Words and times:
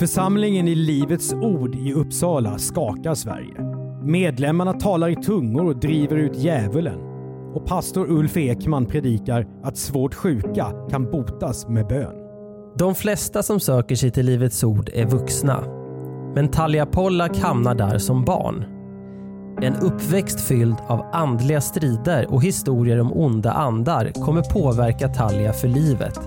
Församlingen 0.00 0.68
i 0.68 0.74
Livets 0.74 1.32
Ord 1.32 1.74
i 1.74 1.92
Uppsala 1.92 2.58
skakar 2.58 3.14
Sverige. 3.14 3.54
Medlemmarna 4.02 4.72
talar 4.72 5.08
i 5.08 5.16
tungor 5.16 5.66
och 5.66 5.80
driver 5.80 6.16
ut 6.16 6.38
djävulen. 6.38 7.00
Och 7.54 7.66
pastor 7.66 8.10
Ulf 8.10 8.36
Ekman 8.36 8.86
predikar 8.86 9.46
att 9.62 9.76
svårt 9.76 10.14
sjuka 10.14 10.72
kan 10.90 11.10
botas 11.10 11.68
med 11.68 11.86
bön. 11.86 12.14
De 12.78 12.94
flesta 12.94 13.42
som 13.42 13.60
söker 13.60 13.96
sig 13.96 14.10
till 14.10 14.26
Livets 14.26 14.64
Ord 14.64 14.90
är 14.94 15.06
vuxna. 15.06 15.64
Men 16.34 16.48
Talia 16.48 16.86
Pollak 16.86 17.36
hamnar 17.36 17.74
där 17.74 17.98
som 17.98 18.24
barn. 18.24 18.64
En 19.62 19.76
uppväxt 19.76 20.40
fylld 20.40 20.76
av 20.88 21.06
andliga 21.12 21.60
strider 21.60 22.26
och 22.30 22.42
historier 22.42 23.00
om 23.00 23.12
onda 23.12 23.52
andar 23.52 24.12
kommer 24.24 24.42
påverka 24.42 25.08
Talia 25.08 25.52
för 25.52 25.68
livet. 25.68 26.20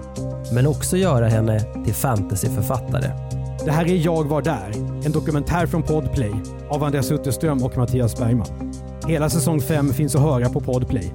Men 0.53 0.67
också 0.67 0.97
göra 0.97 1.27
henne 1.27 1.59
till 1.59 1.93
fantasyförfattare. 1.93 3.32
Det 3.65 3.71
här 3.71 3.85
är 3.85 4.05
Jag 4.05 4.23
var 4.23 4.41
där, 4.41 4.71
en 5.05 5.11
dokumentär 5.11 5.65
från 5.65 5.83
Podplay 5.83 6.31
av 6.69 6.83
Andreas 6.83 7.11
Utterström 7.11 7.63
och 7.63 7.77
Mattias 7.77 8.17
Bergman. 8.17 8.73
Hela 9.07 9.29
säsong 9.29 9.61
5 9.61 9.93
finns 9.93 10.15
att 10.15 10.21
höra 10.21 10.49
på 10.49 10.59
Podplay. 10.59 11.13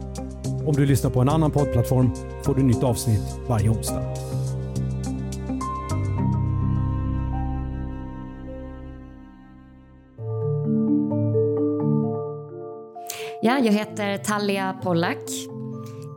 Om 0.67 0.75
du 0.75 0.86
lyssnar 0.86 1.11
på 1.11 1.20
en 1.20 1.28
annan 1.28 1.50
poddplattform 1.50 2.11
får 2.45 2.55
du 2.55 2.62
nytt 2.62 2.83
avsnitt 2.83 3.41
varje 3.48 3.69
onsdag. 3.69 4.03
Ja, 13.42 13.58
jag 13.58 13.73
heter 13.73 14.19
Talia 14.19 14.73
Pollack. 14.83 15.58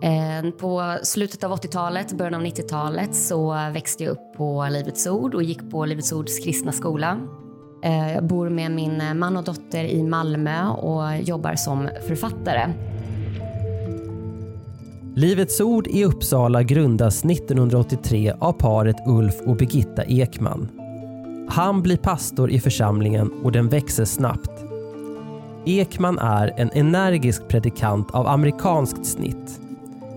Eh, 0.02 0.52
på 0.52 0.98
slutet 1.04 1.44
av 1.44 1.52
80-talet, 1.52 2.14
början 2.14 2.36
av 2.36 2.42
90-talet 2.42 3.16
så 3.16 3.52
växte 3.74 4.04
jag 4.04 4.12
upp 4.12 4.34
på 4.38 4.68
Livets 4.72 5.08
Ord 5.08 5.36
och 5.36 5.44
gick 5.44 5.72
på 5.72 5.86
Livets 5.86 6.12
Ords 6.12 6.40
kristna 6.40 6.72
skola. 6.72 7.20
Eh, 7.84 8.14
jag 8.14 8.24
bor 8.24 8.50
med 8.50 8.72
min 8.72 9.20
man 9.20 9.38
och 9.38 9.44
dotter 9.44 9.84
i 9.84 10.04
Malmö 10.04 10.68
och 10.68 11.18
jobbar 11.22 11.56
som 11.56 11.90
författare. 12.08 12.74
Livets 15.16 15.62
Ord 15.62 15.88
i 15.88 16.06
Uppsala 16.06 16.64
grundas 16.64 17.26
1983 17.26 18.34
av 18.40 18.54
paret 18.54 18.98
Ulf 19.06 19.36
och 19.46 19.56
Birgitta 19.56 20.04
Ekman. 20.04 20.70
Han 21.50 21.82
blir 21.82 21.98
pastor 21.98 22.52
i 22.52 22.60
församlingen 22.60 23.32
och 23.44 23.52
den 23.52 23.70
växer 23.70 24.06
snabbt. 24.06 24.52
Ekman 25.66 26.20
är 26.20 26.54
en 26.58 26.70
energisk 26.74 27.48
predikant 27.48 28.12
av 28.12 28.28
amerikanskt 28.28 29.06
snitt. 29.06 29.62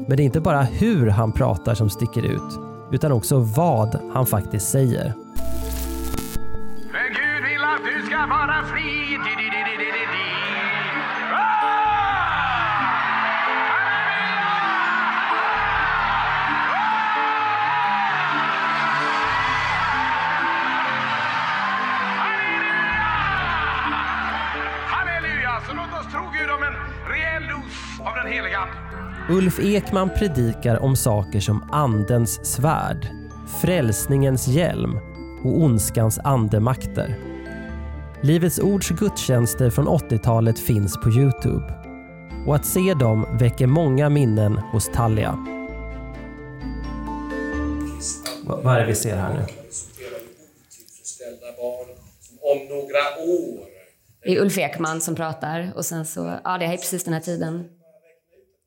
Men 0.07 0.17
det 0.17 0.23
är 0.23 0.25
inte 0.25 0.41
bara 0.41 0.63
hur 0.63 1.11
han 1.11 1.33
pratar 1.33 1.75
som 1.75 1.91
sticker 1.91 2.23
ut, 2.23 2.61
utan 2.93 3.13
också 3.13 3.39
vad 3.39 4.01
han 4.15 4.27
faktiskt 4.27 4.69
säger. 4.71 5.15
För 6.91 7.09
Gud 7.09 7.45
vill 7.45 7.65
att 7.65 7.81
du 7.85 8.07
ska 8.07 8.27
vara 8.27 8.65
fri. 8.65 9.05
Halleluja! 24.87 25.61
Så 25.69 25.75
låt 25.75 26.01
oss 26.01 26.13
tro 26.13 26.23
Gud 26.33 26.51
om 26.51 26.63
en 26.63 26.75
rejäl 27.13 27.43
dos 27.43 28.01
av 28.01 28.15
den 28.15 28.33
heliga 28.33 28.59
Ande. 28.59 28.84
Ulf 29.29 29.61
Ekman 29.61 30.11
predikar 30.11 30.83
om 30.83 30.97
saker 30.97 31.41
som 31.41 31.71
andens 31.73 32.47
svärd, 32.47 33.09
frälsningens 33.61 34.49
hjälm 34.49 34.99
och 35.45 35.63
ondskans 35.63 36.19
andemakter. 36.19 37.19
Livets 38.23 38.59
Ords 38.59 38.89
gudstjänster 38.89 39.71
från 39.71 39.89
80-talet 39.89 40.59
finns 40.59 40.97
på 41.01 41.11
Youtube. 41.11 41.75
Och 42.47 42.55
att 42.55 42.67
se 42.67 42.95
dem 42.95 43.39
väcker 43.39 43.67
många 43.67 44.09
minnen 44.09 44.59
hos 44.59 44.91
Talia. 44.95 45.47
Vad 48.45 48.77
är 48.77 48.81
det 48.81 48.87
vi 48.87 48.95
ser 48.95 49.17
här 49.17 49.35
nu? 49.35 49.47
om 52.41 52.59
några 52.69 53.33
år 53.33 53.65
Det 54.23 54.37
är 54.37 54.41
Ulf 54.41 54.59
Ekman 54.59 55.01
som 55.01 55.15
pratar 55.15 55.73
och 55.77 55.85
sen 55.85 56.07
så, 56.07 56.39
ja 56.45 56.59
det 56.59 56.67
här 56.67 56.75
är 56.75 56.79
precis 56.79 57.05
den 57.05 57.15
här 57.15 57.21
tiden. 57.21 57.69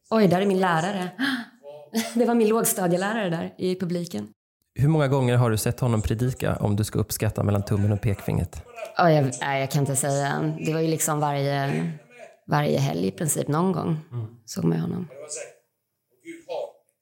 Oj, 0.09 0.28
där 0.28 0.41
är 0.41 0.45
min 0.45 0.59
lärare. 0.59 1.12
Det 2.16 2.25
var 2.25 2.35
min 2.35 2.47
lågstadielärare 2.47 3.29
där 3.29 3.53
i 3.57 3.75
publiken. 3.75 4.28
Hur 4.75 4.88
många 4.88 5.07
gånger 5.07 5.38
har 5.38 5.50
du 5.50 5.57
sett 5.57 5.79
honom 5.79 6.01
predika 6.01 6.56
om 6.56 6.75
du 6.75 6.84
ska 6.84 7.00
uppskatta 7.00 7.44
mellan 7.44 7.66
tummen 7.66 7.91
och 7.91 8.01
pekfingret? 8.01 8.63
Ja, 8.97 9.12
jag, 9.12 9.31
nej, 9.41 9.59
jag 9.59 9.72
kan 9.72 9.79
inte 9.79 9.95
säga. 9.95 10.56
Det 10.66 10.73
var 10.73 10.79
ju 10.79 10.88
liksom 10.88 11.19
varje, 11.19 11.91
varje 12.47 12.79
helg 12.79 13.07
i 13.07 13.12
princip, 13.12 13.47
någon 13.47 13.72
gång 13.72 14.00
såg 14.45 14.63
man 14.63 14.78
ju 14.78 14.81
honom. 14.81 15.07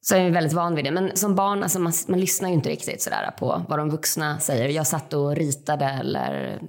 Så 0.01 0.15
jag 0.15 0.25
är 0.25 0.31
väldigt 0.31 0.53
van 0.53 0.75
vid 0.75 0.85
det. 0.85 0.91
Men 0.91 1.17
som 1.17 1.35
barn, 1.35 1.63
alltså 1.63 1.79
man, 1.79 1.93
man 2.07 2.19
lyssnar 2.19 2.49
ju 2.49 2.55
inte 2.55 2.69
riktigt 2.69 3.01
sådär 3.01 3.31
på 3.39 3.65
vad 3.69 3.79
de 3.79 3.89
vuxna 3.89 4.39
säger. 4.39 4.69
Jag 4.69 4.87
satt 4.87 5.13
och 5.13 5.35
ritade 5.35 5.85
eller 5.85 6.61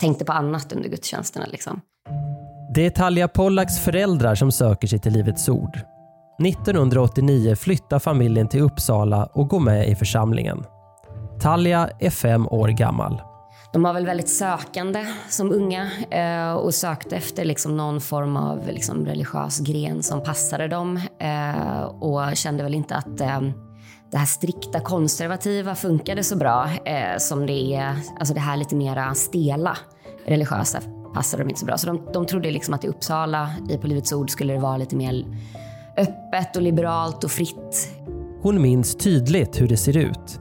tänkte 0.00 0.24
på 0.24 0.32
annat 0.32 0.72
under 0.72 0.88
gudstjänsterna 0.88 1.46
liksom. 1.46 1.80
Det 2.74 2.86
är 2.86 2.90
Talia 2.90 3.28
Pollaks 3.28 3.78
föräldrar 3.78 4.34
som 4.34 4.52
söker 4.52 4.88
sig 4.88 4.98
till 4.98 5.12
Livets 5.12 5.48
Ord. 5.48 5.80
1989 6.46 7.56
flyttar 7.56 7.98
familjen 7.98 8.48
till 8.48 8.60
Uppsala 8.60 9.24
och 9.24 9.48
går 9.48 9.60
med 9.60 9.88
i 9.88 9.94
församlingen. 9.94 10.64
Talia 11.40 11.90
är 11.98 12.10
fem 12.10 12.48
år 12.48 12.68
gammal. 12.68 13.22
De 13.72 13.82
var 13.82 13.92
väl 13.92 14.06
väldigt 14.06 14.28
sökande 14.28 15.06
som 15.28 15.52
unga 15.52 15.90
eh, 16.10 16.52
och 16.52 16.74
sökte 16.74 17.16
efter 17.16 17.44
liksom 17.44 17.76
någon 17.76 18.00
form 18.00 18.36
av 18.36 18.68
liksom 18.68 19.06
religiös 19.06 19.60
gren 19.60 20.02
som 20.02 20.22
passade 20.22 20.68
dem 20.68 21.00
eh, 21.18 21.82
och 21.82 22.36
kände 22.36 22.62
väl 22.62 22.74
inte 22.74 22.94
att 22.94 23.20
eh, 23.20 23.40
det 24.10 24.18
här 24.18 24.26
strikta 24.26 24.80
konservativa 24.80 25.74
funkade 25.74 26.24
så 26.24 26.36
bra 26.36 26.68
som 27.18 27.46
det 27.46 27.74
är, 27.74 27.96
alltså 28.18 28.34
det 28.34 28.40
här 28.40 28.56
lite 28.56 28.76
mera 28.76 29.14
stela 29.14 29.76
religiösa 30.26 30.80
passade 31.14 31.42
dem 31.42 31.50
inte 31.50 31.60
så 31.60 31.66
bra. 31.66 31.78
Så 31.78 31.86
de, 31.86 32.00
de 32.12 32.26
trodde 32.26 32.50
liksom 32.50 32.74
att 32.74 32.84
i 32.84 32.88
Uppsala, 32.88 33.50
i 33.70 33.76
På 33.76 33.86
Livets 33.86 34.12
Ord, 34.12 34.30
skulle 34.30 34.52
det 34.52 34.58
vara 34.58 34.76
lite 34.76 34.96
mer 34.96 35.24
öppet 35.96 36.56
och 36.56 36.62
liberalt 36.62 37.24
och 37.24 37.30
fritt. 37.30 37.92
Hon 38.42 38.62
minns 38.62 38.96
tydligt 38.96 39.60
hur 39.60 39.68
det 39.68 39.76
ser 39.76 39.96
ut. 39.96 40.40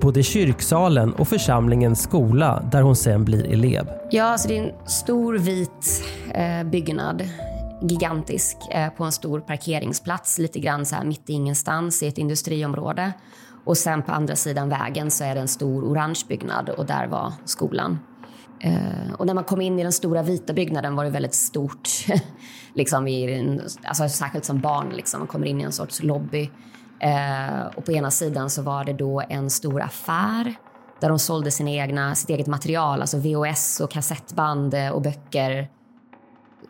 Både 0.00 0.22
kyrksalen 0.22 1.12
och 1.12 1.28
församlingens 1.28 2.02
skola 2.02 2.68
där 2.72 2.82
hon 2.82 2.96
sen 2.96 3.24
blir 3.24 3.52
elev. 3.52 3.88
Ja, 4.10 4.24
alltså 4.24 4.48
det 4.48 4.58
är 4.58 4.62
en 4.62 4.86
stor 4.86 5.38
vit 5.38 6.04
eh, 6.34 6.64
byggnad, 6.64 7.22
gigantisk, 7.82 8.56
eh, 8.70 8.90
på 8.90 9.04
en 9.04 9.12
stor 9.12 9.40
parkeringsplats, 9.40 10.38
lite 10.38 10.60
grann 10.60 10.86
så 10.86 10.94
här 10.94 11.04
mitt 11.04 11.30
i 11.30 11.32
ingenstans 11.32 12.02
i 12.02 12.06
ett 12.06 12.18
industriområde. 12.18 13.12
Och 13.64 13.76
sen 13.76 14.02
på 14.02 14.12
andra 14.12 14.36
sidan 14.36 14.68
vägen 14.68 15.10
så 15.10 15.24
är 15.24 15.34
det 15.34 15.40
en 15.40 15.48
stor 15.48 15.84
orange 15.84 16.20
byggnad 16.28 16.68
och 16.68 16.86
där 16.86 17.06
var 17.06 17.32
skolan. 17.44 17.98
Eh, 18.64 19.12
och 19.18 19.26
när 19.26 19.34
man 19.34 19.44
kom 19.44 19.60
in 19.60 19.78
i 19.78 19.82
den 19.82 19.92
stora 19.92 20.22
vita 20.22 20.52
byggnaden 20.52 20.96
var 20.96 21.04
det 21.04 21.10
väldigt 21.10 21.34
stort. 21.34 21.88
liksom 22.74 23.08
i 23.08 23.32
en, 23.32 23.60
alltså 23.84 24.08
särskilt 24.08 24.44
som 24.44 24.60
barn, 24.60 24.90
liksom. 24.90 25.20
man 25.20 25.26
kommer 25.26 25.46
in 25.46 25.60
i 25.60 25.64
en 25.64 25.72
sorts 25.72 26.02
lobby. 26.02 26.50
Eh, 27.00 27.66
och 27.76 27.84
på 27.84 27.92
ena 27.92 28.10
sidan 28.10 28.50
så 28.50 28.62
var 28.62 28.84
det 28.84 28.92
då 28.92 29.22
en 29.28 29.50
stor 29.50 29.82
affär 29.82 30.54
där 31.00 31.08
de 31.08 31.18
sålde 31.18 31.50
sina 31.50 31.70
egna, 31.70 32.14
sitt 32.14 32.30
eget 32.30 32.46
material, 32.46 33.00
alltså 33.00 33.18
VHS 33.18 33.80
och 33.80 33.90
kassettband 33.90 34.74
eh, 34.74 34.88
och 34.88 35.02
böcker. 35.02 35.68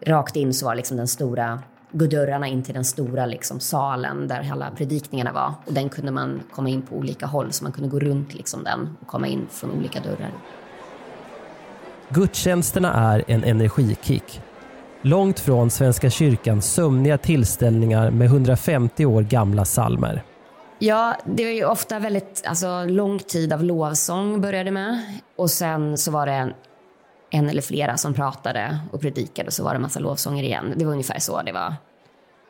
Rakt 0.07 0.37
in 0.37 0.55
så 0.55 0.67
var 0.67 0.75
liksom 0.75 0.97
den 0.97 1.09
stora, 1.09 1.63
dörrarna 1.91 2.49
in 2.49 2.63
till 2.63 2.75
den 2.75 2.85
stora 2.85 3.27
liksom 3.27 3.61
salen 3.61 4.29
där 4.29 4.51
alla 4.53 4.71
predikningarna 4.71 5.33
var. 5.33 5.55
Och 5.67 5.73
den 5.73 5.89
kunde 5.89 6.13
man 6.13 6.43
komma 6.53 6.69
in 6.69 6.83
på 6.83 6.97
olika 6.97 7.27
håll, 7.27 7.53
så 7.53 7.65
man 7.65 7.73
kunde 7.73 7.89
gå 7.91 7.99
runt 7.99 8.35
liksom 8.35 8.65
den 8.65 8.97
och 9.01 9.07
komma 9.07 9.27
in 9.27 9.47
från 9.51 9.71
olika 9.71 10.01
dörrar. 10.01 10.33
Gudstjänsterna 12.09 12.95
är 12.95 13.25
en 13.27 13.45
energikick. 13.45 14.41
Långt 15.03 15.41
från 15.41 15.71
Svenska 15.71 16.11
kyrkans 16.11 16.73
sömniga 16.73 17.19
tillställningar 17.19 18.11
med 18.11 18.27
150 18.27 19.07
år 19.07 19.23
gamla 19.23 19.65
salmer. 19.65 20.23
Ja, 20.79 21.17
det 21.25 21.45
var 21.45 21.53
ju 21.53 21.65
ofta 21.65 21.99
väldigt 21.99 22.43
alltså, 22.47 22.85
lång 22.85 23.19
tid 23.19 23.53
av 23.53 23.65
lovsång 23.65 24.41
började 24.41 24.71
med. 24.71 25.01
Och 25.37 25.51
sen 25.51 25.99
så 25.99 26.11
var 26.11 26.27
det 26.27 26.33
en, 26.33 26.53
en 27.31 27.49
eller 27.49 27.63
flera 27.63 27.97
som 27.97 28.15
pratade 28.15 28.79
och 28.93 29.01
predikade 29.01 29.47
och 29.47 29.53
så 29.53 29.65
var 29.65 29.71
det 29.71 29.77
en 29.77 29.83
massa 29.83 30.01
lovsånger 30.01 30.43
igen. 30.43 30.75
Det 30.77 30.85
var 30.85 30.93
ungefär 30.93 31.19
så 31.19 31.43
det 31.43 31.53
var. 31.53 31.75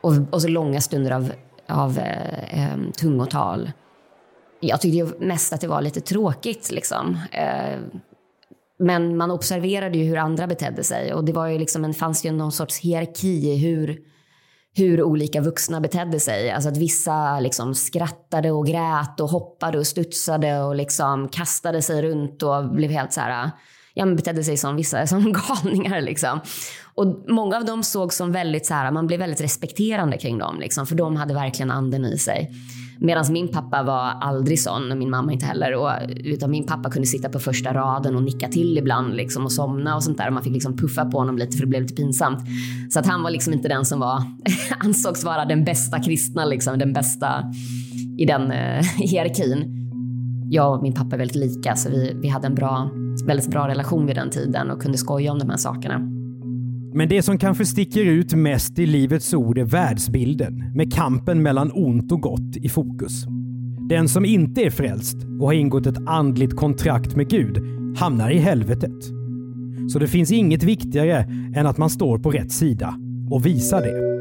Och, 0.01 0.13
och 0.31 0.41
så 0.41 0.47
långa 0.47 0.81
stunder 0.81 1.11
av, 1.11 1.31
av 1.67 1.99
eh, 1.99 2.63
eh, 2.63 2.77
tungotal. 2.97 3.71
Jag 4.59 4.81
tyckte 4.81 4.97
ju 4.97 5.07
mest 5.19 5.53
att 5.53 5.61
det 5.61 5.67
var 5.67 5.81
lite 5.81 6.01
tråkigt 6.01 6.71
liksom. 6.71 7.19
Eh, 7.31 7.79
men 8.79 9.17
man 9.17 9.31
observerade 9.31 9.97
ju 9.97 10.03
hur 10.03 10.17
andra 10.17 10.47
betedde 10.47 10.83
sig 10.83 11.13
och 11.13 11.25
det 11.25 11.33
var 11.33 11.47
ju 11.47 11.57
liksom 11.57 11.85
en, 11.85 11.93
fanns 11.93 12.25
ju 12.25 12.31
någon 12.31 12.51
sorts 12.51 12.79
hierarki 12.79 13.51
i 13.51 13.57
hur, 13.57 13.99
hur 14.75 15.03
olika 15.03 15.41
vuxna 15.41 15.81
betedde 15.81 16.19
sig. 16.19 16.51
Alltså 16.51 16.69
att 16.69 16.77
vissa 16.77 17.39
liksom 17.39 17.75
skrattade 17.75 18.51
och 18.51 18.67
grät 18.67 19.19
och 19.19 19.29
hoppade 19.29 19.77
och 19.77 19.87
studsade 19.87 20.61
och 20.61 20.75
liksom 20.75 21.27
kastade 21.27 21.81
sig 21.81 22.01
runt 22.01 22.43
och 22.43 22.69
blev 22.69 22.91
helt 22.91 23.13
så 23.13 23.21
här, 23.21 23.51
ja 23.93 24.05
men 24.05 24.15
betedde 24.15 24.43
sig 24.43 24.57
som 24.57 24.75
vissa 24.75 25.07
som 25.07 25.33
galningar 25.33 26.01
liksom. 26.01 26.39
Och 26.95 27.23
många 27.27 27.57
av 27.57 27.65
dem 27.65 27.83
såg 27.83 28.13
som 28.13 28.31
väldigt 28.31 28.65
så 28.65 28.73
här, 28.73 28.91
man 28.91 29.07
blev 29.07 29.19
väldigt 29.19 29.41
respekterande 29.41 30.17
kring 30.17 30.37
dem 30.37 30.59
liksom, 30.59 30.87
för 30.87 30.95
de 30.95 31.15
hade 31.15 31.33
verkligen 31.33 31.71
anden 31.71 32.05
i 32.05 32.17
sig. 32.17 32.51
Medan 32.99 33.25
min 33.29 33.47
pappa 33.47 33.83
var 33.83 34.01
aldrig 34.21 34.59
sån, 34.59 34.91
och 34.91 34.97
min 34.97 35.09
mamma 35.09 35.33
inte 35.33 35.45
heller. 35.45 35.75
Och, 35.75 35.89
utan 36.23 36.51
min 36.51 36.65
pappa 36.65 36.89
kunde 36.89 37.07
sitta 37.07 37.29
på 37.29 37.39
första 37.39 37.73
raden 37.73 38.15
och 38.15 38.23
nicka 38.23 38.47
till 38.47 38.77
ibland 38.77 39.15
liksom, 39.15 39.43
och 39.45 39.51
somna 39.51 39.95
och 39.95 40.03
sånt 40.03 40.17
där. 40.17 40.27
Och 40.27 40.33
man 40.33 40.43
fick 40.43 40.53
liksom 40.53 40.77
puffa 40.77 41.05
på 41.05 41.17
honom 41.17 41.37
lite 41.37 41.57
för 41.57 41.63
det 41.63 41.69
blev 41.69 41.81
lite 41.81 41.95
pinsamt. 41.95 42.39
Så 42.89 42.99
att 42.99 43.07
han 43.07 43.23
var 43.23 43.29
liksom 43.29 43.53
inte 43.53 43.67
den 43.67 43.85
som 43.85 43.99
var, 43.99 44.23
ansågs 44.79 45.23
vara 45.23 45.45
den 45.45 45.63
bästa 45.63 45.99
kristna, 45.99 46.45
liksom, 46.45 46.79
den 46.79 46.93
bästa 46.93 47.43
i 48.17 48.25
den 48.25 48.51
eh, 48.51 48.85
hierarkin. 48.97 49.81
Jag 50.49 50.75
och 50.75 50.83
min 50.83 50.93
pappa 50.93 51.15
är 51.15 51.19
väldigt 51.19 51.35
lika, 51.35 51.75
så 51.75 51.89
vi, 51.89 52.17
vi 52.21 52.27
hade 52.27 52.47
en 52.47 52.55
bra, 52.55 52.89
väldigt 53.27 53.51
bra 53.51 53.67
relation 53.67 54.05
vid 54.05 54.15
den 54.15 54.29
tiden 54.29 54.71
och 54.71 54.81
kunde 54.81 54.97
skoja 54.97 55.31
om 55.31 55.39
de 55.39 55.49
här 55.49 55.57
sakerna. 55.57 56.14
Men 56.97 57.09
det 57.09 57.21
som 57.21 57.37
kanske 57.37 57.65
sticker 57.65 58.05
ut 58.05 58.33
mest 58.33 58.79
i 58.79 58.85
Livets 58.85 59.33
Ord 59.33 59.57
är 59.57 59.63
världsbilden 59.63 60.71
med 60.75 60.93
kampen 60.93 61.43
mellan 61.43 61.71
ont 61.73 62.11
och 62.11 62.21
gott 62.21 62.55
i 62.55 62.69
fokus. 62.69 63.25
Den 63.89 64.09
som 64.09 64.25
inte 64.25 64.61
är 64.61 64.69
frälst 64.69 65.17
och 65.39 65.47
har 65.47 65.53
ingått 65.53 65.85
ett 65.85 66.07
andligt 66.07 66.55
kontrakt 66.55 67.15
med 67.15 67.29
Gud 67.29 67.57
hamnar 67.97 68.31
i 68.31 68.37
helvetet. 68.37 69.03
Så 69.93 69.99
det 69.99 70.07
finns 70.07 70.31
inget 70.31 70.63
viktigare 70.63 71.25
än 71.55 71.67
att 71.67 71.77
man 71.77 71.89
står 71.89 72.19
på 72.19 72.31
rätt 72.31 72.51
sida 72.51 72.95
och 73.31 73.45
visar 73.45 73.81
det. 73.81 74.15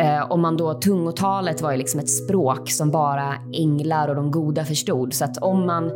Eh, 0.00 0.32
om 0.32 0.40
man 0.40 0.56
då, 0.56 0.74
tungotalet 0.74 1.62
var 1.62 1.72
ju 1.72 1.78
liksom 1.78 2.00
ett 2.00 2.10
språk 2.10 2.70
som 2.70 2.90
bara 2.90 3.34
änglar 3.52 4.08
och 4.08 4.14
de 4.14 4.30
goda 4.30 4.64
förstod. 4.64 5.14
Så 5.14 5.24
att 5.24 5.36
om 5.36 5.66
man 5.66 5.90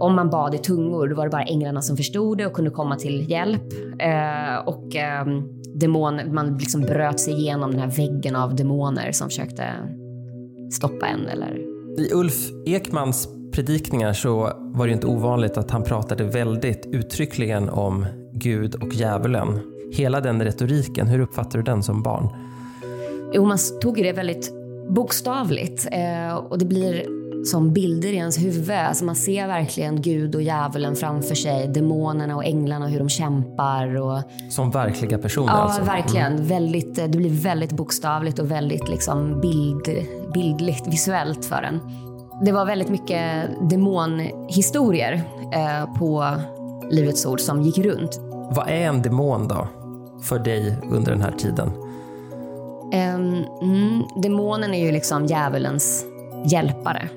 om 0.00 0.14
man 0.14 0.30
bad 0.30 0.54
i 0.54 0.58
tungor, 0.58 1.08
då 1.08 1.16
var 1.16 1.24
det 1.24 1.30
bara 1.30 1.42
änglarna 1.42 1.82
som 1.82 1.96
förstod 1.96 2.38
det 2.38 2.46
och 2.46 2.52
kunde 2.52 2.70
komma 2.70 2.96
till 2.96 3.30
hjälp. 3.30 3.72
Eh, 3.98 4.66
och 4.66 4.96
eh, 4.96 5.26
demon, 5.74 6.34
man 6.34 6.58
liksom 6.58 6.80
bröt 6.80 7.20
sig 7.20 7.34
igenom 7.34 7.70
den 7.70 7.80
här 7.80 7.90
väggen 7.90 8.36
av 8.36 8.56
demoner 8.56 9.12
som 9.12 9.28
försökte 9.28 9.64
stoppa 10.72 11.06
en. 11.06 11.26
Eller... 11.26 11.58
I 11.98 12.12
Ulf 12.12 12.50
Ekmans 12.66 13.28
predikningar 13.52 14.12
så 14.12 14.52
var 14.58 14.86
det 14.86 14.92
inte 14.92 15.06
ovanligt 15.06 15.56
att 15.56 15.70
han 15.70 15.82
pratade 15.82 16.24
väldigt 16.24 16.86
uttryckligen 16.86 17.68
om 17.68 18.06
Gud 18.32 18.74
och 18.74 18.94
djävulen. 18.94 19.60
Hela 19.92 20.20
den 20.20 20.42
retoriken, 20.42 21.06
hur 21.06 21.20
uppfattar 21.20 21.58
du 21.58 21.64
den 21.64 21.82
som 21.82 22.02
barn? 22.02 22.28
Jo, 23.32 23.44
man 23.44 23.58
tog 23.80 23.96
det 23.96 24.12
väldigt 24.12 24.52
bokstavligt 24.88 25.88
eh, 25.92 26.34
och 26.34 26.58
det 26.58 26.64
blir 26.64 27.19
som 27.44 27.72
bilder 27.72 28.08
i 28.08 28.16
ens 28.16 28.38
huvud. 28.38 28.70
Alltså 28.70 29.04
man 29.04 29.16
ser 29.16 29.46
verkligen 29.46 30.02
Gud 30.02 30.34
och 30.34 30.42
djävulen 30.42 30.96
framför 30.96 31.34
sig, 31.34 31.68
demonerna 31.68 32.36
och 32.36 32.44
änglarna 32.44 32.84
och 32.84 32.90
hur 32.90 32.98
de 32.98 33.08
kämpar. 33.08 33.96
Och... 33.96 34.22
Som 34.50 34.70
verkliga 34.70 35.18
personer 35.18 35.52
ja, 35.52 35.58
alltså? 35.58 35.80
Ja, 35.80 35.84
verkligen. 35.84 36.32
Mm. 36.32 36.46
Väldigt, 36.46 36.94
det 36.94 37.18
blir 37.18 37.42
väldigt 37.42 37.72
bokstavligt 37.72 38.38
och 38.38 38.50
väldigt 38.50 38.88
liksom 38.88 39.40
bild, 39.40 40.06
bildligt, 40.34 40.86
visuellt 40.86 41.44
för 41.44 41.62
en. 41.62 41.80
Det 42.44 42.52
var 42.52 42.64
väldigt 42.64 42.88
mycket 42.88 43.48
demonhistorier 43.70 45.22
eh, 45.54 45.98
på 45.98 46.34
Livets 46.90 47.26
Ord 47.26 47.40
som 47.40 47.62
gick 47.62 47.78
runt. 47.78 48.20
Vad 48.50 48.68
är 48.68 48.86
en 48.86 49.02
demon 49.02 49.48
då, 49.48 49.68
för 50.22 50.38
dig 50.38 50.76
under 50.90 51.12
den 51.12 51.22
här 51.22 51.32
tiden? 51.32 51.72
Um, 52.92 53.44
mm, 53.62 54.02
demonen 54.22 54.74
är 54.74 54.86
ju 54.86 54.92
liksom 54.92 55.26
djävulens 55.26 56.04
hjälpare. 56.44 57.08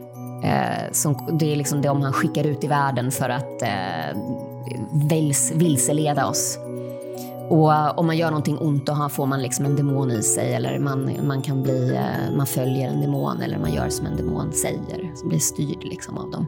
Eh, 0.43 0.91
som, 0.91 1.37
det 1.39 1.51
är 1.51 1.55
liksom 1.55 1.81
de 1.81 2.01
han 2.01 2.13
skickar 2.13 2.43
ut 2.43 2.63
i 2.63 2.67
världen 2.67 3.11
för 3.11 3.29
att 3.29 3.61
eh, 3.61 4.17
vils, 5.09 5.51
vilseleda 5.55 6.27
oss. 6.27 6.59
Och 7.49 7.73
eh, 7.73 7.93
om 7.97 8.05
man 8.05 8.17
gör 8.17 8.29
någonting 8.29 8.57
ont 8.57 8.85
då 8.85 9.09
får 9.09 9.25
man 9.25 9.41
liksom 9.41 9.65
en 9.65 9.75
demon 9.75 10.11
i 10.11 10.23
sig 10.23 10.53
eller 10.53 10.79
man, 10.79 11.27
man 11.27 11.41
kan 11.41 11.63
bli, 11.63 11.95
eh, 11.95 12.35
man 12.37 12.47
följer 12.47 12.89
en 12.89 13.01
demon 13.01 13.41
eller 13.41 13.59
man 13.59 13.73
gör 13.73 13.89
som 13.89 14.05
en 14.05 14.17
demon 14.17 14.53
säger, 14.53 15.15
som 15.15 15.29
blir 15.29 15.39
styrd 15.39 15.83
liksom 15.83 16.17
av 16.17 16.31
dem. 16.31 16.47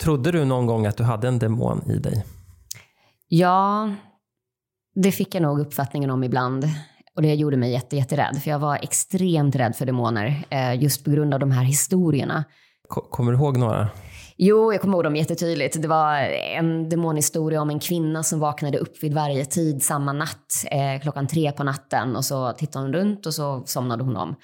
Trodde 0.00 0.32
du 0.32 0.44
någon 0.44 0.66
gång 0.66 0.86
att 0.86 0.96
du 0.96 1.04
hade 1.04 1.28
en 1.28 1.38
demon 1.38 1.82
i 1.90 1.98
dig? 1.98 2.24
Ja, 3.28 3.90
det 4.94 5.12
fick 5.12 5.34
jag 5.34 5.42
nog 5.42 5.60
uppfattningen 5.60 6.10
om 6.10 6.24
ibland. 6.24 6.64
Och 7.18 7.22
det 7.22 7.34
gjorde 7.34 7.56
mig 7.56 7.72
jätte, 7.72 7.96
jätterädd, 7.96 8.42
för 8.42 8.50
jag 8.50 8.58
var 8.58 8.78
extremt 8.82 9.56
rädd 9.56 9.76
för 9.76 9.86
demoner, 9.86 10.44
eh, 10.50 10.82
just 10.82 11.04
på 11.04 11.10
grund 11.10 11.34
av 11.34 11.40
de 11.40 11.50
här 11.50 11.64
historierna. 11.64 12.44
Kommer 12.88 13.32
du 13.32 13.38
ihåg 13.38 13.56
några? 13.56 13.88
Jo, 14.36 14.72
jag 14.72 14.80
kommer 14.80 14.94
ihåg 14.94 15.04
dem 15.04 15.16
jättetydligt. 15.16 15.82
Det 15.82 15.88
var 15.88 16.16
en 16.56 16.88
demonhistoria 16.88 17.62
om 17.62 17.70
en 17.70 17.80
kvinna 17.80 18.22
som 18.22 18.40
vaknade 18.40 18.78
upp 18.78 19.02
vid 19.02 19.14
varje 19.14 19.44
tid 19.44 19.82
samma 19.82 20.12
natt, 20.12 20.64
eh, 20.70 21.02
klockan 21.02 21.26
tre 21.26 21.52
på 21.52 21.64
natten. 21.64 22.16
Och 22.16 22.24
så 22.24 22.52
tittade 22.52 22.84
hon 22.84 22.92
runt 22.92 23.26
och 23.26 23.34
så 23.34 23.62
somnade 23.66 24.04
hon 24.04 24.16
om. 24.16 24.36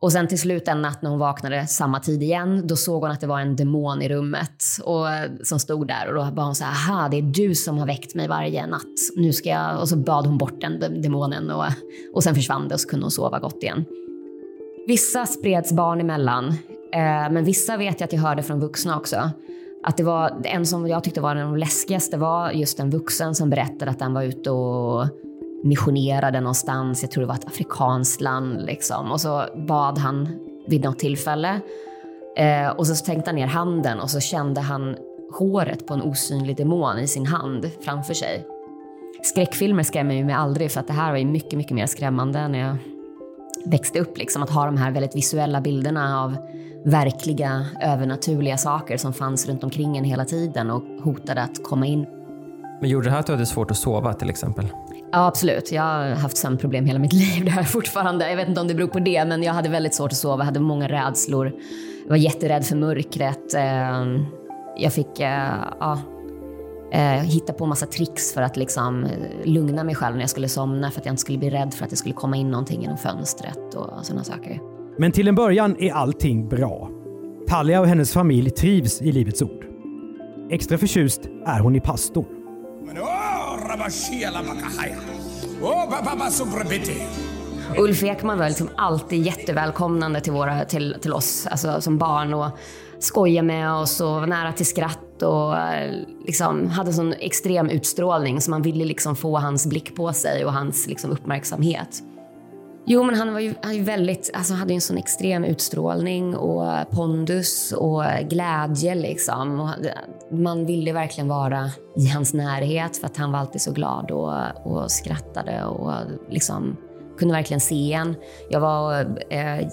Och 0.00 0.12
sen 0.12 0.28
till 0.28 0.38
slut 0.38 0.68
en 0.68 0.82
natt 0.82 1.02
när 1.02 1.10
hon 1.10 1.18
vaknade 1.18 1.66
samma 1.66 2.00
tid 2.00 2.22
igen, 2.22 2.66
då 2.66 2.76
såg 2.76 3.02
hon 3.02 3.10
att 3.10 3.20
det 3.20 3.26
var 3.26 3.40
en 3.40 3.56
demon 3.56 4.02
i 4.02 4.08
rummet 4.08 4.64
och, 4.84 5.10
eh, 5.10 5.30
som 5.42 5.58
stod 5.58 5.86
där. 5.86 6.08
Och 6.08 6.14
då 6.14 6.30
bad 6.30 6.44
hon 6.44 6.54
så 6.54 6.64
här, 6.64 6.92
aha, 6.92 7.08
det 7.08 7.18
är 7.18 7.22
du 7.22 7.54
som 7.54 7.78
har 7.78 7.86
väckt 7.86 8.14
mig 8.14 8.28
varje 8.28 8.66
natt. 8.66 8.82
Nu 9.16 9.32
ska 9.32 9.48
jag... 9.48 9.80
Och 9.80 9.88
så 9.88 9.96
bad 9.96 10.26
hon 10.26 10.38
bort 10.38 10.60
den 10.60 11.02
demonen 11.02 11.50
och, 11.50 11.64
eh, 11.64 11.72
och 12.14 12.22
sen 12.22 12.34
försvann 12.34 12.68
det 12.68 12.74
och 12.74 12.80
så 12.80 12.88
kunde 12.88 13.04
hon 13.04 13.10
sova 13.10 13.38
gott 13.38 13.62
igen. 13.62 13.84
Vissa 14.86 15.26
spreds 15.26 15.72
barn 15.72 16.00
emellan, 16.00 16.48
eh, 16.92 17.30
men 17.30 17.44
vissa 17.44 17.76
vet 17.76 18.00
jag 18.00 18.06
att 18.06 18.12
jag 18.12 18.20
hörde 18.20 18.42
från 18.42 18.60
vuxna 18.60 18.96
också. 18.96 19.30
Att 19.84 19.96
det 19.96 20.02
var 20.02 20.40
en 20.44 20.66
som 20.66 20.88
jag 20.88 21.04
tyckte 21.04 21.20
var 21.20 21.34
den 21.34 21.58
läskigaste 21.58 22.16
var 22.16 22.50
just 22.50 22.80
en 22.80 22.90
vuxen 22.90 23.34
som 23.34 23.50
berättade 23.50 23.90
att 23.90 23.98
den 23.98 24.14
var 24.14 24.22
ute 24.22 24.50
och 24.50 25.06
missionerade 25.62 26.40
någonstans, 26.40 27.02
jag 27.02 27.10
tror 27.10 27.20
det 27.20 27.28
var 27.28 27.34
ett 27.34 27.46
afrikanskt 27.46 28.20
land 28.20 28.62
liksom. 28.62 29.12
Och 29.12 29.20
så 29.20 29.44
bad 29.56 29.98
han 29.98 30.28
vid 30.66 30.84
något 30.84 30.98
tillfälle 30.98 31.60
eh, 32.36 32.68
och 32.68 32.86
så 32.86 33.04
tänkte 33.04 33.30
han 33.30 33.36
ner 33.36 33.46
handen 33.46 34.00
och 34.00 34.10
så 34.10 34.20
kände 34.20 34.60
han 34.60 34.96
håret 35.38 35.86
på 35.86 35.94
en 35.94 36.02
osynlig 36.02 36.56
demon 36.56 36.98
i 36.98 37.06
sin 37.06 37.26
hand 37.26 37.70
framför 37.80 38.14
sig. 38.14 38.46
Skräckfilmer 39.22 39.82
skrämmer 39.82 40.14
ju 40.14 40.24
mig 40.24 40.34
aldrig 40.34 40.70
för 40.70 40.80
att 40.80 40.86
det 40.86 40.92
här 40.92 41.10
var 41.10 41.18
ju 41.18 41.24
mycket, 41.24 41.58
mycket 41.58 41.74
mer 41.74 41.86
skrämmande 41.86 42.48
när 42.48 42.58
jag 42.58 42.76
växte 43.64 44.00
upp. 44.00 44.18
Liksom, 44.18 44.42
att 44.42 44.50
ha 44.50 44.66
de 44.66 44.76
här 44.76 44.90
väldigt 44.90 45.16
visuella 45.16 45.60
bilderna 45.60 46.22
av 46.22 46.36
verkliga 46.84 47.66
övernaturliga 47.82 48.56
saker 48.56 48.96
som 48.96 49.12
fanns 49.12 49.48
runt 49.48 49.64
omkring 49.64 49.96
en 49.96 50.04
hela 50.04 50.24
tiden 50.24 50.70
och 50.70 50.82
hotade 51.02 51.42
att 51.42 51.64
komma 51.64 51.86
in. 51.86 52.06
Men 52.80 52.90
gjorde 52.90 53.06
det 53.06 53.10
här 53.10 53.20
att 53.20 53.26
du 53.26 53.32
hade 53.32 53.46
svårt 53.46 53.70
att 53.70 53.76
sova 53.76 54.14
till 54.14 54.30
exempel? 54.30 54.66
Ja, 55.12 55.26
absolut. 55.26 55.72
Jag 55.72 55.82
har 55.82 56.08
haft 56.08 56.36
sömnproblem 56.36 56.86
hela 56.86 56.98
mitt 56.98 57.12
liv. 57.36 57.44
Det 57.44 57.50
har 57.50 57.60
jag 57.60 57.70
fortfarande. 57.70 58.30
Jag 58.30 58.36
vet 58.36 58.48
inte 58.48 58.60
om 58.60 58.68
det 58.68 58.74
beror 58.74 58.88
på 58.88 58.98
det, 58.98 59.24
men 59.24 59.42
jag 59.42 59.52
hade 59.52 59.68
väldigt 59.68 59.94
svårt 59.94 60.12
att 60.12 60.18
sova. 60.18 60.38
Jag 60.38 60.44
hade 60.44 60.60
många 60.60 60.88
rädslor. 60.88 61.52
Jag 62.02 62.10
var 62.10 62.16
jätterädd 62.16 62.66
för 62.66 62.76
mörkret. 62.76 63.54
Ehm, 63.54 64.26
jag 64.76 64.92
fick 64.92 65.20
eh, 65.20 65.54
ja, 65.80 65.98
eh, 66.92 67.00
hitta 67.00 67.52
på 67.52 67.66
massa 67.66 67.86
tricks 67.86 68.34
för 68.34 68.42
att 68.42 68.56
liksom 68.56 69.04
eh, 69.04 69.10
lugna 69.44 69.84
mig 69.84 69.94
själv 69.94 70.14
när 70.16 70.22
jag 70.22 70.30
skulle 70.30 70.48
somna, 70.48 70.90
för 70.90 71.00
att 71.00 71.06
jag 71.06 71.12
inte 71.12 71.20
skulle 71.20 71.38
bli 71.38 71.50
rädd 71.50 71.74
för 71.74 71.84
att 71.84 71.90
det 71.90 71.96
skulle 71.96 72.14
komma 72.14 72.36
in 72.36 72.50
någonting 72.50 72.82
genom 72.82 72.98
fönstret 72.98 73.74
och 73.74 74.06
sådana 74.06 74.24
saker. 74.24 74.60
Men 74.98 75.12
till 75.12 75.28
en 75.28 75.34
början 75.34 75.76
är 75.78 75.92
allting 75.92 76.48
bra. 76.48 76.90
Talia 77.48 77.80
och 77.80 77.86
hennes 77.86 78.12
familj 78.12 78.50
trivs 78.50 79.02
i 79.02 79.12
Livets 79.12 79.42
Ord. 79.42 79.64
Extra 80.50 80.78
förtjust 80.78 81.20
är 81.46 81.60
hon 81.60 81.76
i 81.76 81.80
pastorn. 81.80 82.37
Ulf 87.78 88.02
Ekman 88.02 88.38
var 88.38 88.48
liksom 88.48 88.68
alltid 88.76 89.26
jättevälkomnande 89.26 90.20
till, 90.20 90.32
våra, 90.32 90.64
till, 90.64 90.96
till 91.02 91.12
oss 91.12 91.46
alltså, 91.46 91.80
som 91.80 91.98
barn 91.98 92.34
och 92.34 92.50
skojade 92.98 93.46
med 93.46 93.72
oss 93.72 94.00
och 94.00 94.08
var 94.08 94.26
nära 94.26 94.52
till 94.52 94.66
skratt 94.66 95.22
och 95.22 95.58
eh, 95.58 95.92
liksom 96.26 96.68
hade 96.68 96.92
sån 96.92 97.12
extrem 97.12 97.70
utstrålning 97.70 98.40
så 98.40 98.50
man 98.50 98.62
ville 98.62 98.84
liksom 98.84 99.16
få 99.16 99.38
hans 99.38 99.66
blick 99.66 99.96
på 99.96 100.12
sig 100.12 100.44
och 100.44 100.52
hans 100.52 100.86
liksom 100.86 101.10
uppmärksamhet. 101.10 102.02
Jo, 102.90 103.02
men 103.02 103.14
han 103.14 103.32
var 103.32 103.40
ju, 103.40 103.54
han 103.62 103.76
var 103.76 103.84
väldigt, 103.84 104.30
alltså 104.34 104.54
hade 104.54 104.74
en 104.74 104.80
sån 104.80 104.98
extrem 104.98 105.44
utstrålning 105.44 106.36
och 106.36 106.90
pondus 106.90 107.72
och 107.72 108.02
glädje. 108.30 108.94
Liksom. 108.94 109.60
Och 109.60 109.68
man 110.30 110.66
ville 110.66 110.92
verkligen 110.92 111.28
vara 111.28 111.70
i 111.96 112.08
hans 112.08 112.34
närhet 112.34 112.96
för 112.96 113.06
att 113.06 113.16
han 113.16 113.32
var 113.32 113.38
alltid 113.38 113.60
så 113.60 113.72
glad 113.72 114.10
och, 114.10 114.32
och 114.66 114.90
skrattade 114.90 115.64
och 115.64 115.92
liksom 116.30 116.76
kunde 117.18 117.34
verkligen 117.34 117.60
se 117.60 117.92
en. 117.92 118.14
Jag 118.50 118.60
var 118.60 119.00
eh, 119.30 119.68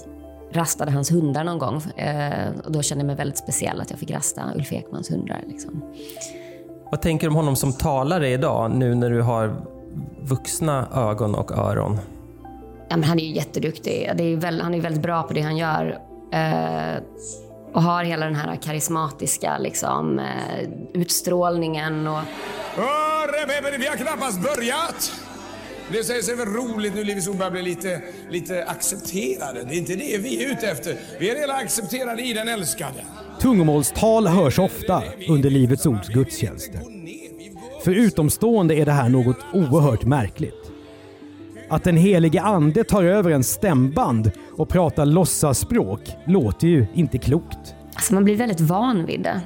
rastade 0.51 0.91
hans 0.91 1.11
hundar 1.11 1.43
någon 1.43 1.57
gång 1.57 1.81
eh, 1.97 2.49
och 2.65 2.71
då 2.71 2.81
kände 2.81 3.01
jag 3.01 3.07
mig 3.07 3.15
väldigt 3.15 3.37
speciell 3.37 3.81
att 3.81 3.89
jag 3.89 3.99
fick 3.99 4.11
rasta 4.11 4.41
Ulf 4.55 4.73
Ekmans 4.73 5.11
hundar. 5.11 5.43
Liksom. 5.47 5.83
Vad 6.91 7.01
tänker 7.01 7.27
du 7.27 7.29
om 7.29 7.35
honom 7.35 7.55
som 7.55 7.73
talare 7.73 8.29
idag, 8.29 8.71
nu 8.71 8.95
när 8.95 9.09
du 9.09 9.21
har 9.21 9.55
vuxna 10.21 10.87
ögon 10.93 11.35
och 11.35 11.51
öron? 11.51 11.99
Ja, 12.89 12.97
men 12.97 13.03
han 13.03 13.19
är 13.19 13.23
ju 13.23 13.31
jätteduktig. 13.31 14.11
Det 14.15 14.23
är 14.23 14.37
väl, 14.37 14.61
han 14.61 14.73
är 14.73 14.81
väldigt 14.81 15.01
bra 15.01 15.23
på 15.23 15.33
det 15.33 15.41
han 15.41 15.57
gör. 15.57 15.99
Eh, 16.33 17.01
och 17.73 17.83
har 17.83 18.03
hela 18.03 18.25
den 18.25 18.35
här 18.35 18.55
karismatiska 18.55 19.57
liksom, 19.57 20.19
eh, 20.19 20.69
utstrålningen. 20.93 22.07
Och... 22.07 22.19
Hörre, 22.75 23.77
vi 23.77 23.87
har 23.87 23.95
knappast 23.95 24.41
börjat! 24.41 25.11
Det 25.91 26.03
sägs 26.03 26.29
väl 26.29 26.47
roligt 26.47 26.95
nu 26.95 27.03
Livets 27.03 27.27
Ord 27.27 27.37
börjar 27.37 27.51
bli 27.51 27.61
lite, 27.61 28.01
lite 28.29 28.65
accepterade. 28.65 29.63
Det 29.63 29.75
är 29.75 29.77
inte 29.77 29.95
det 29.95 30.17
vi 30.17 30.43
är 30.43 30.51
ute 30.51 30.67
efter. 30.67 30.95
Vi 31.19 31.29
är 31.29 31.35
redan 31.35 31.55
accepterade 31.55 32.21
i 32.21 32.33
den 32.33 32.47
älskade. 32.47 33.05
Tungomålstal 33.41 34.27
hörs 34.27 34.59
ofta 34.59 35.03
under 35.29 35.49
Livets 35.49 35.85
Ords 35.85 36.07
gudstjänster. 36.07 36.79
För 37.83 37.91
utomstående 37.91 38.75
är 38.75 38.85
det 38.85 38.91
här 38.91 39.09
något 39.09 39.37
oerhört 39.53 40.03
märkligt. 40.03 40.64
Att 41.69 41.83
den 41.83 41.97
helige 41.97 42.41
ande 42.41 42.83
tar 42.83 43.03
över 43.03 43.31
en 43.31 43.43
stämband 43.43 44.31
och 44.57 44.69
pratar 44.69 45.05
låtsasspråk 45.05 46.01
låter 46.25 46.67
ju 46.67 46.87
inte 46.93 47.17
klokt. 47.17 47.75
Alltså 47.95 48.13
man 48.13 48.23
blir 48.23 48.35
väldigt 48.35 48.61
van 48.61 49.05
vid 49.05 49.23
det. 49.23 49.41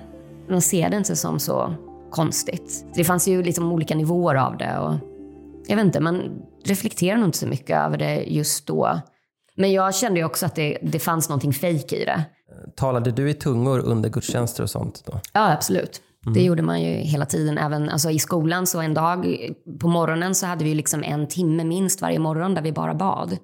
Man 0.50 0.62
ser 0.62 0.90
det 0.90 0.98
inte 0.98 1.16
som 1.16 1.40
så 1.40 1.74
konstigt. 2.12 2.86
Det 2.96 3.04
fanns 3.04 3.28
ju 3.28 3.44
liksom 3.44 3.72
olika 3.72 3.96
nivåer 3.96 4.36
av 4.36 4.58
det. 4.58 4.80
Och 4.80 4.94
jag 5.68 5.76
vet 5.76 5.86
inte, 5.86 6.00
man 6.00 6.22
reflekterar 6.66 7.18
nog 7.18 7.28
inte 7.28 7.38
så 7.38 7.48
mycket 7.48 7.78
över 7.78 7.98
det 7.98 8.16
just 8.16 8.68
då. 8.68 9.02
Men 9.56 9.72
jag 9.72 9.96
kände 9.96 10.20
ju 10.20 10.26
också 10.26 10.46
att 10.46 10.56
det, 10.56 10.78
det 10.82 11.00
fanns 11.00 11.30
någonting 11.30 11.54
fejk 11.54 11.94
i 11.94 12.06
det. 12.06 12.24
Talade 12.76 13.12
du 13.12 13.30
i 13.30 13.34
tungor 13.34 13.80
under 13.80 14.10
gudstjänster 14.10 14.64
och 14.64 14.70
sånt 14.70 15.04
då? 15.06 15.20
Ja, 15.34 15.52
absolut. 15.54 16.02
Mm. 16.26 16.34
Det 16.34 16.42
gjorde 16.42 16.62
man 16.62 16.82
ju 16.82 16.90
hela 16.90 17.26
tiden. 17.26 17.58
Även 17.58 17.90
alltså, 17.90 18.10
i 18.10 18.20
skolan, 18.20 18.68
så 18.68 18.82
en 18.82 18.94
dag 18.94 19.26
på 19.82 19.88
morgonen 19.88 20.36
så 20.36 20.46
hade 20.46 20.64
vi 20.64 20.74
liksom 20.74 21.04
en 21.04 21.28
timme 21.28 21.64
minst 21.64 22.02
varje 22.02 22.20
morgon 22.20 22.54
där 22.54 22.62
vi 22.62 22.72
bara 22.72 22.94
bad. 22.94 23.38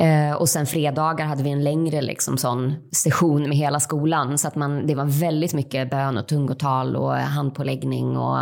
Eh, 0.00 0.32
och 0.32 0.48
sen 0.48 0.66
fredagar 0.66 1.26
hade 1.26 1.42
vi 1.42 1.50
en 1.50 1.64
längre 1.64 2.02
liksom, 2.02 2.38
sån 2.38 2.74
session 2.92 3.42
med 3.42 3.58
hela 3.58 3.80
skolan. 3.80 4.38
Så 4.38 4.48
att 4.48 4.54
man, 4.54 4.86
det 4.86 4.94
var 4.94 5.20
väldigt 5.20 5.54
mycket 5.54 5.90
bön 5.90 6.18
och 6.18 6.28
tungotal 6.28 6.96
och 6.96 7.14
handpåläggning 7.14 8.16
och 8.16 8.38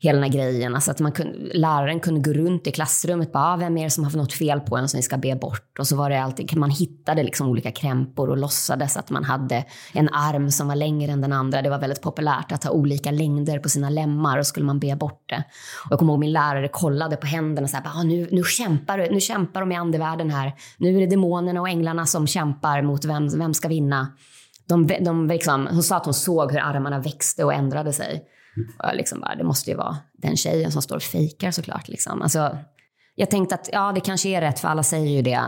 hela 0.00 0.20
den 0.20 0.32
här 0.32 0.38
grejen. 0.38 0.74
Alltså 0.74 0.90
att 0.90 1.00
man 1.00 1.12
kunde, 1.12 1.38
läraren 1.54 2.00
kunde 2.00 2.20
gå 2.20 2.32
runt 2.32 2.66
i 2.66 2.72
klassrummet 2.72 3.28
och 3.28 3.32
bara, 3.32 3.44
ah, 3.44 3.56
vem 3.56 3.78
är 3.78 3.84
det 3.84 3.90
som 3.90 4.04
har 4.04 4.10
något 4.10 4.32
fel 4.32 4.60
på 4.60 4.76
en 4.76 4.88
som 4.88 4.98
vi 4.98 5.02
ska 5.02 5.16
be 5.16 5.36
bort? 5.36 5.78
Och 5.78 5.86
så 5.86 5.96
var 5.96 6.10
det 6.10 6.22
alltid, 6.22 6.56
man 6.56 6.70
hittade 6.70 7.22
liksom 7.22 7.48
olika 7.48 7.70
krämpor 7.70 8.30
och 8.30 8.36
låtsades 8.36 8.96
att 8.96 9.10
man 9.10 9.24
hade 9.24 9.64
en 9.92 10.08
arm 10.08 10.50
som 10.50 10.68
var 10.68 10.76
längre 10.76 11.12
än 11.12 11.20
den 11.20 11.32
andra. 11.32 11.62
Det 11.62 11.70
var 11.70 11.78
väldigt 11.78 12.02
populärt 12.02 12.52
att 12.52 12.64
ha 12.64 12.70
olika 12.70 13.10
längder 13.10 13.58
på 13.58 13.68
sina 13.68 13.90
lemmar 13.90 14.38
och 14.38 14.46
skulle 14.46 14.66
man 14.66 14.78
be 14.78 14.96
bort 14.96 15.24
det. 15.28 15.44
Och 15.84 15.92
jag 15.92 15.98
kommer 15.98 16.12
ihåg 16.12 16.20
min 16.20 16.32
lärare 16.32 16.68
kollade 16.68 17.16
på 17.16 17.26
händerna 17.26 17.64
och 17.64 17.70
sa, 17.70 17.78
ah, 17.84 18.02
nu, 18.02 18.28
nu, 18.30 18.42
kämpar, 18.42 19.08
nu 19.10 19.20
kämpar 19.20 19.60
de 19.60 19.72
i 19.72 19.76
andevärlden 19.76 20.30
här. 20.30 20.52
Nu 20.78 20.96
är 20.96 21.00
det 21.00 21.06
demonerna 21.06 21.60
och 21.60 21.68
änglarna 21.68 22.06
som 22.06 22.26
kämpar 22.26 22.82
mot 22.82 23.04
vem, 23.04 23.28
vem 23.28 23.54
ska 23.54 23.68
vinna. 23.68 24.12
De, 24.68 24.86
de 24.86 25.28
liksom, 25.28 25.68
hon 25.70 25.82
sa 25.82 25.96
att 25.96 26.04
hon 26.04 26.14
såg 26.14 26.52
hur 26.52 26.58
armarna 26.58 26.98
växte 26.98 27.44
och 27.44 27.54
ändrade 27.54 27.92
sig. 27.92 28.24
Och 28.78 28.84
jag 28.84 28.96
liksom 28.96 29.20
bara, 29.20 29.34
det 29.34 29.44
måste 29.44 29.70
ju 29.70 29.76
vara 29.76 29.96
den 30.12 30.36
tjejen 30.36 30.72
som 30.72 30.82
står 30.82 30.96
och 30.96 31.02
fejkar 31.02 31.50
såklart. 31.50 31.88
Liksom. 31.88 32.22
Alltså, 32.22 32.58
jag 33.14 33.30
tänkte 33.30 33.54
att 33.54 33.68
ja, 33.72 33.92
det 33.92 34.00
kanske 34.00 34.28
är 34.28 34.40
rätt, 34.40 34.58
för 34.58 34.68
alla 34.68 34.82
säger 34.82 35.16
ju 35.16 35.22
det. 35.22 35.42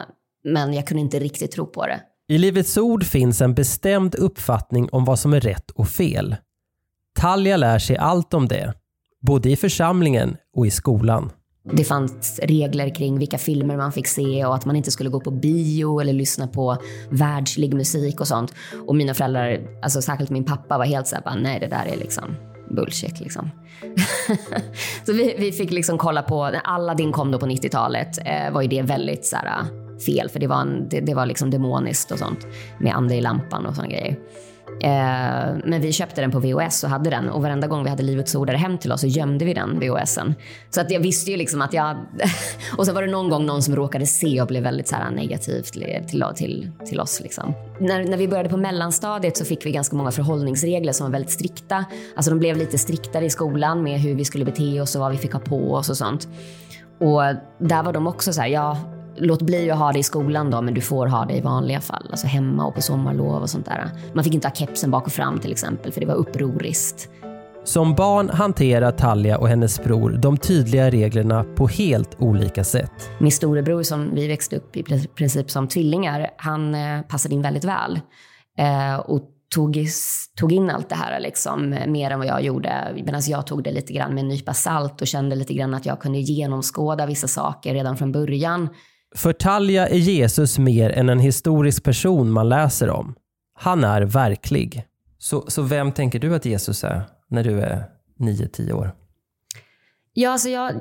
Men 0.44 0.74
jag 0.74 0.86
kunde 0.86 1.00
inte 1.00 1.18
riktigt 1.18 1.52
tro 1.52 1.66
på 1.66 1.86
det. 1.86 2.00
I 2.28 2.38
Livets 2.38 2.76
Ord 2.76 3.04
finns 3.04 3.40
en 3.40 3.54
bestämd 3.54 4.14
uppfattning 4.14 4.88
om 4.92 5.04
vad 5.04 5.18
som 5.18 5.34
är 5.34 5.40
rätt 5.40 5.70
och 5.70 5.88
fel. 5.88 6.36
Talja 7.14 7.56
lär 7.56 7.78
sig 7.78 7.96
allt 7.96 8.34
om 8.34 8.48
det, 8.48 8.74
både 9.20 9.50
i 9.50 9.56
församlingen 9.56 10.36
och 10.56 10.66
i 10.66 10.70
skolan. 10.70 11.32
Det 11.72 11.84
fanns 11.84 12.40
regler 12.42 12.94
kring 12.94 13.18
vilka 13.18 13.38
filmer 13.38 13.76
man 13.76 13.92
fick 13.92 14.06
se 14.06 14.44
och 14.44 14.54
att 14.54 14.64
man 14.64 14.76
inte 14.76 14.90
skulle 14.90 15.10
gå 15.10 15.20
på 15.20 15.30
bio 15.30 16.00
eller 16.00 16.12
lyssna 16.12 16.46
på 16.46 16.76
världslig 17.10 17.74
musik 17.74 18.20
och 18.20 18.28
sånt. 18.28 18.54
Och 18.86 18.96
mina 18.96 19.14
föräldrar, 19.14 19.60
alltså 19.82 20.02
särskilt 20.02 20.30
min 20.30 20.44
pappa, 20.44 20.78
var 20.78 20.84
helt 20.84 21.06
såhär, 21.06 21.36
nej 21.40 21.60
det 21.60 21.66
där 21.66 21.86
är 21.86 21.96
liksom 21.96 22.24
bullshit 22.70 23.20
liksom. 23.20 23.50
så 25.06 25.12
vi, 25.12 25.34
vi 25.38 25.52
fick 25.52 25.70
liksom 25.70 25.98
kolla 25.98 26.22
på, 26.22 26.50
när 26.50 26.60
Aladdin 26.64 27.12
kom 27.12 27.30
då 27.30 27.38
på 27.38 27.46
90-talet 27.46 28.18
eh, 28.26 28.52
var 28.52 28.62
ju 28.62 28.68
det 28.68 28.82
väldigt 28.82 29.26
så 29.26 29.36
här, 29.36 29.46
eh, 29.46 29.98
fel 30.06 30.28
för 30.28 30.40
det 30.40 30.46
var, 30.46 30.60
en, 30.60 30.88
det, 30.88 31.00
det 31.00 31.14
var 31.14 31.26
liksom 31.26 31.50
demoniskt 31.50 32.10
och 32.10 32.18
sånt 32.18 32.46
med 32.78 32.94
ande 32.94 33.14
i 33.14 33.20
lampan 33.20 33.66
och 33.66 33.74
såna 33.74 33.88
grejer. 33.88 34.16
Eh, 34.82 35.56
men 35.64 35.80
vi 35.80 35.92
köpte 35.92 36.20
den 36.20 36.30
på 36.30 36.38
VHS 36.38 36.84
och 36.84 36.90
hade 36.90 37.10
den 37.10 37.28
och 37.28 37.42
varenda 37.42 37.66
gång 37.66 37.84
vi 37.84 37.90
hade 37.90 38.02
Livets 38.02 38.34
Ord 38.34 38.50
hem 38.50 38.78
till 38.78 38.92
oss 38.92 39.00
så 39.00 39.06
gömde 39.06 39.44
vi 39.44 39.54
den 39.54 39.80
VHSen. 39.80 40.34
Så 40.70 40.80
att 40.80 40.90
jag 40.90 41.00
visste 41.00 41.30
ju 41.30 41.36
liksom 41.36 41.62
att 41.62 41.72
jag... 41.72 41.96
och 42.76 42.86
så 42.86 42.92
var 42.92 43.02
det 43.02 43.10
någon 43.10 43.28
gång 43.28 43.46
någon 43.46 43.62
som 43.62 43.76
råkade 43.76 44.06
se 44.06 44.40
och 44.40 44.46
blev 44.46 44.62
väldigt 44.62 44.88
så 44.88 44.96
här 44.96 45.10
negativ 45.10 45.62
till, 45.62 46.04
till, 46.08 46.24
till, 46.36 46.70
till 46.86 47.00
oss. 47.00 47.20
Liksom. 47.20 47.54
När, 47.80 48.04
när 48.04 48.16
vi 48.16 48.28
började 48.28 48.48
på 48.48 48.56
mellanstadiet 48.56 49.36
så 49.36 49.44
fick 49.44 49.66
vi 49.66 49.72
ganska 49.72 49.96
många 49.96 50.10
förhållningsregler 50.10 50.92
som 50.92 51.06
var 51.06 51.12
väldigt 51.12 51.32
strikta. 51.32 51.84
Alltså 52.16 52.30
de 52.30 52.38
blev 52.38 52.56
lite 52.56 52.78
striktare 52.78 53.24
i 53.24 53.30
skolan 53.30 53.82
med 53.82 54.00
hur 54.00 54.14
vi 54.14 54.24
skulle 54.24 54.44
bete 54.44 54.80
oss 54.80 54.94
och 54.94 55.00
vad 55.00 55.12
vi 55.12 55.18
fick 55.18 55.32
ha 55.32 55.40
på 55.40 55.74
oss 55.74 55.90
och 55.90 55.96
sånt. 55.96 56.28
Och 56.98 57.22
där 57.58 57.82
var 57.82 57.92
de 57.92 58.06
också 58.06 58.32
så 58.32 58.40
här, 58.40 58.48
ja 58.48 58.76
låt 59.20 59.42
bli 59.42 59.70
att 59.70 59.78
ha 59.78 59.92
det 59.92 59.98
i 59.98 60.02
skolan 60.02 60.50
då, 60.50 60.62
men 60.62 60.74
du 60.74 60.80
får 60.80 61.06
ha 61.06 61.24
det 61.24 61.34
i 61.34 61.40
vanliga 61.40 61.80
fall. 61.80 62.06
Alltså 62.10 62.26
hemma 62.26 62.66
och 62.66 62.74
på 62.74 62.82
sommarlov 62.82 63.42
och 63.42 63.50
sånt 63.50 63.66
där. 63.66 63.90
Man 64.14 64.24
fick 64.24 64.34
inte 64.34 64.48
ha 64.48 64.54
kepsen 64.54 64.90
bak 64.90 65.06
och 65.06 65.12
fram 65.12 65.38
till 65.38 65.52
exempel, 65.52 65.92
för 65.92 66.00
det 66.00 66.06
var 66.06 66.14
upproriskt. 66.14 67.08
Som 67.64 67.94
barn 67.94 68.28
hanterar 68.28 68.92
Talja 68.92 69.38
och 69.38 69.48
hennes 69.48 69.84
bror 69.84 70.10
de 70.10 70.36
tydliga 70.36 70.90
reglerna 70.90 71.44
på 71.44 71.66
helt 71.66 72.16
olika 72.18 72.64
sätt. 72.64 73.10
Min 73.18 73.32
storebror 73.32 73.82
som 73.82 74.14
vi 74.14 74.28
växte 74.28 74.56
upp 74.56 74.76
i 74.76 74.82
princip 75.14 75.50
som 75.50 75.68
tvillingar, 75.68 76.30
han 76.36 76.74
eh, 76.74 77.02
passade 77.02 77.34
in 77.34 77.42
väldigt 77.42 77.64
väl. 77.64 78.00
Eh, 78.58 79.00
och 79.00 79.22
tog, 79.54 79.86
tog 80.40 80.52
in 80.52 80.70
allt 80.70 80.88
det 80.88 80.94
här 80.94 81.20
liksom, 81.20 81.78
mer 81.86 82.10
än 82.10 82.18
vad 82.18 82.28
jag 82.28 82.42
gjorde. 82.42 82.92
Medan 83.04 83.20
jag 83.26 83.46
tog 83.46 83.64
det 83.64 83.72
lite 83.72 83.92
grann 83.92 84.14
med 84.14 84.22
en 84.22 84.28
nypa 84.28 84.54
salt 84.54 85.00
och 85.00 85.06
kände 85.06 85.36
lite 85.36 85.54
grann 85.54 85.74
att 85.74 85.86
jag 85.86 86.00
kunde 86.00 86.18
genomskåda 86.18 87.06
vissa 87.06 87.28
saker 87.28 87.74
redan 87.74 87.96
från 87.96 88.12
början. 88.12 88.68
För 89.16 89.32
Talja 89.32 89.88
är 89.88 89.98
Jesus 89.98 90.58
mer 90.58 90.90
än 90.90 91.08
en 91.08 91.18
historisk 91.18 91.84
person 91.84 92.30
man 92.30 92.48
läser 92.48 92.90
om. 92.90 93.14
Han 93.54 93.84
är 93.84 94.02
verklig. 94.02 94.84
Så, 95.18 95.44
så 95.48 95.62
vem 95.62 95.92
tänker 95.92 96.18
du 96.18 96.34
att 96.34 96.44
Jesus 96.44 96.84
är 96.84 97.02
när 97.28 97.44
du 97.44 97.60
är 97.60 97.84
9-10 98.18 98.72
år? 98.72 98.94
Ja, 100.12 100.30
alltså 100.30 100.48
jag, 100.48 100.72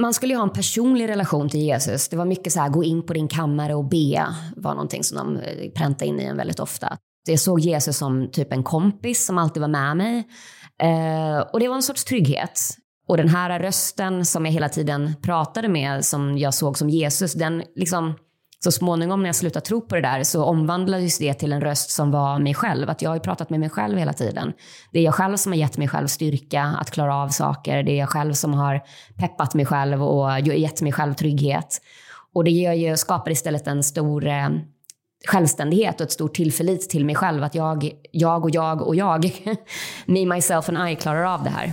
man 0.00 0.14
skulle 0.14 0.32
ju 0.32 0.36
ha 0.36 0.44
en 0.44 0.52
personlig 0.52 1.08
relation 1.08 1.48
till 1.48 1.60
Jesus. 1.60 2.08
Det 2.08 2.16
var 2.16 2.24
mycket 2.24 2.52
så 2.52 2.60
här, 2.60 2.68
gå 2.68 2.84
in 2.84 3.06
på 3.06 3.12
din 3.12 3.28
kammare 3.28 3.74
och 3.74 3.84
be, 3.84 4.26
var 4.56 4.74
någonting 4.74 5.04
som 5.04 5.16
de 5.16 5.36
eh, 5.36 5.70
präntade 5.70 6.06
in 6.06 6.20
i 6.20 6.24
en 6.24 6.36
väldigt 6.36 6.60
ofta. 6.60 6.98
Jag 7.28 7.40
såg 7.40 7.60
Jesus 7.60 7.96
som 7.96 8.30
typ 8.30 8.52
en 8.52 8.62
kompis 8.62 9.26
som 9.26 9.38
alltid 9.38 9.60
var 9.60 9.68
med 9.68 9.96
mig. 9.96 10.28
Eh, 10.82 11.38
och 11.38 11.60
det 11.60 11.68
var 11.68 11.76
en 11.76 11.82
sorts 11.82 12.04
trygghet. 12.04 12.60
Och 13.08 13.16
den 13.16 13.28
här 13.28 13.58
rösten 13.58 14.24
som 14.24 14.46
jag 14.46 14.52
hela 14.52 14.68
tiden 14.68 15.14
pratade 15.22 15.68
med, 15.68 16.04
som 16.04 16.38
jag 16.38 16.54
såg 16.54 16.78
som 16.78 16.90
Jesus, 16.90 17.32
den 17.32 17.62
liksom 17.74 18.14
så 18.64 18.72
småningom 18.72 19.22
när 19.22 19.28
jag 19.28 19.36
slutade 19.36 19.66
tro 19.66 19.80
på 19.80 19.94
det 19.94 20.00
där 20.00 20.22
så 20.22 20.44
omvandlades 20.44 21.18
det 21.18 21.34
till 21.34 21.52
en 21.52 21.60
röst 21.60 21.90
som 21.90 22.10
var 22.10 22.38
mig 22.38 22.54
själv. 22.54 22.90
Att 22.90 23.02
jag 23.02 23.10
har 23.10 23.18
pratat 23.18 23.50
med 23.50 23.60
mig 23.60 23.70
själv 23.70 23.98
hela 23.98 24.12
tiden. 24.12 24.52
Det 24.92 24.98
är 24.98 25.02
jag 25.02 25.14
själv 25.14 25.36
som 25.36 25.52
har 25.52 25.56
gett 25.56 25.78
mig 25.78 25.88
själv 25.88 26.06
styrka 26.06 26.62
att 26.62 26.90
klara 26.90 27.16
av 27.16 27.28
saker. 27.28 27.82
Det 27.82 27.92
är 27.92 27.98
jag 27.98 28.08
själv 28.08 28.32
som 28.32 28.54
har 28.54 28.80
peppat 29.16 29.54
mig 29.54 29.66
själv 29.66 30.02
och 30.02 30.40
gett 30.40 30.82
mig 30.82 30.92
själv 30.92 31.14
trygghet. 31.14 31.80
Och 32.34 32.44
det 32.44 32.50
gör 32.50 32.72
ju, 32.72 32.96
skapar 32.96 33.30
istället 33.30 33.66
en 33.66 33.82
stor 33.82 34.26
eh, 34.26 34.48
självständighet 35.28 36.00
och 36.00 36.06
ett 36.06 36.12
stort 36.12 36.34
tillförlit 36.34 36.90
till 36.90 37.04
mig 37.04 37.14
själv. 37.14 37.44
Att 37.44 37.54
jag, 37.54 37.90
jag 38.12 38.44
och 38.44 38.50
jag 38.50 38.82
och 38.82 38.96
jag, 38.96 39.30
me, 40.06 40.26
myself 40.26 40.68
and 40.68 40.90
I, 40.90 40.96
klarar 40.96 41.24
av 41.24 41.44
det 41.44 41.50
här. 41.50 41.72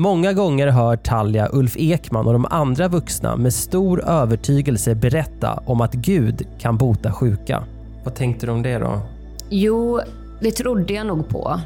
Många 0.00 0.32
gånger 0.32 0.66
hör 0.66 0.96
Talja 0.96 1.48
Ulf 1.52 1.76
Ekman 1.76 2.26
och 2.26 2.32
de 2.32 2.46
andra 2.50 2.88
vuxna 2.88 3.36
med 3.36 3.54
stor 3.54 4.08
övertygelse 4.08 4.94
berätta 4.94 5.62
om 5.66 5.80
att 5.80 5.94
Gud 5.94 6.46
kan 6.58 6.76
bota 6.76 7.12
sjuka. 7.12 7.62
Vad 8.04 8.14
tänkte 8.14 8.46
du 8.46 8.52
om 8.52 8.62
det 8.62 8.78
då? 8.78 9.00
Jo, 9.50 10.00
det 10.40 10.50
trodde 10.50 10.92
jag 10.92 11.06
nog 11.06 11.28
på. 11.28 11.60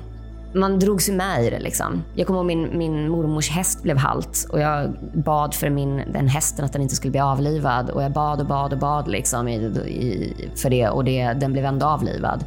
Man 0.55 0.79
drog 0.79 1.03
sig 1.03 1.15
med 1.15 1.45
i 1.45 1.51
det. 1.51 1.59
Liksom. 1.61 2.03
Jag 2.15 2.27
kommer 2.27 2.41
ihåg 2.41 2.47
min, 2.47 2.79
min 2.79 3.09
mormors 3.09 3.51
häst 3.51 3.83
blev 3.83 3.97
halt 3.97 4.47
och 4.53 4.61
jag 4.61 4.91
bad 5.15 5.55
för 5.55 5.71
min, 5.71 6.03
den 6.13 6.29
hästen 6.29 6.65
att 6.65 6.73
den 6.73 6.83
inte 6.83 6.95
skulle 6.95 7.11
bli 7.11 7.21
avlivad. 7.21 7.91
Och 7.91 8.03
Jag 8.03 8.13
bad 8.13 8.41
och 8.41 8.47
bad 8.47 8.73
och 8.73 8.79
bad 8.79 9.09
liksom 9.09 9.49
i, 9.49 9.55
i, 9.55 10.35
för 10.57 10.71
det 10.71 10.89
och 10.89 11.05
det, 11.05 11.33
den 11.33 11.53
blev 11.53 11.65
ändå 11.65 11.87
avlivad. 11.87 12.45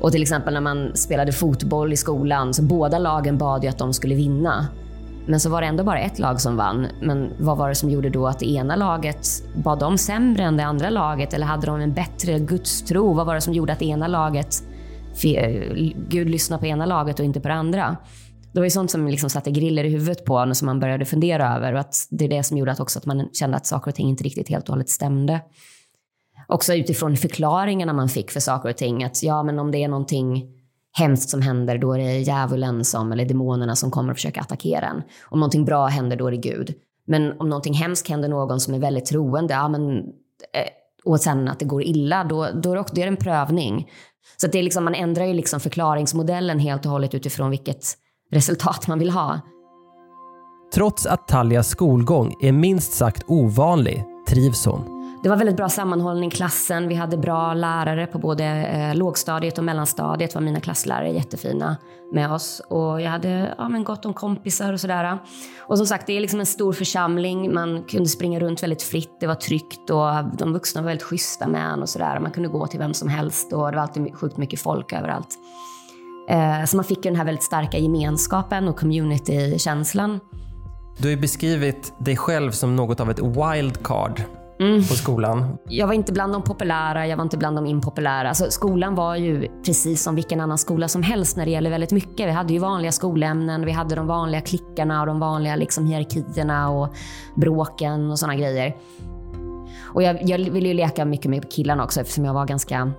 Och 0.00 0.12
till 0.12 0.22
exempel 0.22 0.54
när 0.54 0.60
man 0.60 0.90
spelade 0.94 1.32
fotboll 1.32 1.92
i 1.92 1.96
skolan, 1.96 2.54
så 2.54 2.62
båda 2.62 2.98
lagen 2.98 3.38
bad 3.38 3.62
ju 3.62 3.68
att 3.68 3.78
de 3.78 3.92
skulle 3.92 4.14
vinna. 4.14 4.66
Men 5.26 5.40
så 5.40 5.50
var 5.50 5.60
det 5.60 5.66
ändå 5.66 5.84
bara 5.84 6.00
ett 6.00 6.18
lag 6.18 6.40
som 6.40 6.56
vann. 6.56 6.86
Men 7.00 7.32
vad 7.38 7.56
var 7.56 7.68
det 7.68 7.74
som 7.74 7.90
gjorde 7.90 8.10
då 8.10 8.26
att 8.26 8.38
det 8.38 8.50
ena 8.50 8.76
laget, 8.76 9.26
Var 9.64 9.76
de 9.76 9.98
sämre 9.98 10.42
än 10.42 10.56
det 10.56 10.64
andra 10.64 10.90
laget? 10.90 11.34
Eller 11.34 11.46
hade 11.46 11.66
de 11.66 11.80
en 11.80 11.92
bättre 11.92 12.38
gudstro? 12.38 13.12
Vad 13.12 13.26
var 13.26 13.34
det 13.34 13.40
som 13.40 13.54
gjorde 13.54 13.72
att 13.72 13.78
det 13.78 13.84
ena 13.86 14.06
laget, 14.06 14.62
Gud 16.08 16.30
lyssnade 16.30 16.60
på 16.60 16.66
ena 16.66 16.86
laget 16.86 17.18
och 17.18 17.24
inte 17.24 17.40
på 17.40 17.48
det 17.48 17.54
andra? 17.54 17.96
Det 18.52 18.60
var 18.60 18.64
ju 18.64 18.70
sånt 18.70 18.90
som 18.90 19.08
liksom 19.08 19.30
satte 19.30 19.50
griller 19.50 19.84
i 19.84 19.88
huvudet 19.88 20.24
på 20.24 20.38
en 20.38 20.50
och 20.50 20.56
som 20.56 20.66
man 20.66 20.80
började 20.80 21.04
fundera 21.04 21.56
över. 21.56 21.72
Och 21.72 21.80
att 21.80 21.94
det 22.10 22.24
är 22.24 22.28
det 22.28 22.42
som 22.42 22.58
gjorde 22.58 22.72
att 22.72 22.80
också 22.80 22.98
att 22.98 23.06
man 23.06 23.28
kände 23.32 23.56
att 23.56 23.66
saker 23.66 23.90
och 23.90 23.94
ting 23.94 24.08
inte 24.08 24.24
riktigt 24.24 24.48
helt 24.48 24.68
och 24.68 24.74
hållet 24.74 24.88
stämde. 24.88 25.40
Också 26.48 26.74
utifrån 26.74 27.16
förklaringarna 27.16 27.92
man 27.92 28.08
fick 28.08 28.30
för 28.30 28.40
saker 28.40 28.68
och 28.68 28.76
ting. 28.76 29.04
Att 29.04 29.22
ja, 29.22 29.42
men 29.42 29.58
om 29.58 29.70
det 29.70 29.84
är 29.84 29.88
någonting 29.88 30.48
hemskt 30.92 31.30
som 31.30 31.42
händer, 31.42 31.78
då 31.78 31.92
är 31.92 31.98
det 31.98 32.18
djävulen 32.18 32.84
som, 32.84 33.12
eller 33.12 33.24
demonerna 33.24 33.76
som 33.76 33.90
kommer 33.90 34.10
och 34.10 34.16
försöker 34.16 34.40
attackera 34.40 34.86
en. 34.86 35.02
Om 35.28 35.40
någonting 35.40 35.64
bra 35.64 35.86
händer, 35.86 36.16
då 36.16 36.26
är 36.26 36.30
det 36.30 36.36
Gud. 36.36 36.74
Men 37.06 37.40
om 37.40 37.48
någonting 37.48 37.74
hemskt 37.74 38.08
händer 38.08 38.28
någon 38.28 38.60
som 38.60 38.74
är 38.74 38.78
väldigt 38.78 39.06
troende, 39.06 39.54
ja, 39.54 39.68
men, 39.68 39.98
eh, 39.98 40.68
och 41.04 41.20
sen 41.20 41.48
att 41.48 41.58
det 41.58 41.64
går 41.64 41.82
illa, 41.82 42.24
då, 42.24 42.48
då 42.62 42.72
är 42.72 42.76
det, 42.76 42.84
det 42.92 43.02
en 43.02 43.16
prövning. 43.16 43.88
Så 44.36 44.46
det 44.46 44.58
är 44.58 44.62
liksom, 44.62 44.84
man 44.84 44.94
ändrar 44.94 45.24
ju 45.24 45.34
liksom 45.34 45.60
förklaringsmodellen 45.60 46.58
helt 46.58 46.84
och 46.86 46.92
hållet 46.92 47.14
utifrån 47.14 47.50
vilket 47.50 47.84
resultat 48.32 48.88
man 48.88 48.98
vill 48.98 49.10
ha. 49.10 49.40
Trots 50.74 51.06
att 51.06 51.28
Taljas 51.28 51.68
skolgång 51.68 52.34
är 52.42 52.52
minst 52.52 52.92
sagt 52.92 53.24
ovanlig 53.26 54.04
trivs 54.28 54.66
hon. 54.66 54.99
Det 55.22 55.28
var 55.28 55.36
väldigt 55.36 55.56
bra 55.56 55.68
sammanhållning 55.68 56.28
i 56.28 56.32
klassen. 56.32 56.88
Vi 56.88 56.94
hade 56.94 57.16
bra 57.16 57.54
lärare 57.54 58.06
på 58.06 58.18
både 58.18 58.44
eh, 58.44 58.94
lågstadiet 58.94 59.58
och 59.58 59.64
mellanstadiet. 59.64 60.34
var 60.34 60.42
mina 60.42 60.60
klasslärare 60.60 61.10
jättefina 61.10 61.76
med 62.12 62.32
oss. 62.32 62.62
Och 62.68 63.00
jag 63.00 63.10
hade 63.10 63.54
ja, 63.58 63.68
men 63.68 63.84
gott 63.84 64.04
om 64.04 64.14
kompisar 64.14 64.72
och 64.72 64.80
sådär. 64.80 65.18
Och 65.58 65.78
som 65.78 65.86
sagt, 65.86 66.06
det 66.06 66.16
är 66.16 66.20
liksom 66.20 66.40
en 66.40 66.46
stor 66.46 66.72
församling. 66.72 67.54
Man 67.54 67.82
kunde 67.82 68.08
springa 68.08 68.40
runt 68.40 68.62
väldigt 68.62 68.82
fritt. 68.82 69.16
Det 69.20 69.26
var 69.26 69.34
tryggt 69.34 69.90
och 69.90 70.36
de 70.38 70.52
vuxna 70.52 70.80
var 70.80 70.86
väldigt 70.86 71.06
schyssta 71.06 71.48
med 71.48 71.72
en 71.72 71.82
och 71.82 71.88
sådär. 71.88 72.20
Man 72.20 72.30
kunde 72.30 72.48
gå 72.48 72.66
till 72.66 72.78
vem 72.78 72.94
som 72.94 73.08
helst 73.08 73.52
och 73.52 73.70
det 73.70 73.76
var 73.76 73.82
alltid 73.82 74.14
sjukt 74.14 74.36
mycket 74.36 74.60
folk 74.60 74.92
överallt. 74.92 75.38
Eh, 76.28 76.64
så 76.64 76.76
man 76.76 76.84
fick 76.84 77.02
den 77.02 77.16
här 77.16 77.24
väldigt 77.24 77.44
starka 77.44 77.78
gemenskapen 77.78 78.68
och 78.68 78.78
communitykänslan. 78.78 80.20
Du 80.98 81.08
har 81.08 81.10
ju 81.10 81.20
beskrivit 81.20 81.92
dig 81.98 82.16
själv 82.16 82.50
som 82.50 82.76
något 82.76 83.00
av 83.00 83.10
ett 83.10 83.20
wildcard 83.20 84.22
Mm. 84.60 84.78
på 84.78 84.94
skolan. 84.94 85.58
Jag 85.68 85.86
var 85.86 85.94
inte 85.94 86.12
bland 86.12 86.32
de 86.32 86.42
populära, 86.42 87.06
jag 87.06 87.16
var 87.16 87.24
inte 87.24 87.36
bland 87.36 87.56
de 87.56 87.66
impopulära. 87.66 88.28
Alltså, 88.28 88.50
skolan 88.50 88.94
var 88.94 89.16
ju 89.16 89.48
precis 89.64 90.02
som 90.02 90.14
vilken 90.14 90.40
annan 90.40 90.58
skola 90.58 90.88
som 90.88 91.02
helst 91.02 91.36
när 91.36 91.44
det 91.44 91.50
gäller 91.50 91.70
väldigt 91.70 91.92
mycket. 91.92 92.28
Vi 92.28 92.30
hade 92.30 92.52
ju 92.52 92.58
vanliga 92.58 92.92
skolämnen, 92.92 93.64
vi 93.64 93.72
hade 93.72 93.94
de 93.94 94.06
vanliga 94.06 94.40
klickarna 94.40 95.00
och 95.00 95.06
de 95.06 95.20
vanliga 95.20 95.56
liksom, 95.56 95.86
hierarkierna 95.86 96.70
och 96.70 96.94
bråken 97.36 98.10
och 98.10 98.18
sådana 98.18 98.36
grejer. 98.36 98.76
Och 99.94 100.02
jag, 100.02 100.22
jag 100.22 100.38
ville 100.38 100.68
ju 100.68 100.74
leka 100.74 101.04
mycket 101.04 101.30
med 101.30 101.52
killarna 101.52 101.84
också 101.84 102.00
eftersom 102.00 102.24
jag 102.24 102.34
var 102.34 102.46
ganska 102.46 102.92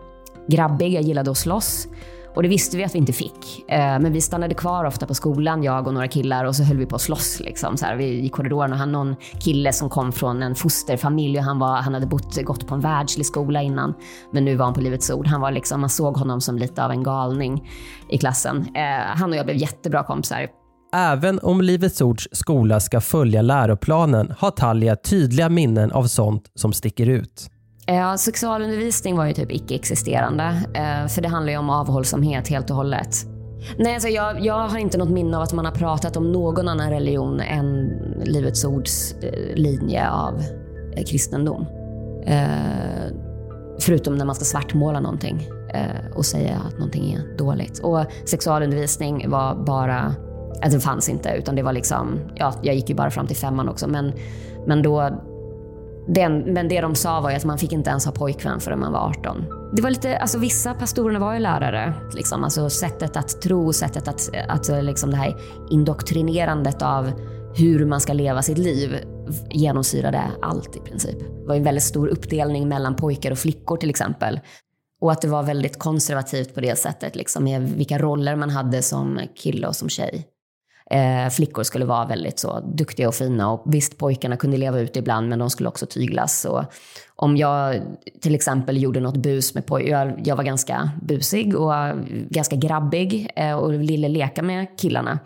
grabbig. 0.48 0.94
Jag 0.94 1.04
gillade 1.04 1.32
att 1.32 1.38
slåss. 1.38 1.88
Och 2.36 2.44
det 2.44 2.50
visste 2.50 2.78
vi 2.78 2.84
att 2.84 2.96
vi 2.96 3.00
inte 3.00 3.14
fick. 3.14 3.70
Eh, 3.70 4.00
men 4.00 4.14
vi 4.14 4.22
stannade 4.22 4.54
kvar 4.54 4.86
ofta 4.86 5.06
på 5.06 5.14
skolan, 5.14 5.64
jag 5.64 5.88
och 5.88 5.94
några 5.94 6.08
killar, 6.08 6.46
och 6.46 6.56
så 6.56 6.64
höll 6.64 6.78
vi 6.78 6.86
på 6.86 6.96
att 6.96 7.02
slåss. 7.02 7.40
Liksom, 7.40 7.78
så 7.78 7.86
här, 7.86 7.96
vi, 7.96 8.26
I 8.26 8.30
korridoren 8.30 8.72
och 8.72 8.78
han 8.78 8.92
någon 8.92 9.16
kille 9.40 9.74
som 9.74 9.90
kom 9.90 10.12
från 10.12 10.44
en 10.44 10.56
fosterfamilj 10.56 11.38
och 11.38 11.44
han, 11.44 11.60
var, 11.60 11.78
han 11.82 11.94
hade 11.94 12.06
bott, 12.06 12.42
gått 12.44 12.68
på 12.68 12.76
en 12.76 12.82
världslig 12.82 13.26
skola 13.26 13.62
innan. 13.62 13.94
Men 14.34 14.46
nu 14.46 14.56
var 14.56 14.66
han 14.66 14.74
på 14.74 14.82
Livets 14.82 15.10
Ord. 15.10 15.28
Han 15.28 15.42
var 15.42 15.52
liksom, 15.52 15.82
man 15.82 15.90
såg 15.90 16.18
honom 16.18 16.42
som 16.42 16.58
lite 16.58 16.86
av 16.86 16.92
en 16.92 17.04
galning 17.04 17.70
i 18.10 18.18
klassen. 18.18 18.58
Eh, 18.76 19.18
han 19.18 19.30
och 19.30 19.36
jag 19.36 19.46
blev 19.46 19.58
jättebra 19.58 20.04
kompisar. 20.04 20.48
Även 20.94 21.40
om 21.40 21.62
Livets 21.62 22.02
Ords 22.02 22.28
skola 22.32 22.80
ska 22.80 23.02
följa 23.02 23.42
läroplanen 23.42 24.34
har 24.38 24.52
Talja 24.52 24.96
tydliga 24.96 25.50
minnen 25.50 25.92
av 25.92 26.04
sånt 26.04 26.52
som 26.56 26.74
sticker 26.74 27.10
ut. 27.10 27.50
Ja, 27.86 28.18
sexualundervisning 28.18 29.18
var 29.18 29.26
ju 29.26 29.34
typ 29.34 29.52
icke-existerande. 29.52 30.64
Eh, 30.74 31.08
för 31.08 31.22
det 31.22 31.28
handlar 31.28 31.52
ju 31.52 31.58
om 31.58 31.70
avhållsamhet 31.70 32.48
helt 32.48 32.70
och 32.70 32.76
hållet. 32.76 33.26
Nej, 33.78 33.94
alltså 33.94 34.10
jag, 34.10 34.46
jag 34.46 34.68
har 34.68 34.78
inte 34.78 34.98
något 34.98 35.10
minne 35.10 35.38
av 35.38 35.44
att 35.44 35.54
man 35.54 35.66
har 35.66 35.72
pratat 35.72 36.18
om 36.18 36.32
någon 36.32 36.68
annan 36.68 36.90
religion 36.90 37.40
än 37.40 37.90
Livets 38.24 38.66
Ords 38.66 39.16
eh, 39.22 39.56
linje 39.56 40.10
av 40.10 40.44
eh, 40.96 41.04
kristendom. 41.04 41.66
Eh, 42.26 43.16
förutom 43.80 44.16
när 44.16 44.26
man 44.26 44.36
ska 44.36 44.46
svartmåla 44.46 45.00
någonting 45.00 45.48
och 46.16 46.26
säga 46.26 46.62
att 46.68 46.74
någonting 46.74 47.14
är 47.14 47.38
dåligt. 47.38 47.80
Och 47.80 48.06
sexualundervisning 48.26 49.30
var 49.30 49.56
bara, 49.56 50.16
alltså 50.62 50.78
det 50.78 50.84
fanns 50.84 51.10
inte, 51.10 51.36
utan 51.38 51.56
det 51.56 51.64
var 51.64 51.74
liksom, 51.74 52.20
ja, 52.36 52.54
jag 52.62 52.76
gick 52.76 52.90
ju 52.90 52.96
bara 52.96 53.12
fram 53.12 53.28
till 53.28 53.36
femman 53.36 53.70
också, 53.70 53.88
men, 53.88 54.14
men 54.68 54.82
då 54.82 55.22
den, 56.08 56.54
men 56.54 56.68
det 56.68 56.82
de 56.82 56.96
sa 56.96 57.22
var 57.22 57.30
ju 57.30 57.36
att 57.36 57.46
man 57.46 57.58
fick 57.58 57.72
inte 57.72 57.90
ens 57.90 58.06
ha 58.06 58.12
pojkvän 58.12 58.60
förrän 58.60 58.80
man 58.80 58.92
var 58.92 59.00
18. 59.00 59.46
Det 59.76 59.82
var 59.82 59.90
lite, 59.90 60.18
alltså 60.18 60.38
vissa 60.38 60.74
pastorerna 60.74 61.20
var 61.20 61.34
ju 61.34 61.40
lärare. 61.40 61.94
Liksom, 62.14 62.44
alltså 62.44 62.70
sättet 62.70 63.18
att 63.18 63.42
tro, 63.42 63.74
sättet 63.74 64.08
att, 64.08 64.30
att 64.48 64.84
liksom 64.84 65.12
det 65.12 65.18
här 65.18 65.36
indoktrinerandet 65.70 66.82
av 66.82 67.12
hur 67.56 67.86
man 67.86 68.02
ska 68.02 68.14
leva 68.14 68.42
sitt 68.42 68.58
liv 68.58 68.98
genomsyrade 69.50 70.24
allt 70.42 70.76
i 70.76 70.80
princip. 70.80 71.20
Det 71.20 71.48
var 71.48 71.56
en 71.56 71.64
väldigt 71.64 71.84
stor 71.84 72.08
uppdelning 72.08 72.70
mellan 72.70 72.96
pojkar 72.96 73.32
och 73.32 73.38
flickor 73.38 73.78
till 73.78 73.90
exempel. 73.90 74.40
Och 75.02 75.12
att 75.12 75.22
det 75.22 75.28
var 75.28 75.44
väldigt 75.44 75.80
konservativt 75.80 76.56
på 76.56 76.62
det 76.62 76.76
sättet, 76.80 77.16
liksom, 77.16 77.44
med 77.44 77.62
vilka 77.62 77.98
roller 77.98 78.36
man 78.36 78.50
hade 78.50 78.82
som 78.82 79.20
kille 79.36 79.68
och 79.68 79.76
som 79.76 79.90
tjej 79.90 80.28
eh, 80.92 81.30
flickor 81.30 81.64
skulle 81.64 81.86
vara 81.86 82.06
väldigt 82.06 82.40
så 82.40 82.60
duktiga 82.60 83.08
och 83.08 83.16
fina. 83.16 83.52
Och 83.52 83.64
visst, 83.66 83.98
pojkarna 83.98 84.38
kunde 84.38 84.58
leva 84.58 84.80
ut 84.80 84.98
ibland, 84.98 85.30
men 85.30 85.40
de 85.40 85.50
skulle 85.50 85.70
också 85.70 85.86
tyglas. 85.86 86.46
Och 86.46 86.64
om 87.16 87.38
jag 87.38 87.82
till 88.22 88.36
exempel 88.36 88.82
gjorde 88.82 89.00
något 89.00 89.18
bus 89.18 89.56
med 89.56 89.66
pojkar, 89.66 89.90
jag, 89.90 90.22
jag 90.28 90.36
var 90.36 90.44
ganska 90.44 90.92
busig 91.02 91.56
och 91.56 91.74
ganska 92.30 92.56
grabbig 92.56 93.32
eh, 93.36 93.54
och 93.54 93.74
ville 93.74 94.08
leka 94.08 94.44
med 94.44 94.68
killarna. 94.80 95.20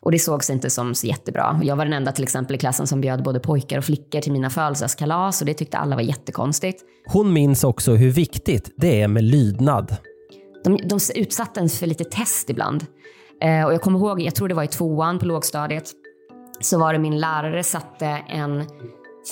Och 0.00 0.12
det 0.12 0.18
sågs 0.18 0.50
inte 0.50 0.70
som 0.70 0.94
så 0.94 1.06
jättebra. 1.06 1.60
Jag 1.62 1.76
var 1.76 1.84
den 1.84 1.92
enda 1.92 2.12
till 2.12 2.24
exempel 2.24 2.56
i 2.56 2.58
klassen 2.58 2.86
som 2.86 3.00
bjöd 3.00 3.22
både 3.22 3.40
pojkar 3.40 3.78
och 3.78 3.84
flickor 3.84 4.20
till 4.20 4.32
mina 4.32 4.50
födelsedagskalas 4.50 5.40
och 5.40 5.46
det 5.46 5.54
tyckte 5.54 5.78
alla 5.78 5.96
var 5.96 6.02
jättekonstigt. 6.02 6.82
Hon 7.06 7.32
minns 7.32 7.64
också 7.64 7.92
hur 7.92 8.10
viktigt 8.10 8.70
det 8.76 9.02
är 9.02 9.08
med 9.08 9.24
lydnad. 9.24 9.96
De, 10.64 10.78
de 10.88 10.98
utsatte 11.14 11.60
ens 11.60 11.78
för 11.78 11.86
lite 11.86 12.04
test 12.04 12.50
ibland. 12.50 12.86
Eh, 13.40 13.64
och 13.64 13.74
jag 13.74 13.80
kommer 13.82 13.98
ihåg, 13.98 14.20
jag 14.20 14.34
tror 14.34 14.48
det 14.48 14.54
var 14.54 14.62
i 14.62 14.68
tvåan 14.68 15.18
på 15.18 15.26
lågstadiet, 15.26 15.92
så 16.60 16.78
var 16.78 16.92
det 16.92 16.98
min 16.98 17.18
lärare 17.18 17.62
satte 17.64 18.06
en 18.28 18.64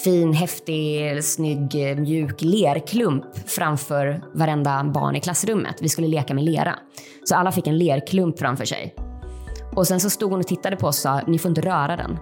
fin, 0.04 0.32
häftig, 0.32 1.24
snygg, 1.24 1.98
mjuk 1.98 2.42
lerklump 2.42 3.24
framför 3.46 4.24
varenda 4.34 4.84
barn 4.84 5.16
i 5.16 5.20
klassrummet. 5.20 5.76
Vi 5.80 5.88
skulle 5.88 6.08
leka 6.08 6.34
med 6.34 6.44
lera. 6.44 6.78
Så 7.24 7.34
alla 7.34 7.52
fick 7.52 7.66
en 7.66 7.78
lerklump 7.78 8.38
framför 8.38 8.64
sig. 8.64 8.94
Och 9.74 9.86
sen 9.86 10.00
så 10.00 10.10
stod 10.10 10.30
hon 10.30 10.40
och 10.40 10.46
tittade 10.46 10.76
på 10.76 10.86
oss 10.86 10.96
och 10.98 11.02
sa, 11.02 11.20
ni 11.26 11.38
får 11.38 11.48
inte 11.48 11.60
röra 11.60 11.96
den. 11.96 12.18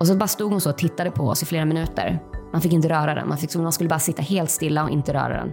Och 0.00 0.06
så 0.06 0.14
bara 0.14 0.28
stod 0.28 0.50
hon 0.50 0.60
så 0.60 0.70
och 0.70 0.78
tittade 0.78 1.10
på 1.10 1.22
oss 1.22 1.42
i 1.42 1.46
flera 1.46 1.64
minuter. 1.64 2.22
Man 2.52 2.60
fick 2.60 2.72
inte 2.72 2.88
röra 2.88 3.14
den. 3.14 3.28
Man, 3.28 3.38
fick, 3.38 3.54
man 3.54 3.72
skulle 3.72 3.88
bara 3.88 3.98
sitta 3.98 4.22
helt 4.22 4.50
stilla 4.50 4.84
och 4.84 4.90
inte 4.90 5.14
röra 5.14 5.36
den. 5.36 5.52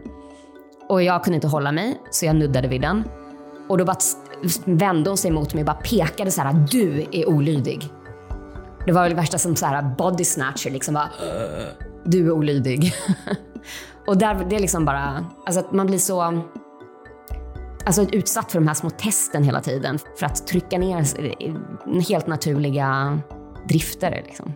Och 0.89 1.04
jag 1.04 1.23
kunde 1.23 1.36
inte 1.36 1.47
hålla 1.47 1.71
mig, 1.71 2.02
så 2.12 2.26
jag 2.26 2.36
nuddade 2.36 2.67
vid 2.67 2.82
den. 2.82 3.04
Och 3.69 3.78
då 3.78 3.86
bara 3.86 3.97
vände 4.65 5.10
hon 5.10 5.17
sig 5.17 5.32
mot 5.32 5.54
mig 5.54 5.62
och 5.62 5.65
bara 5.65 5.76
pekade 5.76 6.32
så 6.32 6.41
här, 6.41 6.67
du 6.71 7.06
är 7.12 7.30
olydig. 7.30 7.89
Det 8.86 8.91
var 8.91 9.02
väl 9.02 9.10
det 9.10 9.15
värsta 9.15 9.38
som 9.38 9.56
så 9.56 9.65
här 9.65 9.95
body 9.97 10.23
snatcher, 10.23 10.69
liksom 10.69 10.93
bara, 10.93 11.10
du 12.04 12.28
är 12.28 12.32
olydig. 12.32 12.93
och 14.08 14.17
där, 14.17 14.45
det 14.50 14.56
är 14.56 14.60
liksom 14.60 14.86
bara, 14.86 15.26
alltså 15.45 15.60
att 15.60 15.71
man 15.71 15.88
blir 15.88 15.97
så 15.97 16.43
alltså 17.86 18.02
utsatt 18.12 18.52
för 18.52 18.60
de 18.60 18.67
här 18.67 18.76
små 18.76 18.89
testen 18.89 19.43
hela 19.43 19.62
tiden 19.62 20.00
för 20.19 20.26
att 20.26 20.47
trycka 20.47 20.78
ner 20.78 21.06
helt 22.10 22.28
naturliga 22.28 23.19
drifter. 23.69 24.23
Liksom. 24.26 24.54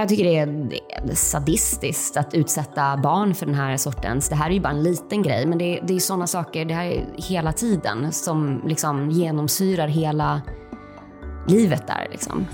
Jag 0.00 0.08
tycker 0.08 0.24
det 0.24 0.36
är 0.36 1.14
sadistiskt 1.14 2.16
att 2.16 2.34
utsätta 2.34 2.96
barn 2.96 3.34
för 3.34 3.46
den 3.46 3.54
här 3.54 3.76
sortens... 3.76 4.28
Det 4.28 4.34
här 4.34 4.50
är 4.50 4.54
ju 4.54 4.60
bara 4.60 4.72
en 4.72 4.82
liten 4.82 5.22
grej, 5.22 5.46
men 5.46 5.58
det 5.58 5.78
är, 5.78 5.84
det 5.86 5.94
är 5.94 5.98
sådana 5.98 6.26
saker 6.26 6.64
det 6.64 6.74
här 6.74 6.84
är 6.84 7.06
hela 7.16 7.52
tiden 7.52 8.12
som 8.12 8.62
liksom 8.66 9.10
genomsyrar 9.10 9.88
hela 9.88 10.42
livet 11.48 11.86
där. 11.86 12.08
Liksom. 12.10 12.46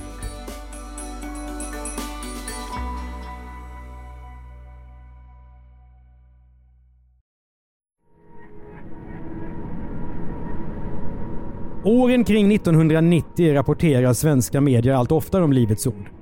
Åren 11.84 12.24
kring 12.24 12.52
1990 12.52 13.54
rapporterar 13.54 14.12
svenska 14.12 14.60
medier 14.60 14.94
allt 14.94 15.12
oftare 15.12 15.44
om 15.44 15.52
Livets 15.52 15.86
Ord. 15.86 16.19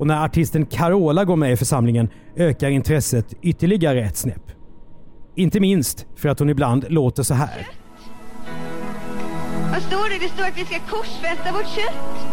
Och 0.00 0.06
när 0.06 0.24
artisten 0.24 0.66
Carola 0.66 1.24
går 1.24 1.36
med 1.36 1.52
i 1.52 1.56
församlingen 1.56 2.08
ökar 2.36 2.70
intresset 2.70 3.34
ytterligare 3.42 4.02
ett 4.02 4.16
snäpp. 4.16 4.42
Inte 5.36 5.60
minst 5.60 6.06
för 6.16 6.28
att 6.28 6.38
hon 6.38 6.50
ibland 6.50 6.84
låter 6.88 7.22
så 7.22 7.34
här. 7.34 7.68
Vad 9.72 9.82
står 9.82 10.10
det? 10.10 10.24
Det 10.24 10.28
står 10.28 10.44
att 10.44 10.58
vi 10.58 10.64
ska 10.64 10.78
korsfästa 10.78 11.52
vårt 11.52 11.66
kött. 11.66 12.28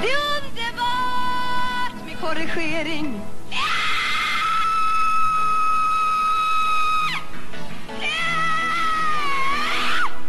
Det 0.00 0.08
är 0.08 0.18
underbart 0.36 2.06
med 2.06 2.18
korrigering. 2.20 3.20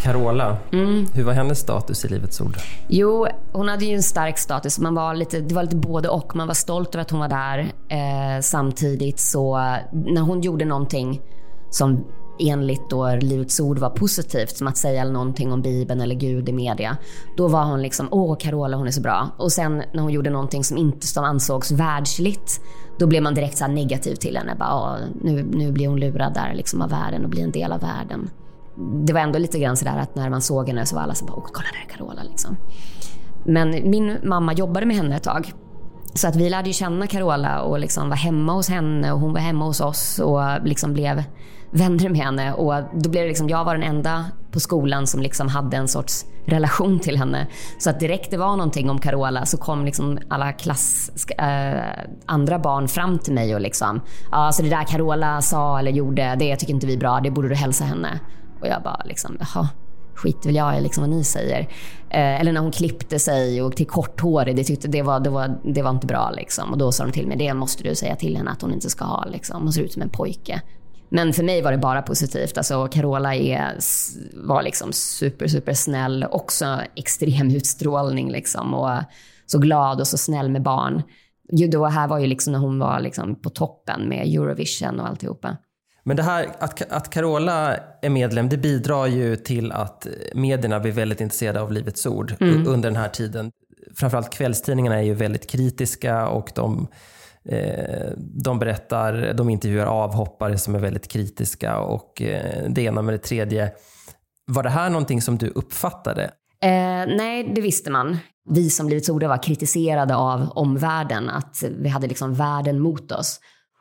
Carola, 0.08 0.58
mm. 0.72 1.06
hur 1.14 1.24
var 1.24 1.34
hennes 1.34 1.60
status 1.60 2.06
i 2.06 2.08
Livets 2.08 2.42
Ord? 2.42 2.58
Jo, 2.88 3.28
hon 3.52 3.68
hade 3.68 3.86
ju 3.86 3.96
en 3.96 4.04
stark 4.04 4.38
status. 4.38 4.80
Man 4.80 4.96
var 4.96 5.16
lite, 5.16 5.40
det 5.40 5.56
var 5.56 5.64
lite 5.64 5.76
både 5.76 6.10
och. 6.10 6.36
Man 6.36 6.48
var 6.48 6.54
stolt 6.54 6.96
över 6.96 7.02
att 7.02 7.12
hon 7.12 7.20
var 7.20 7.28
där. 7.28 7.60
Eh, 7.90 8.42
samtidigt 8.42 9.20
så, 9.20 9.58
när 9.92 10.22
hon 10.22 10.42
gjorde 10.42 10.66
någonting 10.66 11.22
som 11.70 12.06
enligt 12.40 12.90
då 12.90 13.16
Livets 13.16 13.60
Ord 13.60 13.80
var 13.80 13.90
positivt, 13.90 14.58
som 14.58 14.68
att 14.68 14.78
säga 14.78 15.06
någonting 15.06 15.52
om 15.52 15.62
Bibeln 15.62 16.02
eller 16.02 16.16
Gud 16.16 16.50
i 16.50 16.54
media, 16.54 16.98
då 17.38 17.48
var 17.48 17.64
hon 17.64 17.82
liksom 17.82 18.08
“Åh, 18.12 18.38
Carola, 18.38 18.78
hon 18.78 18.88
är 18.88 18.92
så 18.92 19.02
bra”. 19.02 19.30
Och 19.38 19.52
sen 19.52 19.84
när 19.94 20.02
hon 20.02 20.12
gjorde 20.12 20.30
någonting 20.30 20.64
som 20.64 20.78
inte 20.78 21.08
som 21.08 21.24
ansågs 21.24 21.72
världsligt, 21.72 22.62
då 23.00 23.08
blev 23.08 23.24
man 23.24 23.34
direkt 23.34 23.58
så 23.58 23.68
negativ 23.68 24.16
till 24.16 24.38
henne. 24.38 24.56
Bara, 24.60 24.98
nu, 25.22 25.44
nu 25.52 25.72
blir 25.72 25.88
hon 25.88 26.00
lurad 26.00 26.34
där 26.34 26.54
liksom 26.54 26.82
av 26.82 26.90
världen 26.90 27.24
och 27.24 27.30
blir 27.30 27.44
en 27.44 27.52
del 27.52 27.72
av 27.72 27.82
världen 27.82 28.30
det 28.78 29.14
var 29.14 29.22
ändå 29.22 29.40
lite 29.40 29.60
grann 29.60 29.78
sådär 29.78 29.98
att 29.98 30.16
när 30.16 30.30
man 30.30 30.42
såg 30.42 30.68
henne 30.68 30.86
så 30.86 30.96
var 30.96 31.04
alla 31.04 31.16
så 31.16 31.26
bara, 31.26 31.38
åh 31.38 31.48
kolla 31.54 31.68
där 31.74 31.94
är 31.94 31.98
Carola 31.98 32.24
liksom. 32.24 32.58
Men 33.46 33.70
min 33.70 34.18
mamma 34.24 34.54
jobbade 34.54 34.86
med 34.86 34.96
henne 34.96 35.16
ett 35.16 35.24
tag. 35.24 35.54
Så 36.14 36.28
att 36.28 36.36
vi 36.36 36.50
lärde 36.50 36.70
ju 36.70 36.74
känna 36.74 37.08
Carola 37.08 37.62
och 37.62 37.80
liksom 37.80 38.10
var 38.10 38.16
hemma 38.16 38.54
hos 38.54 38.70
henne 38.70 39.12
och 39.12 39.20
hon 39.20 39.34
var 39.34 39.40
hemma 39.40 39.66
hos 39.66 39.82
oss 39.82 40.20
och 40.20 40.42
liksom 40.64 40.94
blev 40.94 41.24
vänner 41.72 42.10
med 42.10 42.22
henne. 42.22 42.54
Och 42.54 42.74
då 42.94 43.10
blev 43.10 43.24
det 43.24 43.28
liksom, 43.28 43.50
jag 43.50 43.66
var 43.66 43.74
den 43.74 43.84
enda 43.84 44.26
på 44.52 44.60
skolan 44.60 45.08
som 45.08 45.22
liksom 45.22 45.48
hade 45.48 45.78
en 45.78 45.88
sorts 45.88 46.26
relation 46.46 47.00
till 47.00 47.18
henne. 47.18 47.48
Så 47.80 47.90
att 47.90 48.00
direkt 48.00 48.32
det 48.32 48.38
var 48.38 48.52
någonting 48.52 48.90
om 48.90 49.00
Carola 49.00 49.46
så 49.46 49.58
kom 49.58 49.86
liksom 49.86 50.20
alla 50.30 50.54
klass, 50.54 51.12
äh, 51.38 51.82
andra 52.26 52.60
barn 52.60 52.88
fram 52.88 53.20
till 53.20 53.34
mig 53.34 53.56
och 53.56 53.62
liksom, 53.62 54.02
ja 54.32 54.52
så 54.52 54.64
det 54.64 54.70
där 54.70 54.84
Carola 54.84 55.42
sa 55.42 55.80
eller 55.80 55.92
gjorde, 55.92 56.36
det 56.40 56.56
tycker 56.56 56.74
inte 56.74 56.88
vi 56.88 56.94
är 56.94 57.00
bra, 57.00 57.20
det 57.20 57.32
borde 57.32 57.50
du 57.50 57.56
hälsa 57.56 57.84
henne. 57.84 58.20
Och 58.62 58.68
jag 58.68 58.84
bara 58.84 59.02
liksom, 59.06 59.38
jaha, 59.40 59.70
skiter 60.18 60.50
väl 60.50 60.56
jag 60.56 60.78
i 60.78 60.82
liksom 60.82 61.02
vad 61.02 61.10
ni 61.10 61.24
säger. 61.24 61.60
Eh, 62.10 62.42
eller 62.42 62.52
när 62.52 62.62
hon 62.62 62.72
klippte 62.72 63.20
sig 63.20 63.62
och 63.62 63.76
till 63.76 63.88
korthårig, 63.88 64.56
det, 64.56 64.64
tyckte, 64.64 64.88
det, 64.88 65.02
var, 65.02 65.20
det, 65.20 65.30
var, 65.30 65.60
det 65.64 65.82
var 65.82 65.92
inte 65.92 66.08
bra. 66.08 66.32
Liksom. 66.32 66.72
Och 66.72 66.78
då 66.78 66.92
sa 66.92 67.04
de 67.04 67.12
till 67.12 67.28
mig, 67.28 67.38
det 67.38 67.54
måste 67.54 67.84
du 67.84 67.96
säga 67.96 68.16
till 68.16 68.38
henne 68.38 68.52
att 68.52 68.62
hon 68.62 68.74
inte 68.74 68.90
ska 68.90 69.06
ha. 69.06 69.26
Liksom. 69.26 69.64
Hon 69.64 69.74
ser 69.74 69.82
ut 69.82 69.94
som 69.94 70.02
en 70.02 70.10
pojke. 70.10 70.62
Men 71.10 71.34
för 71.34 71.44
mig 71.44 71.62
var 71.62 71.72
det 71.72 71.78
bara 71.78 72.02
positivt. 72.02 72.58
Alltså, 72.58 72.88
Carola 72.88 73.36
är, 73.36 73.78
var 74.34 74.64
liksom 74.64 74.94
super, 74.94 75.48
super 75.48 75.74
snäll. 75.74 76.26
Också 76.32 76.82
extrem 76.96 77.50
utstrålning 77.56 78.32
liksom. 78.32 78.74
Och 78.74 78.90
så 79.46 79.60
glad 79.60 80.00
och 80.00 80.08
så 80.08 80.18
snäll 80.18 80.50
med 80.50 80.62
barn. 80.62 81.02
Det 81.50 81.90
här 81.90 82.08
var 82.08 82.20
ju 82.20 82.28
liksom 82.28 82.54
när 82.54 82.60
hon 82.60 82.80
var 82.80 83.00
liksom 83.00 83.36
på 83.36 83.50
toppen 83.50 84.10
med 84.10 84.28
Eurovision 84.28 85.00
och 85.00 85.08
alltihopa. 85.08 85.58
Men 86.08 86.18
det 86.18 86.24
här 86.24 86.50
att, 86.60 86.92
att 86.92 87.10
Carola 87.10 87.78
är 88.02 88.10
medlem, 88.10 88.50
det 88.50 88.58
bidrar 88.58 89.06
ju 89.06 89.36
till 89.36 89.72
att 89.72 90.08
medierna 90.34 90.80
blir 90.80 90.92
väldigt 90.92 91.22
intresserade 91.22 91.62
av 91.62 91.72
Livets 91.72 92.06
Ord 92.06 92.36
mm. 92.40 92.68
under 92.68 92.90
den 92.90 92.96
här 92.96 93.10
tiden. 93.10 93.52
Framförallt 93.96 94.34
kvällstidningarna 94.34 94.98
är 94.98 95.02
ju 95.02 95.14
väldigt 95.14 95.50
kritiska 95.50 96.28
och 96.28 96.52
de, 96.56 96.88
eh, 97.50 98.12
de 98.18 98.60
berättar, 98.60 99.34
de 99.34 99.50
intervjuar 99.50 99.86
avhoppare 99.86 100.58
som 100.58 100.76
är 100.76 100.80
väldigt 100.80 101.08
kritiska 101.08 101.80
och 101.80 102.22
eh, 102.22 102.70
det 102.70 102.82
ena 102.82 103.02
med 103.02 103.14
det 103.14 103.20
tredje. 103.20 103.72
Var 104.46 104.64
det 104.64 104.70
här 104.70 104.90
någonting 104.90 105.22
som 105.22 105.38
du 105.38 105.48
uppfattade? 105.48 106.24
Eh, 106.62 107.16
nej, 107.18 107.52
det 107.56 107.62
visste 107.62 107.92
man. 107.92 108.18
Vi 108.50 108.70
som 108.70 108.90
Livets 108.90 109.10
Ord 109.10 109.24
var 109.24 109.44
kritiserade 109.44 110.16
av 110.16 110.52
omvärlden, 110.56 111.30
att 111.30 111.64
vi 111.80 111.90
hade 111.90 112.08
liksom 112.08 112.34
världen 112.34 112.80
mot 112.80 113.12
oss. 113.12 113.40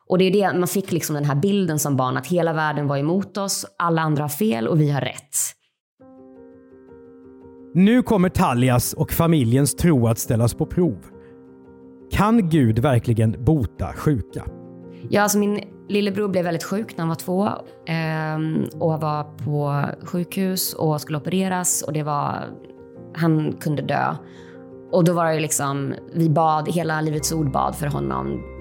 Och 0.08 0.18
det 0.18 0.24
är 0.24 0.30
det, 0.30 0.58
man 0.58 0.68
fick 0.68 0.92
liksom 0.92 1.14
den 1.14 1.24
här 1.24 1.34
bilden 1.34 1.78
som 1.78 1.96
barn 1.96 2.16
att 2.16 2.26
hela 2.26 2.52
världen 2.52 2.86
var 2.86 2.96
emot 2.96 3.36
oss, 3.36 3.66
alla 3.78 4.02
andra 4.02 4.24
har 4.24 4.28
fel 4.28 4.68
och 4.68 4.80
vi 4.80 4.90
har 4.90 5.00
rätt. 5.00 5.36
Nu 7.74 8.02
kommer 8.02 8.28
Taljas 8.28 8.92
och 8.92 9.12
familjens 9.12 9.74
tro 9.74 10.08
att 10.08 10.18
ställas 10.18 10.54
på 10.54 10.66
prov. 10.66 10.98
Kan 12.10 12.48
Gud 12.48 12.78
verkligen 12.78 13.44
bota 13.44 13.92
sjuka? 13.92 14.44
Ja, 15.08 15.22
alltså 15.22 15.38
min 15.38 15.60
lillebror 15.88 16.28
blev 16.28 16.44
väldigt 16.44 16.64
sjuk 16.64 16.96
när 16.96 16.98
han 16.98 17.08
var 17.08 17.14
två 17.14 17.46
eh, 17.86 18.78
och 18.80 19.00
var 19.00 19.22
på 19.22 19.84
sjukhus 20.06 20.74
och 20.74 21.00
skulle 21.00 21.18
opereras 21.18 21.82
och 21.82 21.92
det 21.92 22.02
var, 22.02 22.34
han 23.14 23.52
kunde 23.52 23.82
dö. 23.82 24.14
Och 24.92 25.04
då 25.04 25.12
var 25.12 25.32
det 25.32 25.40
liksom, 25.40 25.94
vi 26.14 26.30
bad, 26.30 26.68
hela 26.68 27.00
Livets 27.00 27.32
Ord 27.32 27.52
bad 27.52 27.76
för 27.76 27.86
honom 27.86 28.55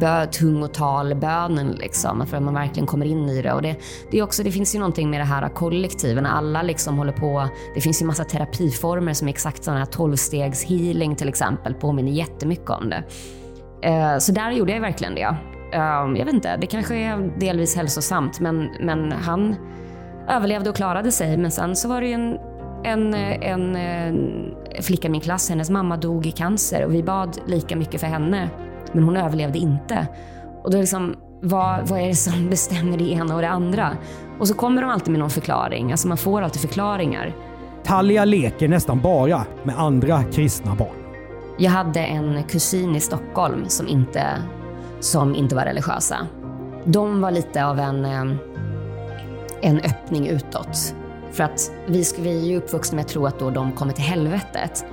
bö, 0.00 0.26
tungotalbönen, 0.26 1.70
liksom, 1.70 2.26
för 2.26 2.36
att 2.36 2.42
man 2.42 2.54
verkligen 2.54 2.86
kommer 2.86 3.06
in 3.06 3.28
i 3.28 3.42
det. 3.42 3.52
Och 3.52 3.62
det, 3.62 3.76
det, 4.10 4.18
är 4.18 4.22
också, 4.22 4.42
det 4.42 4.52
finns 4.52 4.74
ju 4.74 4.78
någonting 4.78 5.10
med 5.10 5.20
det 5.20 5.24
här 5.24 5.48
kollektivet, 5.48 6.22
när 6.22 6.30
alla 6.30 6.62
liksom 6.62 6.98
håller 6.98 7.12
på. 7.12 7.48
Det 7.74 7.80
finns 7.80 8.02
ju 8.02 8.06
massa 8.06 8.24
terapiformer 8.24 9.12
som 9.12 9.28
är 9.28 9.32
exakt 9.32 9.64
sådana 9.64 9.78
här 9.78 9.86
tolvstegshealing 9.86 11.16
till 11.16 11.28
exempel, 11.28 11.74
påminner 11.74 12.12
jättemycket 12.12 12.70
om 12.70 12.90
det. 12.90 13.02
Eh, 13.88 14.18
så 14.18 14.32
där 14.32 14.50
gjorde 14.50 14.72
jag 14.72 14.80
verkligen 14.80 15.14
det. 15.14 15.36
Ehm, 15.72 16.16
jag 16.16 16.24
vet 16.24 16.34
inte, 16.34 16.56
det 16.56 16.66
kanske 16.66 16.94
är 16.96 17.38
delvis 17.38 17.76
hälsosamt, 17.76 18.40
men, 18.40 18.70
men 18.80 19.12
han 19.12 19.56
överlevde 20.28 20.70
och 20.70 20.76
klarade 20.76 21.12
sig. 21.12 21.36
Men 21.36 21.50
sen 21.50 21.76
så 21.76 21.88
var 21.88 22.00
det 22.00 22.06
ju 22.06 22.12
en 22.12 22.38
en, 22.84 23.14
en, 23.14 23.76
en 23.76 24.54
flicka 24.82 25.08
i 25.08 25.10
min 25.10 25.20
klass, 25.20 25.50
hennes 25.50 25.70
mamma 25.70 25.96
dog 25.96 26.26
i 26.26 26.30
cancer 26.30 26.84
och 26.84 26.94
vi 26.94 27.02
bad 27.02 27.38
lika 27.46 27.76
mycket 27.76 28.00
för 28.00 28.06
henne 28.06 28.50
men 28.92 29.04
hon 29.04 29.16
överlevde 29.16 29.58
inte. 29.58 30.06
Och 30.64 30.70
då 30.70 30.78
liksom, 30.78 31.16
vad, 31.42 31.88
vad 31.88 32.00
är 32.00 32.06
det 32.06 32.14
som 32.14 32.50
bestämmer 32.50 32.98
det 32.98 33.04
ena 33.04 33.34
och 33.34 33.42
det 33.42 33.48
andra? 33.48 33.96
Och 34.38 34.48
så 34.48 34.54
kommer 34.54 34.82
de 34.82 34.90
alltid 34.90 35.10
med 35.10 35.20
någon 35.20 35.30
förklaring. 35.30 35.90
Alltså 35.90 36.08
man 36.08 36.16
får 36.16 36.42
alltid 36.42 36.60
förklaringar. 36.60 37.34
Talia 37.84 38.24
leker 38.24 38.68
nästan 38.68 39.00
bara 39.00 39.44
med 39.64 39.78
andra 39.78 40.24
kristna 40.24 40.74
barn. 40.74 40.96
Jag 41.58 41.70
hade 41.70 42.00
en 42.00 42.42
kusin 42.42 42.96
i 42.96 43.00
Stockholm 43.00 43.64
som 43.68 43.88
inte, 43.88 44.42
som 45.00 45.34
inte 45.34 45.54
var 45.54 45.64
religiösa. 45.64 46.16
De 46.84 47.20
var 47.20 47.30
lite 47.30 47.66
av 47.66 47.78
en, 47.78 48.04
eh, 48.04 48.36
en 49.62 49.80
öppning 49.80 50.26
utåt. 50.26 50.94
För 51.32 51.44
att 51.44 51.72
vi, 51.86 52.04
vi 52.18 52.38
är 52.38 52.46
ju 52.46 52.56
uppvuxna 52.56 52.96
med 52.96 53.02
att 53.02 53.08
tro 53.08 53.26
att 53.26 53.38
då 53.38 53.50
de 53.50 53.72
kommer 53.72 53.92
till 53.92 54.04
helvetet. 54.04 54.84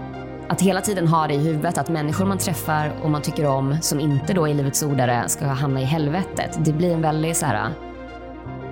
Att 0.50 0.62
hela 0.62 0.82
tiden 0.82 1.08
ha 1.08 1.28
det 1.28 1.34
i 1.34 1.38
huvudet 1.38 1.78
att 1.78 1.90
människor 1.90 2.26
man 2.26 2.38
träffar 2.38 2.92
och 3.04 3.10
man 3.12 3.22
tycker 3.22 3.46
om 3.46 3.78
som 3.82 4.00
inte 4.00 4.34
då 4.34 4.48
är 4.48 4.54
Livets 4.54 4.84
Ordare 4.84 5.30
ska 5.30 5.46
hamna 5.46 5.82
i 5.82 5.84
helvetet. 5.84 6.60
Det 6.66 6.74
blir 6.74 6.94
en 6.94 7.02
väldigt 7.02 7.38
så 7.38 7.46
här... 7.46 7.70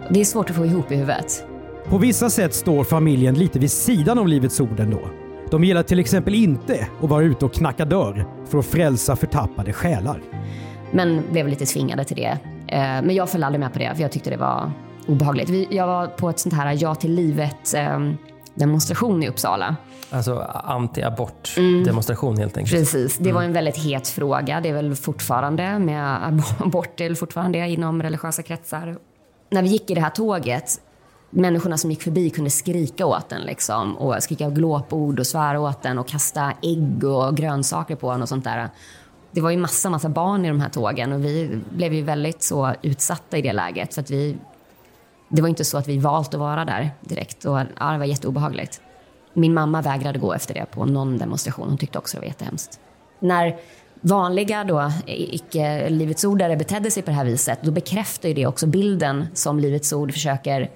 Det 0.10 0.20
är 0.20 0.26
svårt 0.26 0.50
att 0.50 0.56
få 0.56 0.66
ihop 0.66 0.92
i 0.92 0.96
huvudet. 0.96 1.46
På 1.90 1.98
vissa 1.98 2.30
sätt 2.30 2.54
står 2.54 2.84
familjen 2.84 3.36
lite 3.36 3.60
vid 3.60 3.72
sidan 3.72 4.20
av 4.20 4.28
Livets 4.28 4.60
Ord 4.60 4.80
ändå. 4.80 5.00
De 5.52 5.64
gillar 5.64 5.84
till 5.84 6.00
exempel 6.00 6.36
inte 6.36 6.88
att 7.02 7.10
vara 7.10 7.24
ute 7.24 7.46
och 7.46 7.54
knacka 7.54 7.86
dörr 7.86 8.26
för 8.50 8.58
att 8.58 8.66
frälsa 8.66 9.16
förtappade 9.16 9.74
själar. 9.74 10.22
Men 10.92 11.24
blev 11.32 11.48
lite 11.48 11.66
tvingade 11.66 12.04
till 12.04 12.18
det. 12.18 12.38
Eh, 12.68 12.80
Men 12.80 13.16
jag 13.16 13.30
föll 13.30 13.44
aldrig 13.44 13.60
med 13.60 13.74
på 13.74 13.80
det, 13.80 13.92
för 13.96 14.02
jag 14.02 14.12
tyckte 14.12 14.30
det 14.30 14.38
var 14.38 14.72
obehagligt. 15.08 15.72
Jag 15.72 15.88
var 15.88 16.08
på 16.08 16.30
ett 16.30 16.40
sånt 16.40 16.56
här 16.56 16.78
Ja 16.80 16.96
till 16.96 17.14
livet 17.14 17.74
eh, 17.76 18.00
demonstration 18.56 19.24
i 19.24 19.30
Uppsala. 19.30 19.76
Alltså 20.10 20.48
anti-abort 20.66 21.58
Mm. 21.58 22.38
helt 22.38 22.58
enkelt. 22.58 22.70
Precis. 22.72 23.18
Det 23.18 23.32
var 23.32 23.44
en 23.44 23.54
väldigt 23.54 23.78
het 23.78 24.08
fråga. 24.08 24.62
Det 24.62 24.70
är 24.70 24.74
väl 24.74 24.96
fortfarande 24.96 25.80
med 25.80 26.18
ab- 26.28 26.42
abort, 26.60 27.02
väl 27.02 27.16
fortfarande 27.16 27.68
inom 27.70 28.04
religiösa 28.04 28.44
kretsar. 28.44 28.98
När 29.50 29.62
vi 29.62 29.70
gick 29.70 29.90
i 29.92 29.94
det 29.94 30.02
här 30.02 30.10
tåget, 30.10 30.82
människorna 31.30 31.78
som 31.78 31.90
gick 31.92 32.02
förbi 32.02 32.30
kunde 32.30 32.50
skrika 32.50 33.06
åt 33.06 33.30
den 33.30 33.42
liksom, 33.42 33.98
och 33.98 34.24
skrika 34.24 34.50
glåpord 34.50 35.20
och 35.20 35.28
svära 35.28 35.60
åt 35.60 35.82
den 35.84 36.00
och 36.00 36.08
kasta 36.08 36.54
ägg 36.62 37.04
och 37.04 37.38
grönsaker 37.38 37.96
på 37.96 38.12
den 38.12 38.22
och 38.22 38.30
sånt 38.30 38.44
där. 38.44 38.70
Det 39.32 39.42
var 39.42 39.50
ju 39.52 39.58
massa, 39.58 39.90
massa 39.90 40.10
barn 40.10 40.46
i 40.46 40.48
de 40.48 40.62
här 40.62 40.70
tågen 40.70 41.14
och 41.14 41.26
vi 41.26 41.60
blev 41.70 41.94
ju 41.94 42.02
väldigt 42.02 42.44
så 42.44 42.74
utsatta 42.82 43.38
i 43.38 43.42
det 43.42 43.54
läget. 43.54 43.94
För 43.94 44.02
att 44.02 44.12
vi, 44.12 44.38
det 45.36 45.42
var 45.42 45.50
inte 45.50 45.66
så 45.66 45.78
att 45.78 45.88
vi 45.88 45.98
valt 45.98 46.34
att 46.34 46.40
vara 46.40 46.66
där 46.66 46.92
direkt 47.02 47.46
och 47.46 47.60
ja, 47.80 47.92
det 47.92 47.98
var 47.98 48.06
jätteobehagligt. 48.06 48.82
Min 49.34 49.54
mamma 49.54 49.82
vägrade 49.82 50.20
gå 50.20 50.34
efter 50.34 50.54
det 50.54 50.66
på 50.72 50.86
någon 50.86 51.18
demonstration. 51.18 51.70
Hon 51.70 51.78
tyckte 51.78 51.98
också 51.98 52.18
det 52.18 52.22
var 52.22 52.28
jättehemskt. 52.28 52.80
När 53.20 53.56
vanliga 54.02 54.64
då, 54.64 54.92
icke 55.06 55.90
Livets 55.90 56.24
Ordare 56.24 56.58
betedde 56.58 56.92
sig 56.92 57.04
på 57.04 57.10
det 57.10 57.16
här 57.16 57.26
viset, 57.26 57.60
då 57.62 57.72
bekräftar 57.72 58.30
ju 58.30 58.36
det 58.36 58.46
också 58.46 58.68
bilden 58.68 59.28
som 59.34 59.60
Livets 59.60 59.94
Ord 59.94 60.14
försöker 60.14 60.70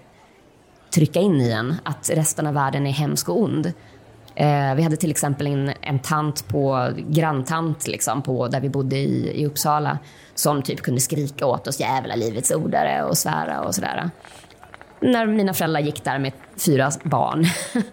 trycka 0.93 1.19
in 1.19 1.41
i 1.41 1.51
en, 1.51 1.75
att 1.83 2.09
resten 2.13 2.47
av 2.47 2.53
världen 2.53 2.87
är 2.87 2.91
hemsk 2.91 3.29
och 3.29 3.41
ond. 3.41 3.73
Eh, 4.35 4.75
vi 4.75 4.83
hade 4.83 4.97
till 4.97 5.11
exempel 5.11 5.47
en, 5.47 5.71
en 5.81 5.99
tant 5.99 6.47
på, 6.47 6.89
granntant 7.09 7.87
liksom, 7.87 8.21
på, 8.21 8.47
där 8.47 8.59
vi 8.59 8.69
bodde 8.69 8.95
i, 8.97 9.41
i 9.41 9.45
Uppsala, 9.45 9.99
som 10.35 10.61
typ 10.61 10.81
kunde 10.81 11.01
skrika 11.01 11.45
åt 11.45 11.67
oss 11.67 11.79
jävla 11.79 12.15
Livets 12.15 12.51
Ordare 12.51 13.03
och 13.03 13.17
svära 13.17 13.61
och 13.61 13.75
sådär. 13.75 14.09
När 14.99 15.25
mina 15.25 15.53
föräldrar 15.53 15.79
gick 15.79 16.03
där 16.03 16.19
med 16.19 16.31
fyra 16.65 16.91
barn. 17.03 17.45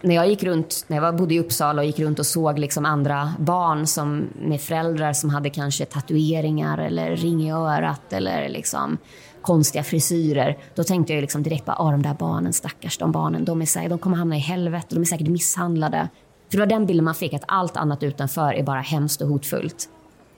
när 0.00 0.14
jag 0.14 0.28
gick 0.28 0.42
runt, 0.42 0.84
när 0.86 0.96
jag 0.96 1.16
bodde 1.16 1.34
i 1.34 1.40
Uppsala 1.40 1.82
och 1.82 1.86
gick 1.86 1.98
runt 1.98 2.18
och 2.18 2.26
såg 2.26 2.58
liksom 2.58 2.84
andra 2.84 3.34
barn 3.38 3.86
som, 3.86 4.28
med 4.34 4.60
föräldrar 4.60 5.12
som 5.12 5.30
hade 5.30 5.50
kanske 5.50 5.84
tatueringar 5.84 6.78
eller 6.78 7.16
ring 7.16 7.42
i 7.42 7.52
örat 7.52 8.12
eller 8.12 8.48
liksom 8.48 8.98
konstiga 9.42 9.84
frisyrer. 9.84 10.58
Då 10.74 10.84
tänkte 10.84 11.12
jag 11.12 11.20
liksom 11.20 11.42
direkt 11.42 11.64
bara, 11.64 11.76
ah, 11.78 11.90
de 11.90 12.02
där 12.02 12.14
barnen, 12.14 12.52
stackars 12.52 12.98
de 12.98 13.12
barnen, 13.12 13.44
de, 13.44 13.62
är 13.62 13.66
säkert, 13.66 13.90
de 13.90 13.98
kommer 13.98 14.16
hamna 14.16 14.36
i 14.36 14.40
helvetet, 14.40 14.90
de 14.90 15.00
är 15.00 15.04
säkert 15.04 15.28
misshandlade. 15.28 16.08
För 16.50 16.56
det 16.56 16.62
var 16.62 16.66
den 16.66 16.86
bilden 16.86 17.04
man 17.04 17.14
fick, 17.14 17.34
att 17.34 17.44
allt 17.48 17.76
annat 17.76 18.02
utanför 18.02 18.54
är 18.54 18.62
bara 18.62 18.80
hemskt 18.80 19.20
och 19.20 19.28
hotfullt. 19.28 19.88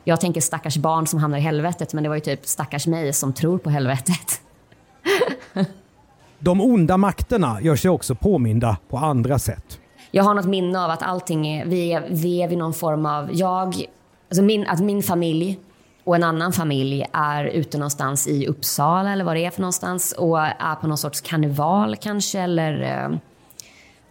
Jag 0.04 0.20
tänker 0.20 0.40
stackars 0.40 0.76
barn 0.76 1.06
som 1.06 1.18
hamnar 1.18 1.38
i 1.38 1.40
helvetet, 1.40 1.92
men 1.92 2.02
det 2.02 2.08
var 2.08 2.16
ju 2.16 2.20
typ 2.20 2.46
stackars 2.46 2.86
mig 2.86 3.12
som 3.12 3.32
tror 3.32 3.58
på 3.58 3.70
helvetet. 3.70 4.40
De 6.46 6.60
onda 6.60 6.96
makterna 6.96 7.60
gör 7.60 7.76
sig 7.76 7.90
också 7.90 8.14
påminda 8.14 8.76
på 8.88 8.96
andra 8.96 9.38
sätt. 9.38 9.80
Jag 10.10 10.24
har 10.24 10.34
något 10.34 10.46
minne 10.46 10.84
av 10.84 10.90
att 10.90 11.02
allting 11.02 11.46
är, 11.46 11.66
vi 11.66 11.92
är, 11.92 12.06
vi 12.10 12.42
är 12.42 12.48
vid 12.48 12.58
någon 12.58 12.74
form 12.74 13.06
av, 13.06 13.30
jag, 13.32 13.84
alltså 14.28 14.42
min, 14.42 14.66
att 14.66 14.80
min 14.80 15.02
familj 15.02 15.58
och 16.04 16.16
en 16.16 16.24
annan 16.24 16.52
familj 16.52 17.06
är 17.12 17.44
ute 17.44 17.78
någonstans 17.78 18.28
i 18.28 18.46
Uppsala 18.46 19.12
eller 19.12 19.24
vad 19.24 19.36
det 19.36 19.44
är 19.44 19.50
för 19.50 19.60
någonstans 19.60 20.12
och 20.12 20.40
är 20.40 20.74
på 20.74 20.86
någon 20.86 20.98
sorts 20.98 21.20
karneval 21.20 21.96
kanske 21.96 22.40
eller 22.40 22.82
eh, 22.82 23.18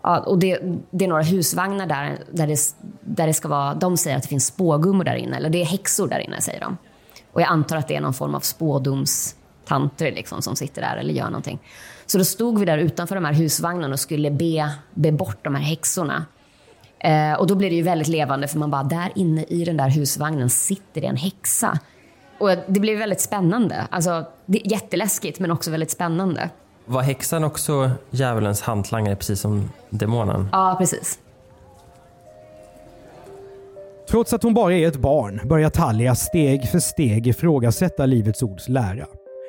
Ja, 0.01 0.19
och 0.19 0.39
det, 0.39 0.59
det 0.91 1.05
är 1.05 1.09
några 1.09 1.23
husvagnar 1.23 1.85
där, 1.85 2.17
där, 2.31 2.47
det, 2.47 2.57
där 3.01 3.27
det 3.27 3.33
ska 3.33 3.47
vara, 3.47 3.73
de 3.73 3.97
säger 3.97 4.17
att 4.17 4.23
det 4.23 4.29
finns 4.29 4.45
spågummor 4.45 5.03
där 5.03 5.15
inne, 5.15 5.37
eller 5.37 5.49
det 5.49 5.61
är 5.61 5.65
häxor 5.65 6.07
där 6.07 6.19
inne 6.19 6.41
säger 6.41 6.59
de. 6.59 6.77
Och 7.33 7.41
jag 7.41 7.49
antar 7.49 7.77
att 7.77 7.87
det 7.87 7.95
är 7.95 8.01
någon 8.01 8.13
form 8.13 8.35
av 8.35 8.39
spådomstanter 8.39 10.11
liksom, 10.11 10.41
som 10.41 10.55
sitter 10.55 10.81
där 10.81 10.97
eller 10.97 11.13
gör 11.13 11.25
någonting. 11.25 11.59
Så 12.05 12.17
då 12.17 12.25
stod 12.25 12.59
vi 12.59 12.65
där 12.65 12.77
utanför 12.77 13.15
de 13.15 13.25
här 13.25 13.33
husvagnarna 13.33 13.93
och 13.93 13.99
skulle 13.99 14.31
be, 14.31 14.71
be 14.93 15.11
bort 15.11 15.37
de 15.41 15.55
här 15.55 15.63
häxorna. 15.63 16.25
Eh, 16.99 17.33
och 17.33 17.47
då 17.47 17.55
blir 17.55 17.69
det 17.69 17.75
ju 17.75 17.81
väldigt 17.81 18.07
levande 18.07 18.47
för 18.47 18.59
man 18.59 18.71
bara, 18.71 18.83
där 18.83 19.11
inne 19.15 19.43
i 19.43 19.65
den 19.65 19.77
där 19.77 19.89
husvagnen 19.89 20.49
sitter 20.49 21.01
det 21.01 21.07
en 21.07 21.17
häxa. 21.17 21.79
Och 22.37 22.49
det 22.67 22.79
blev 22.79 22.97
väldigt 22.97 23.21
spännande. 23.21 23.87
Alltså, 23.89 24.25
det 24.45 24.65
är 24.65 24.71
jätteläskigt 24.71 25.39
men 25.39 25.51
också 25.51 25.71
väldigt 25.71 25.91
spännande. 25.91 26.49
Var 26.85 27.01
häxan 27.01 27.43
också 27.43 27.91
djävulens 28.09 28.61
hantlangare 28.61 29.15
precis 29.15 29.39
som 29.39 29.71
demonen? 29.89 30.49
Ja, 30.51 30.75
precis. 30.79 31.19
Trots 34.09 34.33
att 34.33 34.43
hon 34.43 34.53
bara 34.53 34.73
är 34.73 34.87
ett 34.87 34.95
barn 34.95 35.41
börjar 35.45 35.69
Talia 35.69 36.15
steg 36.15 36.69
för 36.69 36.79
steg 36.79 37.27
ifrågasätta 37.27 38.05
Livets 38.05 38.43
Ords 38.43 38.69
lära. 38.69 39.05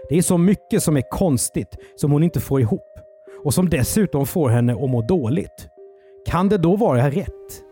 Det 0.09 0.19
är 0.19 0.23
så 0.23 0.39
mycket 0.39 0.83
som 0.83 0.97
är 0.97 1.03
konstigt 1.11 1.77
som 1.97 2.13
hon 2.13 2.23
inte 2.23 2.41
får 2.41 2.61
ihop 2.61 2.99
och 3.45 3.55
som 3.55 3.71
dessutom 3.71 4.27
får 4.27 4.49
henne 4.49 4.73
att 4.73 4.91
må 4.91 5.03
dåligt. 5.03 5.69
Kan 6.27 6.49
det 6.49 6.59
då 6.59 6.77
vara 6.77 7.11
rätt? 7.11 7.63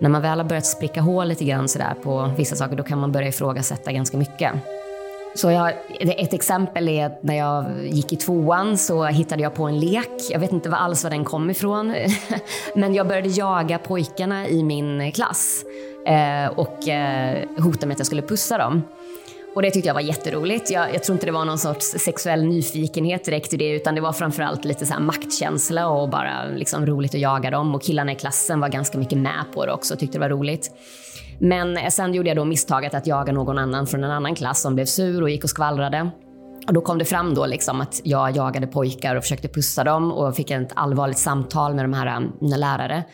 När 0.00 0.08
man 0.08 0.22
väl 0.22 0.38
har 0.38 0.44
börjat 0.44 0.66
spricka 0.66 1.00
hål 1.00 1.28
lite 1.28 1.44
grann 1.44 1.68
sådär 1.68 1.94
på 2.02 2.30
vissa 2.36 2.56
saker, 2.56 2.76
då 2.76 2.82
kan 2.82 2.98
man 2.98 3.12
börja 3.12 3.28
ifrågasätta 3.28 3.92
ganska 3.92 4.16
mycket. 4.16 4.52
Så 5.34 5.50
jag, 5.50 5.72
ett 6.00 6.32
exempel 6.32 6.88
är 6.88 7.06
att 7.06 7.22
när 7.22 7.34
jag 7.34 7.64
gick 7.84 8.12
i 8.12 8.16
tvåan 8.16 8.78
så 8.78 9.04
hittade 9.04 9.42
jag 9.42 9.54
på 9.54 9.64
en 9.64 9.80
lek. 9.80 10.10
Jag 10.30 10.40
vet 10.40 10.52
inte 10.52 10.70
alls 10.70 11.04
var 11.04 11.10
den 11.10 11.24
kom 11.24 11.50
ifrån. 11.50 11.94
Men 12.74 12.94
jag 12.94 13.08
började 13.08 13.28
jaga 13.28 13.78
pojkarna 13.78 14.48
i 14.48 14.62
min 14.62 15.12
klass 15.12 15.64
eh, 16.06 16.58
och 16.58 16.88
eh, 16.88 17.48
hotade 17.58 17.86
med 17.86 17.94
att 17.94 17.98
jag 17.98 18.06
skulle 18.06 18.22
pussa 18.22 18.58
dem. 18.58 18.82
Och 19.54 19.62
det 19.62 19.70
tyckte 19.70 19.88
jag 19.88 19.94
var 19.94 20.00
jätteroligt. 20.00 20.70
Jag, 20.70 20.94
jag 20.94 21.04
tror 21.04 21.14
inte 21.16 21.26
det 21.26 21.32
var 21.32 21.44
någon 21.44 21.58
sorts 21.58 21.86
sexuell 21.86 22.44
nyfikenhet 22.44 23.24
direkt 23.24 23.52
i 23.52 23.56
det, 23.56 23.70
utan 23.70 23.94
det 23.94 24.00
var 24.00 24.12
framförallt 24.12 24.64
lite 24.64 24.86
så 24.86 24.92
här 24.92 25.00
maktkänsla 25.00 25.88
och 25.88 26.08
bara 26.08 26.44
liksom 26.44 26.86
roligt 26.86 27.14
att 27.14 27.20
jaga 27.20 27.50
dem. 27.50 27.74
Och 27.74 27.82
killarna 27.82 28.12
i 28.12 28.14
klassen 28.14 28.60
var 28.60 28.68
ganska 28.68 28.98
mycket 28.98 29.18
med 29.18 29.44
på 29.54 29.66
det 29.66 29.72
också 29.72 29.94
och 29.94 30.00
tyckte 30.00 30.18
det 30.18 30.20
var 30.20 30.28
roligt. 30.28 30.70
Men 31.38 31.90
sen 31.90 32.14
gjorde 32.14 32.28
jag 32.28 32.36
då 32.36 32.44
misstaget 32.44 32.94
att 32.94 33.06
jaga 33.06 33.32
någon 33.32 33.58
annan 33.58 33.86
från 33.86 34.04
en 34.04 34.10
annan 34.10 34.34
klass 34.34 34.60
som 34.62 34.74
blev 34.74 34.84
sur 34.84 35.22
och 35.22 35.30
gick 35.30 35.44
och 35.44 35.50
skvallrade. 35.50 36.10
Och 36.66 36.72
då 36.72 36.80
kom 36.80 36.98
det 36.98 37.04
fram 37.04 37.34
då 37.34 37.46
liksom 37.46 37.80
att 37.80 38.00
jag 38.04 38.36
jagade 38.36 38.66
pojkar 38.66 39.16
och 39.16 39.22
försökte 39.22 39.48
pussa 39.48 39.84
dem 39.84 40.12
och 40.12 40.36
fick 40.36 40.50
ett 40.50 40.72
allvarligt 40.74 41.18
samtal 41.18 41.74
med 41.74 41.84
de 41.84 41.92
här, 41.92 42.16
um, 42.16 42.32
mina 42.40 42.56
lärare. 42.56 43.04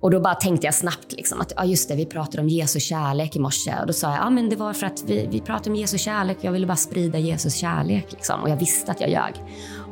Och 0.00 0.10
då 0.10 0.20
bara 0.20 0.34
tänkte 0.34 0.66
jag 0.66 0.74
snabbt 0.74 1.12
liksom 1.12 1.40
att 1.40 1.52
ja 1.56 1.64
just 1.64 1.88
det, 1.88 1.94
vi 1.94 2.06
pratade 2.06 2.42
om 2.42 2.48
Jesu 2.48 2.80
kärlek 2.80 3.36
i 3.36 3.38
morse. 3.38 3.74
Och 3.80 3.86
då 3.86 3.92
sa 3.92 4.10
jag, 4.10 4.18
ja 4.18 4.30
men 4.30 4.50
det 4.50 4.56
var 4.56 4.72
för 4.72 4.86
att 4.86 5.02
vi, 5.06 5.28
vi 5.30 5.40
pratade 5.40 5.70
om 5.70 5.76
Jesu 5.76 5.98
kärlek 5.98 6.38
jag 6.40 6.52
ville 6.52 6.66
bara 6.66 6.76
sprida 6.76 7.18
Jesus 7.18 7.54
kärlek. 7.54 8.06
Liksom. 8.10 8.40
Och 8.40 8.48
jag 8.48 8.56
visste 8.56 8.92
att 8.92 9.00
jag 9.00 9.10
ljög. 9.10 9.34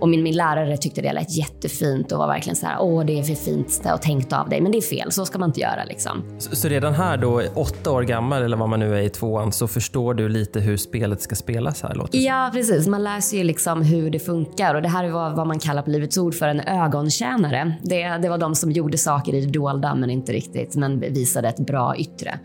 Och 0.01 0.09
min, 0.09 0.23
min 0.23 0.35
lärare 0.35 0.77
tyckte 0.77 1.03
det 1.03 1.13
lät 1.13 1.37
jättefint 1.37 2.13
och 2.13 2.19
var 2.19 2.27
verkligen 2.27 2.57
så 2.57 2.67
här, 2.67 2.77
åh 2.81 3.05
det 3.05 3.19
är 3.19 3.23
för 3.23 3.35
fint 3.35 3.83
och 3.95 4.03
tänkt 4.03 4.33
av 4.33 4.49
dig. 4.49 4.61
Men 4.61 4.73
det 4.73 4.79
är 4.79 4.83
fel, 4.83 5.13
så 5.13 5.25
ska 5.25 5.39
man 5.39 5.49
inte 5.49 5.61
göra 5.61 5.85
liksom. 5.85 6.25
Så, 6.39 6.57
så 6.57 6.69
redan 6.69 6.95
här 6.95 7.17
då, 7.17 7.43
åtta 7.55 7.91
år 7.91 8.03
gammal 8.03 8.43
eller 8.43 8.57
vad 8.57 8.69
man 8.69 8.81
nu 8.81 8.97
är 8.97 9.03
i 9.03 9.09
tvåan, 9.09 9.53
så 9.53 9.69
förstår 9.69 10.15
du 10.15 10.29
lite 10.29 10.61
hur 10.61 10.77
spelet 10.77 11.23
ska 11.23 11.35
spelas 11.35 11.83
här 11.83 11.95
låter. 11.95 12.19
Ja, 12.19 12.51
precis. 12.53 12.87
Man 12.87 13.05
lär 13.05 13.21
sig 13.21 13.39
ju 13.39 13.45
liksom 13.45 13.83
hur 13.83 14.11
det 14.11 14.19
funkar. 14.19 14.75
Och 14.75 14.83
det 14.83 14.89
här 14.89 15.05
är 15.05 15.11
vad, 15.11 15.37
vad 15.37 15.47
man 15.47 15.59
kallar 15.59 15.83
på 15.83 15.91
Livets 15.91 16.19
Ord 16.19 16.35
för 16.35 16.49
en 16.49 16.61
ögontjänare. 16.61 17.73
Det, 17.83 18.09
det 18.09 18.29
var 18.29 18.39
de 18.39 18.55
som 18.55 18.73
gjorde 18.73 18.99
saker 18.99 19.35
i 19.35 19.41
det 19.41 19.53
dolda, 19.53 19.95
men 19.95 20.11
inte 20.11 20.33
riktigt, 20.33 20.77
men 20.77 21.01
visade 21.01 21.49
ett 21.49 21.61
bra 21.67 21.97
yttre. 21.97 22.39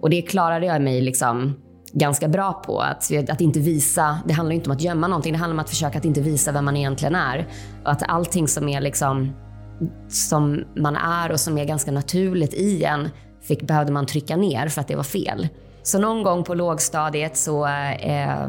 Och 0.00 0.10
det 0.10 0.22
klarade 0.22 0.66
jag 0.66 0.82
mig 0.82 1.00
liksom 1.00 1.54
ganska 1.98 2.28
bra 2.28 2.52
på. 2.52 2.80
Att, 2.80 3.30
att 3.30 3.40
inte 3.40 3.60
visa, 3.60 4.18
det 4.26 4.34
handlar 4.34 4.54
inte 4.54 4.70
om 4.70 4.76
att 4.76 4.82
gömma 4.82 5.08
någonting, 5.08 5.32
det 5.32 5.38
handlar 5.38 5.54
om 5.54 5.60
att 5.60 5.70
försöka 5.70 5.98
att 5.98 6.04
inte 6.04 6.20
visa 6.20 6.52
vem 6.52 6.64
man 6.64 6.76
egentligen 6.76 7.14
är. 7.14 7.48
Och 7.84 7.90
att 7.90 8.02
allting 8.08 8.48
som 8.48 8.68
är 8.68 8.80
liksom 8.80 9.32
som 10.08 10.64
man 10.76 10.96
är 10.96 11.32
och 11.32 11.40
som 11.40 11.58
är 11.58 11.64
ganska 11.64 11.92
naturligt 11.92 12.54
i 12.54 12.84
en 12.84 13.08
fick, 13.42 13.62
behövde 13.62 13.92
man 13.92 14.06
trycka 14.06 14.36
ner 14.36 14.68
för 14.68 14.80
att 14.80 14.88
det 14.88 14.96
var 14.96 15.02
fel. 15.02 15.48
Så 15.82 15.98
någon 15.98 16.22
gång 16.22 16.44
på 16.44 16.54
lågstadiet 16.54 17.36
så, 17.36 17.66
eh, 17.66 18.42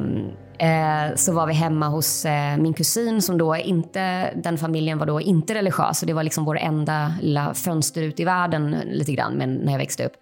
eh, 0.60 1.16
så 1.16 1.34
var 1.34 1.48
vi 1.48 1.54
hemma 1.54 1.88
hos 1.88 2.26
eh, 2.26 2.58
min 2.58 2.74
kusin 2.74 3.22
som 3.22 3.38
då 3.38 3.56
inte, 3.56 4.32
den 4.36 4.58
familjen 4.58 4.98
var 4.98 5.06
då 5.06 5.22
inte 5.22 5.54
religiös. 5.54 6.02
Och 6.02 6.08
det 6.08 6.14
var 6.14 6.24
liksom 6.24 6.46
vår 6.46 6.58
enda 6.58 7.14
lilla 7.22 7.54
fönster 7.54 8.02
ut 8.02 8.20
i 8.20 8.24
världen 8.24 8.76
lite 8.92 9.12
grann 9.12 9.34
när 9.34 9.72
jag 9.72 9.80
växte 9.80 10.06
upp. 10.06 10.14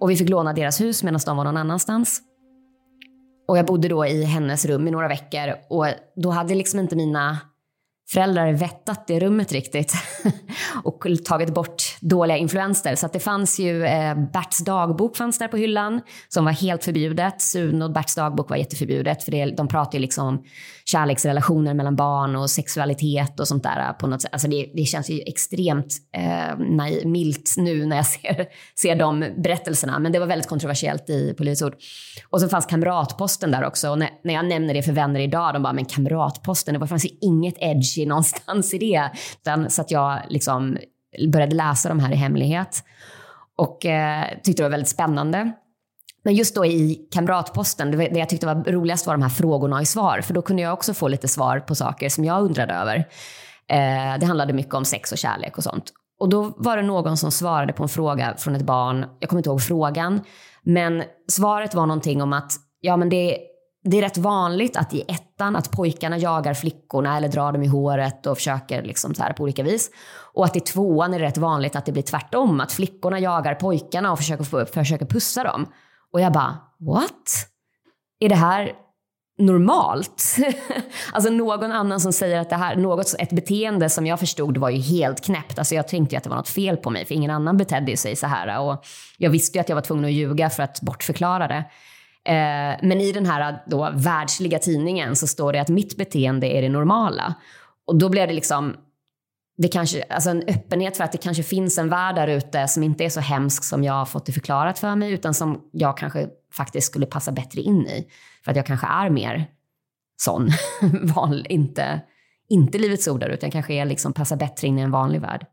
Och 0.00 0.10
vi 0.10 0.16
fick 0.16 0.28
låna 0.28 0.52
deras 0.52 0.80
hus 0.80 1.02
medan 1.02 1.20
de 1.26 1.36
var 1.36 1.44
någon 1.44 1.56
annanstans. 1.56 2.22
Och 3.46 3.58
jag 3.58 3.66
bodde 3.66 3.88
då 3.88 4.06
i 4.06 4.24
hennes 4.24 4.64
rum 4.64 4.88
i 4.88 4.90
några 4.90 5.08
veckor 5.08 5.54
och 5.68 5.86
då 6.16 6.30
hade 6.30 6.54
liksom 6.54 6.80
inte 6.80 6.96
mina 6.96 7.38
föräldrar 8.14 8.52
vettat 8.52 9.06
det 9.06 9.20
rummet 9.20 9.52
riktigt 9.52 9.94
och 10.84 11.06
tagit 11.24 11.54
bort 11.54 11.82
dåliga 12.00 12.36
influenser. 12.36 12.94
Så 12.94 13.06
att 13.06 13.12
det 13.12 13.20
fanns 13.20 13.58
ju 13.58 13.84
eh, 13.84 14.14
Berts 14.32 14.64
dagbok 14.64 15.16
fanns 15.16 15.38
där 15.38 15.48
på 15.48 15.56
hyllan 15.56 16.00
som 16.28 16.44
var 16.44 16.52
helt 16.52 16.84
förbjudet. 16.84 17.42
Sune 17.42 17.84
och 17.84 17.92
Berts 17.92 18.14
dagbok 18.14 18.50
var 18.50 18.56
jätteförbjudet 18.56 19.22
för 19.22 19.30
det, 19.30 19.44
de 19.44 19.68
pratar 19.68 19.92
ju 19.92 19.98
liksom 19.98 20.26
om 20.26 20.44
kärleksrelationer 20.84 21.74
mellan 21.74 21.96
barn 21.96 22.36
och 22.36 22.50
sexualitet 22.50 23.40
och 23.40 23.48
sånt 23.48 23.62
där 23.62 23.88
eh, 23.88 23.92
på 23.92 24.06
något 24.06 24.22
sätt. 24.22 24.32
Alltså 24.32 24.48
det, 24.48 24.70
det 24.74 24.84
känns 24.84 25.10
ju 25.10 25.20
extremt 25.26 25.96
eh, 26.16 26.58
naiv, 26.58 27.06
milt 27.06 27.54
nu 27.56 27.86
när 27.86 27.96
jag 27.96 28.06
ser, 28.14 28.46
ser 28.80 28.96
de 28.96 29.20
berättelserna. 29.36 29.98
Men 29.98 30.12
det 30.12 30.18
var 30.18 30.26
väldigt 30.26 30.48
kontroversiellt 30.48 31.10
i 31.10 31.34
polisord. 31.38 31.74
Och 32.30 32.40
så 32.40 32.48
fanns 32.48 32.66
Kamratposten 32.66 33.50
där 33.50 33.64
också. 33.64 33.90
Och 33.90 33.98
när, 33.98 34.10
när 34.24 34.34
jag 34.34 34.44
nämner 34.44 34.74
det 34.74 34.82
för 34.82 34.92
vänner 34.92 35.20
idag, 35.20 35.54
de 35.54 35.62
bara, 35.62 35.72
men 35.72 35.84
Kamratposten, 35.84 36.80
det 36.80 36.86
fanns 36.86 37.04
ju 37.04 37.10
inget 37.20 37.54
edgy 37.58 38.03
någonstans 38.08 38.74
i 38.74 38.78
det. 38.78 39.10
Den, 39.44 39.70
så 39.70 39.82
att 39.82 39.90
jag 39.90 40.20
liksom 40.28 40.78
började 41.32 41.54
läsa 41.54 41.88
de 41.88 42.00
här 42.00 42.12
i 42.12 42.16
hemlighet. 42.16 42.84
Och 43.56 43.86
eh, 43.86 44.24
tyckte 44.42 44.62
det 44.62 44.66
var 44.66 44.70
väldigt 44.70 44.88
spännande. 44.88 45.52
Men 46.24 46.34
just 46.34 46.54
då 46.54 46.66
i 46.66 47.08
Kamratposten, 47.10 47.90
det, 47.90 47.96
det 47.96 48.18
jag 48.18 48.28
tyckte 48.28 48.46
var 48.46 48.64
roligast 48.72 49.06
var 49.06 49.14
de 49.14 49.22
här 49.22 49.28
frågorna 49.28 49.82
i 49.82 49.86
svar. 49.86 50.20
För 50.20 50.34
då 50.34 50.42
kunde 50.42 50.62
jag 50.62 50.72
också 50.72 50.94
få 50.94 51.08
lite 51.08 51.28
svar 51.28 51.60
på 51.60 51.74
saker 51.74 52.08
som 52.08 52.24
jag 52.24 52.42
undrade 52.42 52.74
över. 52.74 52.96
Eh, 53.68 54.18
det 54.20 54.26
handlade 54.26 54.52
mycket 54.52 54.74
om 54.74 54.84
sex 54.84 55.12
och 55.12 55.18
kärlek 55.18 55.58
och 55.58 55.64
sånt. 55.64 55.92
Och 56.20 56.28
då 56.28 56.54
var 56.56 56.76
det 56.76 56.82
någon 56.82 57.16
som 57.16 57.30
svarade 57.30 57.72
på 57.72 57.82
en 57.82 57.88
fråga 57.88 58.34
från 58.38 58.54
ett 58.54 58.62
barn. 58.62 59.06
Jag 59.18 59.30
kommer 59.30 59.40
inte 59.40 59.50
ihåg 59.50 59.62
frågan. 59.62 60.20
Men 60.62 61.02
svaret 61.32 61.74
var 61.74 61.86
någonting 61.86 62.22
om 62.22 62.32
att 62.32 62.52
ja, 62.80 62.96
men 62.96 63.08
det, 63.08 63.38
det 63.84 63.98
är 63.98 64.02
rätt 64.02 64.18
vanligt 64.18 64.76
att 64.76 64.94
i 64.94 65.04
ettan 65.08 65.56
att 65.56 65.70
pojkarna 65.70 66.18
jagar 66.18 66.54
flickorna 66.54 67.16
eller 67.16 67.28
drar 67.28 67.52
dem 67.52 67.62
i 67.62 67.66
håret 67.66 68.26
och 68.26 68.36
försöker 68.36 68.82
liksom 68.82 69.14
så 69.14 69.22
här 69.22 69.32
på 69.32 69.42
olika 69.42 69.62
vis. 69.62 69.90
Och 70.32 70.44
att 70.44 70.56
i 70.56 70.60
tvåan 70.60 71.14
är 71.14 71.18
det 71.18 71.24
rätt 71.24 71.38
vanligt 71.38 71.76
att 71.76 71.86
det 71.86 71.92
blir 71.92 72.02
tvärtom. 72.02 72.60
Att 72.60 72.72
flickorna 72.72 73.18
jagar 73.18 73.54
pojkarna 73.54 74.12
och 74.12 74.18
försöker, 74.18 74.64
försöker 74.64 75.06
pussa 75.06 75.44
dem. 75.44 75.66
Och 76.12 76.20
jag 76.20 76.32
bara, 76.32 76.56
what? 76.80 77.48
Är 78.20 78.28
det 78.28 78.34
här 78.34 78.72
normalt? 79.38 80.36
alltså 81.12 81.30
någon 81.30 81.72
annan 81.72 82.00
som 82.00 82.12
säger 82.12 82.40
att 82.40 82.50
det 82.50 82.56
här, 82.56 82.76
något, 82.76 83.14
ett 83.18 83.32
beteende 83.32 83.90
som 83.90 84.06
jag 84.06 84.20
förstod 84.20 84.56
var 84.56 84.70
ju 84.70 84.78
helt 84.78 85.24
knäppt. 85.24 85.58
Alltså 85.58 85.74
jag 85.74 85.88
tänkte 85.88 86.14
ju 86.14 86.16
att 86.16 86.24
det 86.24 86.30
var 86.30 86.36
något 86.36 86.48
fel 86.48 86.76
på 86.76 86.90
mig, 86.90 87.04
för 87.04 87.14
ingen 87.14 87.30
annan 87.30 87.56
betedde 87.56 87.96
sig 87.96 88.16
så 88.16 88.26
här. 88.26 88.60
Och 88.60 88.84
jag 89.18 89.30
visste 89.30 89.58
ju 89.58 89.60
att 89.60 89.68
jag 89.68 89.76
var 89.76 89.82
tvungen 89.82 90.04
att 90.04 90.12
ljuga 90.12 90.50
för 90.50 90.62
att 90.62 90.80
bortförklara 90.80 91.48
det. 91.48 91.64
Eh, 92.28 92.78
men 92.82 93.00
i 93.00 93.12
den 93.12 93.26
här 93.26 93.62
då 93.66 93.90
världsliga 93.94 94.58
tidningen 94.58 95.16
så 95.16 95.26
står 95.26 95.52
det 95.52 95.60
att 95.60 95.68
mitt 95.68 95.96
beteende 95.96 96.46
är 96.46 96.62
det 96.62 96.68
normala. 96.68 97.34
Och 97.86 97.98
då 97.98 98.08
blev 98.08 98.28
det 98.28 98.34
liksom, 98.34 98.76
det 99.56 99.68
kanske, 99.68 100.02
alltså 100.02 100.30
en 100.30 100.42
öppenhet 100.48 100.96
för 100.96 101.04
att 101.04 101.12
det 101.12 101.18
kanske 101.18 101.42
finns 101.42 101.78
en 101.78 101.88
värld 101.88 102.14
där 102.14 102.28
ute 102.28 102.68
som 102.68 102.82
inte 102.82 103.04
är 103.04 103.08
så 103.08 103.20
hemsk 103.20 103.64
som 103.64 103.84
jag 103.84 103.92
har 103.92 104.06
fått 104.06 104.26
det 104.26 104.32
förklarat 104.32 104.78
för 104.78 104.96
mig, 104.96 105.12
utan 105.12 105.34
som 105.34 105.60
jag 105.72 105.96
kanske 105.96 106.28
faktiskt 106.52 106.86
skulle 106.86 107.06
passa 107.06 107.32
bättre 107.32 107.60
in 107.60 107.86
i. 107.86 108.06
För 108.44 108.50
att 108.50 108.56
jag 108.56 108.66
kanske 108.66 108.86
är 108.86 109.10
mer 109.10 109.46
sån, 110.16 110.50
Van, 111.02 111.46
inte, 111.48 112.00
inte 112.48 112.78
Livets 112.78 113.08
Ord 113.08 113.20
där, 113.20 113.28
utan 113.28 113.50
kanske 113.50 113.74
är 113.74 113.84
liksom 113.84 114.12
passar 114.12 114.36
bättre 114.36 114.68
in 114.68 114.78
i 114.78 114.82
en 114.82 114.90
vanlig 114.90 115.20
värld. 115.20 115.46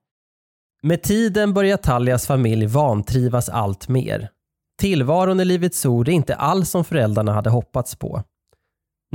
Med 0.83 1.01
tiden 1.01 1.53
börjar 1.53 1.77
Taljas 1.77 2.27
familj 2.27 2.65
vantrivas 2.65 3.49
allt 3.49 3.87
mer. 3.87 4.29
Tillvaron 4.81 5.39
i 5.39 5.45
Livets 5.45 5.85
Ord 5.85 6.07
är 6.07 6.11
inte 6.11 6.35
alls 6.35 6.69
som 6.69 6.85
föräldrarna 6.85 7.33
hade 7.33 7.49
hoppats 7.49 7.95
på. 7.95 8.23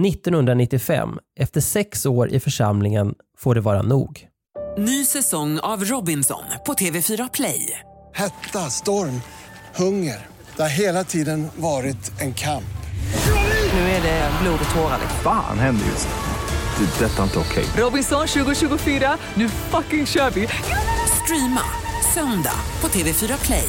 1995, 0.07 1.19
efter 1.41 1.61
sex 1.61 2.07
år 2.07 2.29
i 2.29 2.41
församlingen, 2.41 3.15
får 3.39 3.55
det 3.55 3.61
vara 3.61 3.83
nog. 3.83 4.29
Ny 4.79 5.05
säsong 5.05 5.59
av 5.59 5.85
Robinson 5.85 6.43
på 6.67 6.73
TV4 6.73 7.31
Play. 7.33 7.81
Hetta, 8.15 8.59
storm, 8.59 9.21
hunger. 9.77 10.27
Det 10.57 10.63
har 10.63 10.79
hela 10.79 11.05
tiden 11.05 11.49
varit 11.57 12.21
en 12.21 12.35
kamp. 12.35 12.77
Nu 13.73 13.81
är 13.81 14.03
det 14.03 14.31
blod 14.43 14.61
och 14.69 14.75
tårar. 14.75 14.99
Fan 15.23 15.59
händer 15.59 15.87
just 15.87 16.09
nu. 16.09 16.87
Det. 16.87 17.05
är 17.05 17.09
Detta 17.09 17.19
är 17.19 17.25
inte 17.25 17.39
okej. 17.39 17.65
Robinson 17.77 18.27
2024, 18.27 19.19
nu 19.35 19.49
fucking 19.49 20.07
kör 20.07 20.31
vi! 20.31 20.49
Streama 21.23 21.63
söndag 22.15 22.59
på 22.81 22.89
TV4 22.89 23.45
Play. 23.47 23.69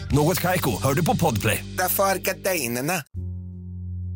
Något 0.13 0.39
Kaiko, 0.39 0.71
hör 0.83 0.93
du 0.93 1.05
på 1.05 1.15
Podplay. 1.15 1.65
Därför 1.77 2.03
är 2.03 2.15
gardinerna. 2.15 2.93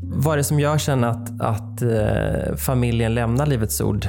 Vad 0.03 0.33
är 0.33 0.37
det 0.37 0.43
som 0.43 0.59
gör 0.59 0.77
sen 0.77 1.03
att, 1.03 1.41
att 1.41 1.81
eh, 1.81 2.55
familjen 2.57 3.15
lämnar 3.15 3.45
Livets 3.45 3.81
Ord? 3.81 4.07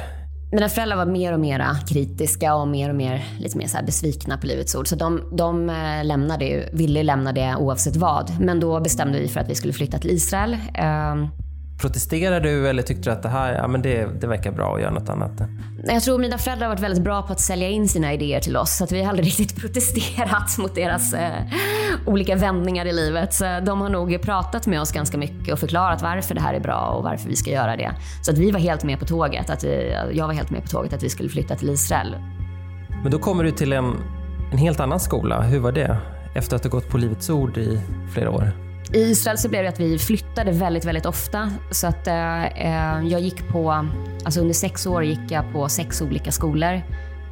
Mina 0.53 0.69
föräldrar 0.69 0.97
var 0.97 1.07
mer 1.07 1.33
och 1.33 1.41
mer 1.41 1.65
kritiska 1.89 2.55
och 2.55 2.69
mer 2.69 2.91
och 2.91 2.97
mer 2.97 3.25
lite 3.39 3.59
mer 3.59 3.67
så 3.67 3.79
besvikna 3.87 4.39
på 4.39 4.47
Livets 4.47 4.75
Ord. 4.75 4.89
Så 4.89 4.97
de, 4.97 5.37
de 5.37 5.71
eh, 5.71 6.05
lämnade 6.05 6.45
ju, 6.45 6.69
ville 6.73 7.03
lämna 7.03 7.33
det 7.33 7.57
oavsett 7.57 7.97
vad. 7.97 8.41
Men 8.41 8.61
då 8.61 8.81
bestämde 8.81 9.19
vi 9.19 9.29
för 9.29 9.41
att 9.41 9.51
vi 9.51 9.55
skulle 9.55 9.73
flytta 9.73 9.99
till 9.99 10.11
Israel. 10.11 10.57
Ehm, 10.75 11.29
Protesterar 11.79 12.41
du 12.41 12.69
eller 12.69 12.83
tyckte 12.83 13.11
du 13.11 13.13
att 13.13 13.23
det 13.23 13.29
här 13.29 13.53
ja, 13.53 13.69
men 13.69 13.83
det, 13.83 14.21
det 14.21 14.27
verkar 14.27 14.53
bra 14.53 14.75
att 14.75 14.81
göra 14.81 14.91
något 14.91 15.09
annat? 15.09 15.33
Jag 15.85 16.03
tror 16.03 16.19
mina 16.19 16.39
föräldrar 16.39 16.67
har 16.67 16.75
varit 16.75 16.83
väldigt 16.83 17.05
bra 17.05 17.23
på 17.23 17.33
att 17.33 17.41
sälja 17.41 17.69
in 17.69 17.89
sina 17.89 18.13
idéer 18.13 18.41
till 18.41 18.57
oss. 18.57 18.77
Så 18.77 18.85
att 18.85 18.93
vi 18.93 19.03
har 19.03 19.09
aldrig 19.09 19.27
riktigt 19.39 19.57
protesterat 19.57 20.59
mot 20.59 20.75
deras 20.75 21.15
eh, 21.15 21.43
olika 22.07 22.37
vändningar 22.37 22.87
i 22.87 22.93
livet. 22.93 23.35
Så 23.35 23.61
de 23.67 23.81
har 23.81 23.89
nog 23.89 24.23
pratat 24.23 24.67
med 24.67 24.81
oss 24.81 24.93
ganska 24.93 25.19
mycket 25.19 25.53
och 25.53 25.59
förklarat 25.59 26.03
varför 26.03 26.35
det 26.35 26.41
här 26.41 26.55
är 26.55 26.61
bra 26.61 26.81
och 26.81 27.05
varför 27.05 27.29
vi 27.29 27.37
ska 27.37 27.51
göra 27.51 27.77
det. 27.77 27.95
Så 28.23 28.33
att 28.33 28.39
vi 28.39 28.51
var 28.51 28.61
helt 28.61 28.85
med 28.85 28.99
på 28.99 29.05
tåget. 29.05 29.51
Att 29.51 29.65
vi, 29.65 29.97
jag 30.13 30.27
var 30.27 30.35
helt 30.35 30.51
med 30.51 30.63
på 30.63 30.69
tåget 30.69 30.93
att 30.93 31.03
vi 31.03 31.09
skulle 31.09 31.29
flytta 31.29 31.57
till 31.57 31.71
Israel. 31.71 32.17
Men 33.03 33.11
då 33.13 33.19
kommer 33.19 33.45
du 33.45 33.51
till 33.51 33.73
en, 33.73 33.95
en 34.53 34.59
helt 34.59 34.81
annan 34.81 35.01
skola. 35.01 35.43
Hur 35.43 35.59
var 35.59 35.73
det? 35.73 35.97
Efter 36.35 36.57
att 36.57 36.65
ha 36.65 36.71
gått 36.71 36.89
på 36.89 36.99
Livets 36.99 37.31
Ord 37.31 37.59
i 37.59 37.81
flera 38.15 38.31
år. 38.31 38.66
I 38.93 38.99
Israel 38.99 39.39
så 39.39 39.49
blev 39.49 39.63
det 39.63 39.69
att 39.69 39.81
vi 39.81 39.99
flyttade 39.99 40.53
väldigt, 40.53 40.85
väldigt 40.85 41.07
ofta. 41.07 41.51
Så 41.71 41.87
att 41.87 42.07
eh, 42.07 42.45
eh, 42.45 43.09
jag 43.09 43.21
gick 43.21 43.49
på, 43.49 43.87
alltså 44.25 44.41
under 44.41 44.55
sex 44.55 44.87
år 44.87 45.05
gick 45.05 45.31
jag 45.31 45.53
på 45.53 45.69
sex 45.69 46.03
olika 46.03 46.33
skolor. 46.33 46.83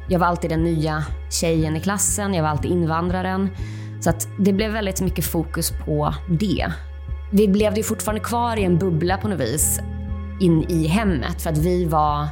Jag 0.09 0.19
var 0.19 0.27
alltid 0.27 0.49
den 0.49 0.63
nya 0.63 1.05
tjejen 1.31 1.75
i 1.75 1.79
klassen, 1.79 2.33
jag 2.33 2.43
var 2.43 2.49
alltid 2.49 2.71
invandraren. 2.71 3.49
Så 4.01 4.09
att 4.09 4.27
det 4.39 4.53
blev 4.53 4.71
väldigt 4.71 5.01
mycket 5.01 5.25
fokus 5.25 5.73
på 5.85 6.13
det. 6.29 6.71
Vi 7.31 7.47
blev 7.47 7.77
ju 7.77 7.83
fortfarande 7.83 8.23
kvar 8.23 8.57
i 8.57 8.63
en 8.63 8.77
bubbla 8.77 9.17
på 9.17 9.27
något 9.27 9.39
vis 9.39 9.79
in 10.39 10.63
i 10.69 10.87
hemmet 10.87 11.41
för 11.41 11.49
att 11.49 11.57
vi 11.57 11.85
var 11.85 12.27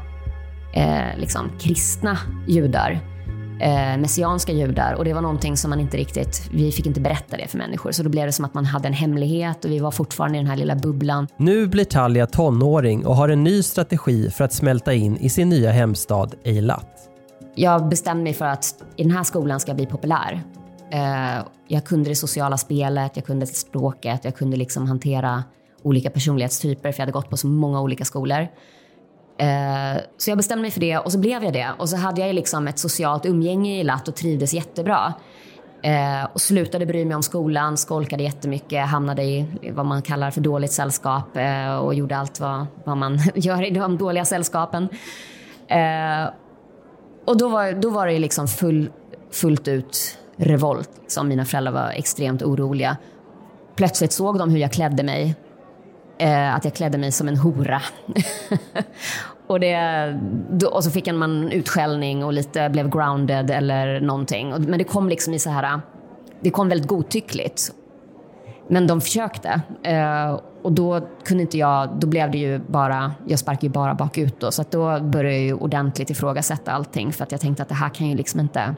eh, 0.74 1.18
liksom 1.18 1.52
kristna 1.60 2.18
judar 2.48 3.13
eh, 3.60 3.98
messianska 3.98 4.52
judar 4.52 4.94
och 4.94 5.06
det 5.06 5.14
var 5.14 5.22
någonting 5.22 5.58
som 5.58 5.70
man 5.70 5.80
inte 5.80 5.98
riktigt, 5.98 6.50
vi 6.54 6.72
fick 6.72 6.86
inte 6.86 7.02
berätta 7.02 7.38
det 7.38 7.48
för 7.48 7.58
människor. 7.58 7.92
Så 7.92 8.04
då 8.04 8.10
blev 8.10 8.26
det 8.26 8.32
som 8.32 8.46
att 8.46 8.54
man 8.54 8.66
hade 8.66 8.88
en 8.88 8.94
hemlighet 8.94 9.66
och 9.66 9.72
vi 9.72 9.80
var 9.80 9.92
fortfarande 9.92 10.38
i 10.38 10.42
den 10.42 10.50
här 10.50 10.58
lilla 10.58 10.76
bubblan. 10.76 11.28
Nu 11.38 11.68
blir 11.68 11.86
Talia 11.86 12.28
tonåring 12.28 13.06
och 13.06 13.16
har 13.16 13.30
en 13.30 13.44
ny 13.44 13.64
strategi 13.64 14.30
för 14.30 14.44
att 14.44 14.54
smälta 14.54 14.94
in 14.94 15.18
i 15.18 15.30
sin 15.30 15.50
nya 15.50 15.72
hemstad 15.72 16.36
Eilat. 16.44 17.10
Jag 17.56 17.90
bestämde 17.90 18.24
mig 18.24 18.34
för 18.34 18.46
att 18.46 18.84
i 18.96 19.04
den 19.04 19.12
här 19.12 19.24
skolan 19.24 19.60
ska 19.60 19.70
jag 19.70 19.76
bli 19.76 19.86
populär. 19.86 20.44
Eh, 20.92 21.46
jag 21.68 21.86
kunde 21.86 22.10
det 22.10 22.16
sociala 22.16 22.58
spelet, 22.58 23.12
jag 23.16 23.26
kunde 23.26 23.48
språket, 23.48 24.20
jag 24.24 24.36
kunde 24.36 24.58
liksom 24.58 24.88
hantera 24.88 25.44
olika 25.84 26.10
personlighetstyper 26.10 26.92
för 26.92 27.00
jag 27.00 27.06
hade 27.06 27.12
gått 27.12 27.30
på 27.30 27.38
så 27.38 27.48
många 27.48 27.82
olika 27.82 28.06
skolor. 28.06 28.48
Eh, 29.38 30.02
så 30.18 30.30
jag 30.30 30.38
bestämde 30.38 30.62
mig 30.62 30.72
för 30.72 30.80
det 30.80 30.98
och 30.98 31.12
så 31.12 31.20
blev 31.20 31.44
jag 31.44 31.54
det. 31.54 31.68
Och 31.78 31.90
så 31.90 31.98
hade 31.98 32.22
jag 32.22 32.36
liksom 32.36 32.68
ett 32.68 32.80
socialt 32.80 33.26
umgänge 33.26 33.80
i 33.80 33.84
Latt 33.84 34.08
och 34.08 34.16
trivdes 34.16 34.54
jättebra. 34.54 35.14
Eh, 35.84 36.28
och 36.34 36.42
slutade 36.42 36.86
bry 36.86 37.06
mig 37.06 37.16
om 37.16 37.24
skolan, 37.24 37.78
skolkade 37.78 38.24
jättemycket, 38.24 38.88
hamnade 38.88 39.24
i 39.24 39.46
vad 39.72 39.86
man 39.86 40.02
kallar 40.02 40.32
för 40.32 40.42
dåligt 40.42 40.72
sällskap 40.72 41.38
eh, 41.38 41.76
och 41.76 41.94
gjorde 41.94 42.18
allt 42.18 42.40
vad, 42.40 42.66
vad 42.84 42.98
man 42.98 43.20
gör 43.36 43.64
i 43.66 43.70
de 43.70 43.98
dåliga 43.98 44.26
sällskapen. 44.26 44.90
Och 47.26 47.38
då 47.38 47.50
var, 47.50 47.72
då 47.72 47.90
var 47.90 48.08
det 48.08 48.20
liksom 48.20 48.48
full, 48.48 48.92
fullt 49.32 49.68
ut 49.68 50.18
revolt. 50.36 50.90
Liksom. 51.02 51.28
Mina 51.28 51.46
föräldrar 51.46 51.72
var 51.72 51.90
extremt 51.90 52.42
oroliga. 52.42 52.98
Plötsligt 53.76 54.12
såg 54.12 54.38
de 54.38 54.50
hur 54.50 54.58
jag 54.58 54.72
klädde 54.72 55.04
mig 55.04 55.36
att 56.54 56.66
jag 56.66 56.74
klädde 56.74 56.98
mig 56.98 57.12
som 57.12 57.28
en 57.28 57.38
hora. 57.38 57.82
och, 59.48 59.60
det, 59.60 60.20
då, 60.50 60.68
och 60.68 60.84
så 60.84 60.92
fick 60.92 61.14
man 61.14 61.52
utskällning 61.52 62.24
och 62.24 62.34
lite 62.34 62.70
blev 62.70 62.90
grounded 62.90 63.52
eller 63.52 64.02
någonting. 64.02 64.50
Men 64.50 64.78
det 64.78 64.84
kom 64.84 65.10
liksom 65.10 65.34
i 65.34 65.40
så 65.40 65.50
här, 65.50 65.80
det 66.42 66.50
kom 66.50 66.70
väldigt 66.70 66.88
godtyckligt. 66.88 67.72
Men 68.68 68.88
de 68.88 69.02
försökte. 69.02 69.62
Eh, 69.84 70.40
och 70.62 70.72
då 70.72 71.08
kunde 71.24 71.42
inte 71.42 71.58
jag, 71.58 71.90
då 72.00 72.08
blev 72.08 72.32
det 72.32 72.38
ju 72.38 72.60
bara, 72.60 73.12
jag 73.28 73.40
sparkade 73.40 73.66
ju 73.66 73.72
bara 73.72 73.94
bakut 73.94 74.40
då. 74.40 74.52
Så 74.52 74.62
att 74.62 74.72
då 74.72 75.00
började 75.00 75.36
jag 75.36 75.44
ju 75.44 75.54
ordentligt 75.54 76.10
ifrågasätta 76.10 76.72
allting 76.72 77.14
för 77.14 77.24
att 77.24 77.32
jag 77.32 77.42
tänkte 77.42 77.64
att 77.64 77.70
det 77.70 77.76
här 77.76 77.90
kan 77.90 78.08
ju 78.08 78.16
liksom 78.16 78.40
inte 78.40 78.76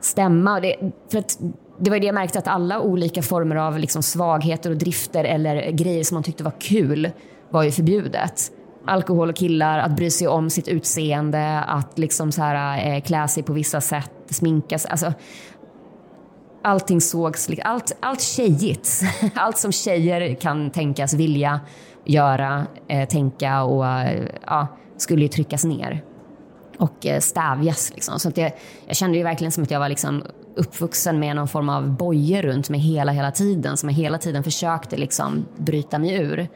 stämma. 0.00 0.60
Det, 0.60 0.76
för 1.10 1.18
att 1.18 1.38
det 1.78 1.90
var 1.90 1.98
det 1.98 2.06
jag 2.06 2.14
märkte 2.14 2.38
att 2.38 2.48
alla 2.48 2.80
olika 2.80 3.22
former 3.22 3.56
av 3.56 3.78
liksom 3.78 4.02
svagheter 4.02 4.70
och 4.70 4.76
drifter 4.76 5.24
eller 5.24 5.70
grejer 5.70 6.04
som 6.04 6.14
man 6.14 6.22
tyckte 6.22 6.44
var 6.44 6.60
kul 6.60 7.10
var 7.50 7.62
ju 7.62 7.70
förbjudet. 7.70 8.52
Alkohol 8.86 9.28
och 9.28 9.36
killar, 9.36 9.78
att 9.78 9.96
bry 9.96 10.10
sig 10.10 10.28
om 10.28 10.50
sitt 10.50 10.68
utseende, 10.68 11.60
att 11.60 11.98
liksom 11.98 12.32
så 12.32 12.42
här, 12.42 12.86
eh, 12.94 13.00
klä 13.00 13.28
sig 13.28 13.42
på 13.42 13.52
vissa 13.52 13.80
sätt, 13.80 14.10
sminkas. 14.30 14.86
Alltså, 14.86 15.12
allting 16.62 17.00
sågs, 17.00 17.48
allt, 17.64 17.96
allt 18.00 18.20
tjejigt. 18.20 19.02
Allt 19.34 19.58
som 19.58 19.72
tjejer 19.72 20.34
kan 20.34 20.70
tänkas 20.70 21.14
vilja 21.14 21.60
göra, 22.04 22.66
eh, 22.88 23.08
tänka 23.08 23.62
och 23.62 23.86
eh, 23.86 24.28
ja, 24.46 24.66
skulle 24.96 25.22
ju 25.22 25.28
tryckas 25.28 25.64
ner 25.64 26.02
och 26.78 27.06
eh, 27.06 27.20
stävjas. 27.20 27.92
Liksom. 27.94 28.18
Så 28.18 28.28
att 28.28 28.36
jag, 28.36 28.52
jag 28.86 28.96
kände 28.96 29.18
ju 29.18 29.24
verkligen 29.24 29.52
som 29.52 29.62
att 29.62 29.70
jag 29.70 29.80
var 29.80 29.88
liksom 29.88 30.22
uppvuxen 30.56 31.18
med 31.18 31.36
någon 31.36 31.48
form 31.48 31.68
av 31.68 31.96
bojor 31.96 32.42
runt 32.42 32.70
mig 32.70 32.80
hela, 32.80 33.12
hela 33.12 33.30
tiden 33.30 33.76
som 33.76 33.88
jag 33.88 33.96
hela 33.96 34.18
tiden 34.18 34.44
försökte 34.44 34.96
liksom 34.96 35.46
bryta 35.56 35.98
mig 35.98 36.14
ur. 36.14 36.48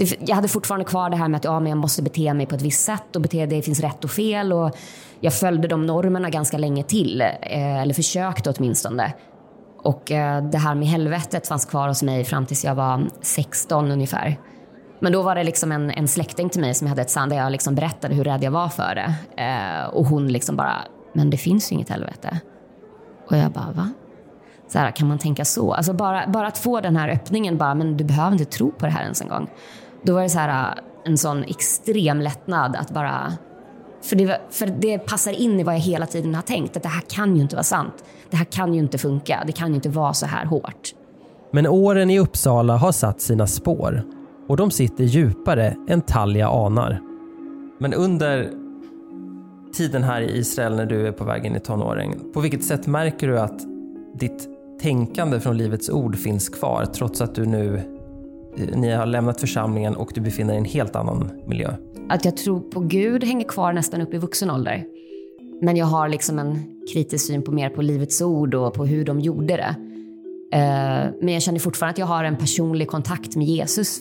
Det, 0.00 0.16
jag 0.28 0.36
hade 0.36 0.48
fortfarande 0.48 0.84
kvar 0.84 1.10
det 1.10 1.16
här 1.16 1.28
med 1.28 1.38
att 1.38 1.44
ja, 1.44 1.60
men 1.60 1.70
jag 1.70 1.78
måste 1.78 2.02
bete 2.02 2.34
mig 2.34 2.46
på 2.46 2.54
ett 2.54 2.62
visst 2.62 2.84
sätt 2.84 3.16
och 3.16 3.22
bete, 3.22 3.46
det 3.46 3.62
finns 3.62 3.80
rätt 3.80 4.04
och 4.04 4.10
fel. 4.10 4.52
Och 4.52 4.76
jag 5.20 5.34
följde 5.34 5.68
de 5.68 5.86
normerna 5.86 6.30
ganska 6.30 6.58
länge 6.58 6.82
till, 6.82 7.20
eh, 7.20 7.82
eller 7.82 7.94
försökte 7.94 8.50
åtminstone. 8.50 9.12
Och 9.82 10.10
eh, 10.12 10.44
det 10.50 10.58
här 10.58 10.74
med 10.74 10.88
helvetet 10.88 11.46
fanns 11.46 11.64
kvar 11.64 11.88
hos 11.88 12.02
mig 12.02 12.24
fram 12.24 12.46
tills 12.46 12.64
jag 12.64 12.74
var 12.74 13.08
16 13.22 13.90
ungefär. 13.90 14.38
Men 15.00 15.12
då 15.12 15.22
var 15.22 15.34
det 15.34 15.44
liksom 15.44 15.72
en, 15.72 15.90
en 15.90 16.08
släkting 16.08 16.48
till 16.50 16.60
mig 16.60 16.74
som 16.74 16.86
jag 16.86 16.90
hade 16.90 17.02
ett 17.02 17.10
samtal 17.10 17.36
där 17.36 17.44
jag 17.44 17.52
liksom 17.52 17.74
berättade 17.74 18.14
hur 18.14 18.24
rädd 18.24 18.42
jag 18.42 18.50
var 18.50 18.68
för 18.68 18.94
det. 18.94 19.14
Eh, 19.42 19.84
och 19.84 20.06
hon 20.06 20.28
liksom 20.28 20.56
bara, 20.56 20.76
men 21.12 21.30
det 21.30 21.36
finns 21.36 21.72
ju 21.72 21.74
inget 21.74 21.88
helvete. 21.88 22.40
Och 23.30 23.36
jag 23.36 23.50
bara, 23.52 23.72
va? 23.72 23.90
Så 24.68 24.78
här, 24.78 24.90
kan 24.90 25.08
man 25.08 25.18
tänka 25.18 25.44
så? 25.44 25.72
Alltså 25.72 25.92
bara, 25.92 26.26
bara 26.26 26.46
att 26.46 26.58
få 26.58 26.80
den 26.80 26.96
här 26.96 27.08
öppningen, 27.08 27.58
bara, 27.58 27.74
men 27.74 27.96
du 27.96 28.04
behöver 28.04 28.32
inte 28.32 28.44
tro 28.44 28.72
på 28.72 28.86
det 28.86 28.92
här 28.92 29.02
ens 29.02 29.20
en 29.22 29.28
gång. 29.28 29.50
Då 30.02 30.14
var 30.14 30.22
det 30.22 30.28
så 30.28 30.38
här, 30.38 30.76
äh, 30.76 30.82
en 31.04 31.18
sån 31.18 31.44
extrem 31.44 32.20
lättnad 32.20 32.76
att 32.76 32.90
bara... 32.90 33.32
För 34.02 34.16
det, 34.16 34.40
för 34.50 34.66
det 34.66 34.98
passar 34.98 35.32
in 35.32 35.60
i 35.60 35.62
vad 35.62 35.74
jag 35.74 35.80
hela 35.80 36.06
tiden 36.06 36.34
har 36.34 36.42
tänkt, 36.42 36.76
att 36.76 36.82
det 36.82 36.88
här 36.88 37.02
kan 37.08 37.36
ju 37.36 37.42
inte 37.42 37.56
vara 37.56 37.64
sant. 37.64 38.04
Det 38.30 38.36
här 38.36 38.44
kan 38.44 38.74
ju 38.74 38.80
inte 38.80 38.98
funka, 38.98 39.42
det 39.46 39.52
kan 39.52 39.68
ju 39.68 39.74
inte 39.74 39.88
vara 39.88 40.12
så 40.12 40.26
här 40.26 40.44
hårt. 40.44 40.94
Men 41.50 41.66
åren 41.66 42.10
i 42.10 42.18
Uppsala 42.18 42.76
har 42.76 42.92
satt 42.92 43.20
sina 43.20 43.46
spår 43.46 44.02
och 44.48 44.56
de 44.56 44.70
sitter 44.70 45.04
djupare 45.04 45.76
än 45.88 46.00
Talja 46.00 46.48
anar. 46.48 47.00
Men 47.78 47.94
under 47.94 48.50
tiden 49.72 50.02
här 50.02 50.20
i 50.20 50.38
Israel 50.38 50.76
när 50.76 50.86
du 50.86 51.06
är 51.06 51.12
på 51.12 51.24
väg 51.24 51.46
in 51.46 51.56
i 51.56 51.60
tonåren, 51.60 52.32
på 52.34 52.40
vilket 52.40 52.64
sätt 52.64 52.86
märker 52.86 53.28
du 53.28 53.40
att 53.40 53.60
ditt 54.14 54.48
tänkande 54.82 55.40
från 55.40 55.56
Livets 55.56 55.90
Ord 55.90 56.16
finns 56.16 56.48
kvar 56.48 56.84
trots 56.84 57.20
att 57.20 57.34
du 57.34 57.46
nu 57.46 57.82
ni 58.56 58.90
har 58.90 59.06
lämnat 59.06 59.40
församlingen 59.40 59.96
och 59.96 60.12
du 60.14 60.20
befinner 60.20 60.48
dig 60.48 60.56
i 60.56 60.58
en 60.58 60.64
helt 60.64 60.96
annan 60.96 61.30
miljö? 61.46 61.74
Att 62.08 62.24
jag 62.24 62.36
tror 62.36 62.60
på 62.60 62.80
Gud 62.80 63.24
hänger 63.24 63.48
kvar 63.48 63.72
nästan 63.72 64.00
upp 64.00 64.14
i 64.14 64.18
vuxen 64.18 64.50
ålder. 64.50 64.84
Men 65.62 65.76
jag 65.76 65.86
har 65.86 66.08
liksom 66.08 66.38
en 66.38 66.58
kritisk 66.92 67.26
syn 67.26 67.42
på 67.42 67.52
mer 67.52 67.70
på 67.70 67.82
Livets 67.82 68.20
Ord 68.20 68.54
och 68.54 68.74
på 68.74 68.86
hur 68.86 69.04
de 69.04 69.20
gjorde 69.20 69.56
det. 69.56 69.74
Eh, 70.52 71.12
men 71.20 71.34
jag 71.34 71.42
känner 71.42 71.58
fortfarande 71.58 71.90
att 71.90 71.98
jag 71.98 72.06
har 72.06 72.24
en 72.24 72.36
personlig 72.36 72.88
kontakt 72.88 73.36
med 73.36 73.46
Jesus 73.46 74.00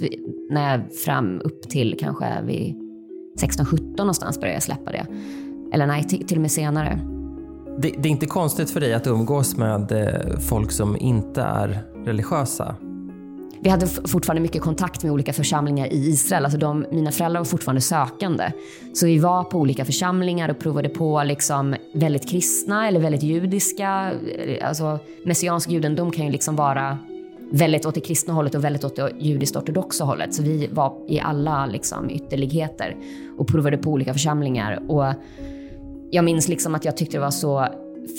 när 0.49 0.71
jag 0.71 0.93
fram 0.93 1.41
upp 1.43 1.69
till 1.69 1.97
kanske 1.99 2.41
vid 2.41 2.75
16-17 3.41 3.97
någonstans 3.97 4.39
började 4.39 4.55
jag 4.55 4.63
släppa 4.63 4.91
det. 4.91 5.05
Eller 5.73 5.87
nej, 5.87 6.03
till 6.03 6.37
och 6.37 6.41
med 6.41 6.51
senare. 6.51 6.99
Det, 7.81 7.93
det, 7.97 8.09
är 8.09 8.11
inte 8.11 8.25
konstigt 8.25 8.69
för 8.69 8.79
dig 8.79 8.93
att 8.93 9.07
umgås 9.07 9.57
med 9.57 9.91
eh, 9.91 10.39
folk 10.39 10.71
som 10.71 10.97
inte 10.97 11.41
är 11.41 11.79
religiösa? 12.05 12.75
Vi 13.61 13.69
hade 13.69 13.87
fortfarande 13.87 14.41
mycket 14.41 14.61
kontakt 14.61 15.03
med 15.03 15.11
olika 15.11 15.33
församlingar 15.33 15.87
i 15.87 16.09
Israel. 16.09 16.45
Alltså 16.45 16.59
de, 16.59 16.85
mina 16.91 17.11
föräldrar 17.11 17.39
var 17.39 17.45
fortfarande 17.45 17.81
sökande. 17.81 18.51
Så 18.93 19.05
vi 19.05 19.17
var 19.17 19.43
på 19.43 19.59
olika 19.59 19.85
församlingar 19.85 20.49
och 20.49 20.59
provade 20.59 20.89
på 20.89 21.23
liksom 21.23 21.75
väldigt 21.93 22.29
kristna 22.29 22.87
eller 22.87 22.99
väldigt 22.99 23.23
judiska. 23.23 24.11
Eh, 24.37 24.67
alltså, 24.67 24.99
messiansk 25.25 25.69
judendom 25.69 26.11
kan 26.11 26.25
ju 26.25 26.31
liksom 26.31 26.55
vara 26.55 26.97
väldigt 27.51 27.85
åt 27.85 27.95
det 27.95 28.01
kristna 28.01 28.33
hållet 28.33 28.55
och 28.55 28.63
väldigt 28.63 28.83
åt 28.83 28.95
det 28.95 29.11
judiskt 29.19 29.55
ortodoxa 29.55 30.03
hållet. 30.03 30.33
Så 30.33 30.43
vi 30.43 30.67
var 30.67 30.93
i 31.07 31.19
alla 31.19 31.65
liksom, 31.65 32.09
ytterligheter 32.09 32.95
och 33.37 33.47
provade 33.47 33.77
på 33.77 33.91
olika 33.91 34.13
församlingar. 34.13 34.83
Och 34.87 35.13
jag 36.11 36.25
minns 36.25 36.47
liksom 36.47 36.75
att 36.75 36.85
jag 36.85 36.97
tyckte 36.97 37.17
det 37.17 37.21
var 37.21 37.31
så 37.31 37.67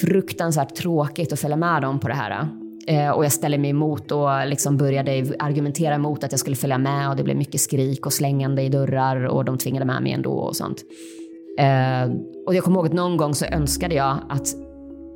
fruktansvärt 0.01 0.75
tråkigt 0.75 1.33
att 1.33 1.41
följa 1.41 1.57
med 1.57 1.83
dem 1.83 1.99
på 1.99 2.09
det 2.09 2.15
här. 2.15 2.49
Eh, 2.91 3.11
och 3.11 3.25
jag 3.25 3.33
ställde 3.33 3.59
mig 3.59 3.71
emot 3.71 4.13
och 4.13 4.47
liksom 4.47 4.77
började 4.77 5.35
argumentera 5.39 5.95
emot 5.95 6.25
att 6.25 6.33
jag 6.33 6.39
skulle 6.39 6.57
följa 6.57 6.79
med 6.79 7.11
och 7.11 7.17
det 7.17 7.25
blev 7.25 7.37
mycket 7.37 7.61
skrik 7.61 8.07
och 8.07 8.13
slängande 8.13 8.63
i 8.63 8.69
dörrar 8.69 9.25
och 9.25 9.45
de 9.45 9.59
tvingade 9.59 9.85
med 9.87 10.03
mig 10.03 10.13
ändå 10.13 10.33
och 10.33 10.57
sånt. 10.57 10.85
Eh, 11.59 12.13
och 12.47 12.55
jag 12.55 12.65
kommer 12.65 12.77
ihåg 12.77 12.87
att 12.87 12.93
någon 12.93 13.17
gång 13.17 13.35
så 13.35 13.45
önskade 13.45 13.95
jag 13.95 14.19
att 14.29 14.47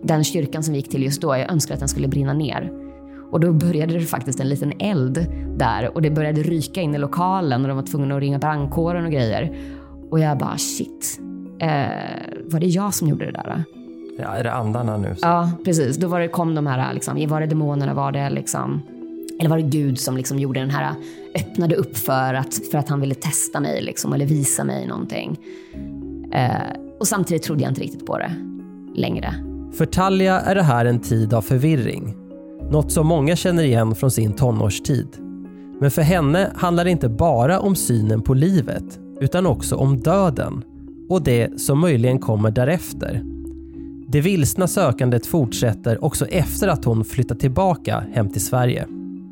den 0.02 0.24
kyrkan 0.24 0.62
som 0.62 0.72
vi 0.72 0.78
gick 0.78 0.90
till 0.90 1.02
just 1.02 1.20
då, 1.20 1.36
jag 1.36 1.52
önskade 1.52 1.74
att 1.74 1.80
den 1.80 1.88
skulle 1.88 2.08
brinna 2.08 2.32
ner. 2.32 2.72
Och 3.32 3.40
då 3.40 3.52
började 3.52 3.94
det 3.94 4.00
faktiskt 4.00 4.40
en 4.40 4.48
liten 4.48 4.72
eld 4.78 5.26
där 5.58 5.90
och 5.94 6.02
det 6.02 6.10
började 6.10 6.42
ryka 6.42 6.80
in 6.80 6.94
i 6.94 6.98
lokalen 6.98 7.62
och 7.62 7.68
de 7.68 7.76
var 7.76 7.84
tvungna 7.84 8.14
att 8.14 8.20
ringa 8.20 8.38
brandkåren 8.38 9.04
och 9.04 9.12
grejer. 9.12 9.56
Och 10.10 10.20
jag 10.20 10.38
bara 10.38 10.58
shit, 10.58 11.20
eh, 11.60 11.86
var 12.44 12.60
det 12.60 12.66
jag 12.66 12.94
som 12.94 13.08
gjorde 13.08 13.26
det 13.26 13.32
där? 13.32 13.64
Ja, 14.18 14.28
är 14.28 14.44
det 14.44 14.52
andarna 14.52 14.96
nu? 14.96 15.14
Ja, 15.22 15.50
precis. 15.64 15.96
Då 15.96 16.08
var 16.08 16.20
det, 16.20 16.28
kom 16.28 16.54
de 16.54 16.66
här, 16.66 16.94
liksom, 16.94 17.26
var 17.28 17.40
det 17.40 17.46
demonerna, 17.46 17.94
var 17.94 18.12
det 18.12 18.30
liksom, 18.30 18.82
eller 19.40 19.50
var 19.50 19.56
det 19.56 19.62
Gud 19.62 19.98
som 19.98 20.16
liksom 20.16 20.38
gjorde 20.38 20.60
den 20.60 20.70
här, 20.70 20.94
öppnade 21.34 21.76
upp 21.76 21.96
för 21.96 22.34
att, 22.34 22.54
för 22.70 22.78
att 22.78 22.88
han 22.88 23.00
ville 23.00 23.14
testa 23.14 23.60
mig 23.60 23.82
liksom, 23.82 24.12
eller 24.12 24.26
visa 24.26 24.64
mig 24.64 24.86
någonting. 24.86 25.38
Eh, 26.32 26.50
och 27.00 27.08
samtidigt 27.08 27.42
trodde 27.42 27.62
jag 27.62 27.70
inte 27.70 27.80
riktigt 27.80 28.06
på 28.06 28.18
det 28.18 28.30
längre. 28.94 29.34
För 29.72 29.86
Talja 29.86 30.40
är 30.40 30.54
det 30.54 30.62
här 30.62 30.84
en 30.84 31.00
tid 31.00 31.34
av 31.34 31.42
förvirring. 31.42 32.16
Något 32.70 32.92
som 32.92 33.06
många 33.06 33.36
känner 33.36 33.62
igen 33.62 33.94
från 33.94 34.10
sin 34.10 34.32
tonårstid. 34.32 35.08
Men 35.80 35.90
för 35.90 36.02
henne 36.02 36.52
handlar 36.56 36.84
det 36.84 36.90
inte 36.90 37.08
bara 37.08 37.60
om 37.60 37.76
synen 37.76 38.22
på 38.22 38.34
livet, 38.34 39.00
utan 39.20 39.46
också 39.46 39.76
om 39.76 40.00
döden 40.00 40.64
och 41.08 41.22
det 41.22 41.60
som 41.60 41.78
möjligen 41.78 42.18
kommer 42.18 42.50
därefter. 42.50 43.33
Det 44.08 44.20
vilsna 44.20 44.68
sökandet 44.68 45.26
fortsätter 45.26 46.04
också 46.04 46.26
efter 46.26 46.68
att 46.68 46.84
hon 46.84 47.04
flyttat 47.04 47.40
tillbaka 47.40 48.04
hem 48.12 48.30
till 48.30 48.44
Sverige. 48.44 48.86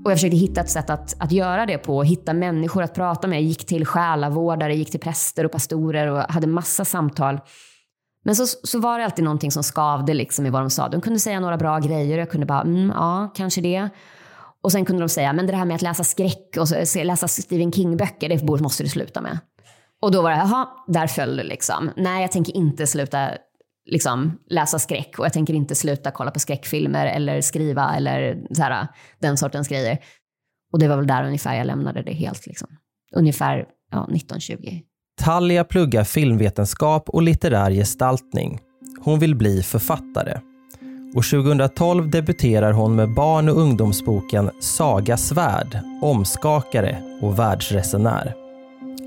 Och 0.04 0.10
jag 0.10 0.18
försökte 0.18 0.36
hitta 0.36 0.60
ett 0.60 0.70
sätt 0.70 0.90
att, 0.90 1.14
att 1.18 1.32
göra 1.32 1.66
det 1.66 1.78
på, 1.78 2.02
hitta 2.02 2.32
människor 2.32 2.82
att 2.82 2.94
prata 2.94 3.28
med. 3.28 3.36
Jag 3.36 3.44
gick 3.44 3.66
till 3.66 3.86
själavårdare, 3.86 4.74
gick 4.74 4.90
till 4.90 5.00
präster 5.00 5.44
och 5.44 5.52
pastorer 5.52 6.06
och 6.06 6.18
hade 6.18 6.46
massa 6.46 6.84
samtal. 6.84 7.40
Men 8.24 8.36
så, 8.36 8.46
så 8.46 8.80
var 8.80 8.98
det 8.98 9.04
alltid 9.04 9.24
någonting 9.24 9.50
som 9.50 9.62
skavde 9.62 10.14
liksom 10.14 10.46
i 10.46 10.50
vad 10.50 10.62
de 10.62 10.70
sa. 10.70 10.88
De 10.88 11.00
kunde 11.00 11.18
säga 11.18 11.40
några 11.40 11.56
bra 11.56 11.78
grejer 11.78 12.16
och 12.18 12.22
jag 12.22 12.30
kunde 12.30 12.46
bara, 12.46 12.60
mm, 12.60 12.88
ja, 12.88 13.32
kanske 13.34 13.60
det. 13.60 13.88
Och 14.62 14.72
sen 14.72 14.84
kunde 14.84 15.02
de 15.02 15.08
säga, 15.08 15.32
men 15.32 15.46
det 15.46 15.56
här 15.56 15.64
med 15.64 15.74
att 15.74 15.82
läsa 15.82 16.04
skräck 16.04 16.56
och 16.58 16.68
så, 16.68 17.04
läsa 17.04 17.28
Stephen 17.28 17.72
King-böcker, 17.72 18.28
det 18.28 18.60
måste 18.60 18.82
du 18.82 18.88
sluta 18.88 19.20
med. 19.20 19.38
Och 20.02 20.12
då 20.12 20.22
var 20.22 20.30
det, 20.30 20.36
jaha, 20.36 20.68
där 20.86 21.06
föll 21.06 21.36
det 21.36 21.44
liksom. 21.44 21.90
Nej, 21.96 22.22
jag 22.22 22.32
tänker 22.32 22.56
inte 22.56 22.86
sluta 22.86 23.28
liksom, 23.90 24.38
läsa 24.50 24.78
skräck 24.78 25.18
och 25.18 25.24
jag 25.24 25.32
tänker 25.32 25.54
inte 25.54 25.74
sluta 25.74 26.10
kolla 26.10 26.30
på 26.30 26.38
skräckfilmer 26.38 27.06
eller 27.06 27.40
skriva 27.40 27.94
eller 27.96 28.46
så 28.54 28.62
här, 28.62 28.88
den 29.18 29.36
sortens 29.36 29.68
grejer. 29.68 29.98
Och 30.72 30.78
det 30.78 30.88
var 30.88 30.96
väl 30.96 31.06
där 31.06 31.24
ungefär 31.24 31.54
jag 31.54 31.66
lämnade 31.66 32.02
det 32.02 32.12
helt. 32.12 32.46
Liksom. 32.46 32.68
Ungefär 33.16 33.66
ja, 33.90 34.04
1920. 34.04 34.80
Talia 35.20 35.64
pluggar 35.64 36.04
filmvetenskap 36.04 37.08
och 37.08 37.22
litterär 37.22 37.70
gestaltning. 37.70 38.60
Hon 39.00 39.18
vill 39.18 39.34
bli 39.34 39.62
författare. 39.62 40.40
Och 41.14 41.24
2012 41.24 42.10
debuterar 42.10 42.72
hon 42.72 42.96
med 42.96 43.14
barn 43.14 43.48
och 43.48 43.56
ungdomsboken 43.56 44.50
Saga 44.60 45.16
Svärd, 45.16 45.78
omskakare 46.02 47.18
och 47.20 47.38
världsresenär. 47.38 48.34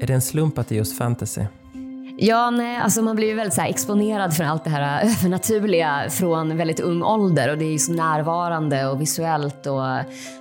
Är 0.01 0.07
det 0.07 0.13
en 0.13 0.21
slump 0.21 0.57
att 0.57 0.67
det 0.67 0.75
är 0.75 0.77
just 0.77 0.97
fantasy? 0.97 1.41
Ja, 2.17 2.49
nej, 2.49 2.77
alltså 2.77 3.01
man 3.01 3.15
blir 3.15 3.27
ju 3.27 3.33
väldigt 3.33 3.53
så 3.53 3.61
exponerad 3.61 4.33
för 4.33 4.43
allt 4.43 4.63
det 4.63 4.69
här 4.69 5.01
övernaturliga 5.03 6.09
från 6.09 6.57
väldigt 6.57 6.79
ung 6.79 7.03
ålder 7.03 7.51
och 7.51 7.57
det 7.57 7.65
är 7.65 7.71
ju 7.71 7.79
så 7.79 7.93
närvarande 7.93 8.87
och 8.87 9.01
visuellt. 9.01 9.65
Och, 9.65 9.83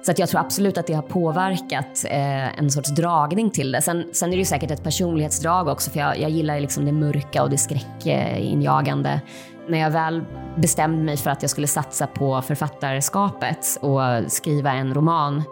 så 0.02 0.10
att 0.10 0.18
jag 0.18 0.28
tror 0.28 0.40
absolut 0.40 0.78
att 0.78 0.86
det 0.86 0.94
har 0.94 1.02
påverkat 1.02 2.04
eh, 2.04 2.58
en 2.58 2.70
sorts 2.70 2.90
dragning 2.90 3.50
till 3.50 3.72
det. 3.72 3.82
Sen, 3.82 4.04
sen 4.12 4.28
är 4.28 4.36
det 4.36 4.38
ju 4.38 4.44
säkert 4.44 4.70
ett 4.70 4.82
personlighetsdrag 4.82 5.68
också 5.68 5.90
för 5.90 6.00
jag, 6.00 6.20
jag 6.20 6.30
gillar 6.30 6.60
liksom 6.60 6.84
det 6.84 6.92
mörka 6.92 7.42
och 7.42 7.50
det 7.50 7.58
skräckinjagande. 7.58 9.20
när 9.68 9.78
jag 9.78 9.90
väl 9.90 10.22
bestämde 10.56 11.02
mig 11.02 11.16
för 11.16 11.30
att 11.30 11.42
jag 11.42 11.50
skulle 11.50 11.66
satsa 11.66 12.06
på 12.06 12.42
författarskapet 12.42 13.78
och 13.80 14.00
skriva 14.32 14.72
en 14.72 14.94
roman, 14.94 15.42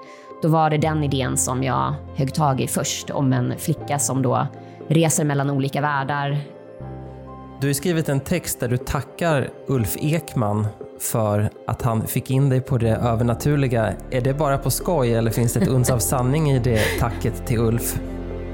då 0.42 0.48
var 0.48 0.70
det 0.70 0.78
den 0.78 1.04
idén 1.04 1.36
som 1.36 1.62
jag 1.62 1.94
högg 2.16 2.34
tag 2.34 2.60
i 2.60 2.66
först, 2.66 3.10
om 3.10 3.32
en 3.32 3.54
flicka 3.58 3.98
som 3.98 4.22
då 4.22 4.46
reser 4.88 5.24
mellan 5.24 5.50
olika 5.50 5.80
världar. 5.80 6.38
Du 7.60 7.66
har 7.66 7.74
skrivit 7.74 8.08
en 8.08 8.20
text 8.20 8.60
där 8.60 8.68
du 8.68 8.76
tackar 8.76 9.50
Ulf 9.66 9.96
Ekman 10.00 10.66
för 11.00 11.50
att 11.66 11.82
han 11.82 12.06
fick 12.06 12.30
in 12.30 12.48
dig 12.48 12.60
på 12.60 12.78
det 12.78 12.90
övernaturliga. 12.90 13.92
Är 14.10 14.20
det 14.20 14.34
bara 14.34 14.58
på 14.58 14.70
skoj 14.70 15.14
eller 15.14 15.30
finns 15.30 15.52
det 15.52 15.60
ett 15.60 15.68
uns 15.68 15.90
av 15.90 15.98
sanning 16.12 16.50
i 16.50 16.58
det 16.58 16.80
tacket 17.00 17.46
till 17.46 17.58
Ulf? 17.58 17.98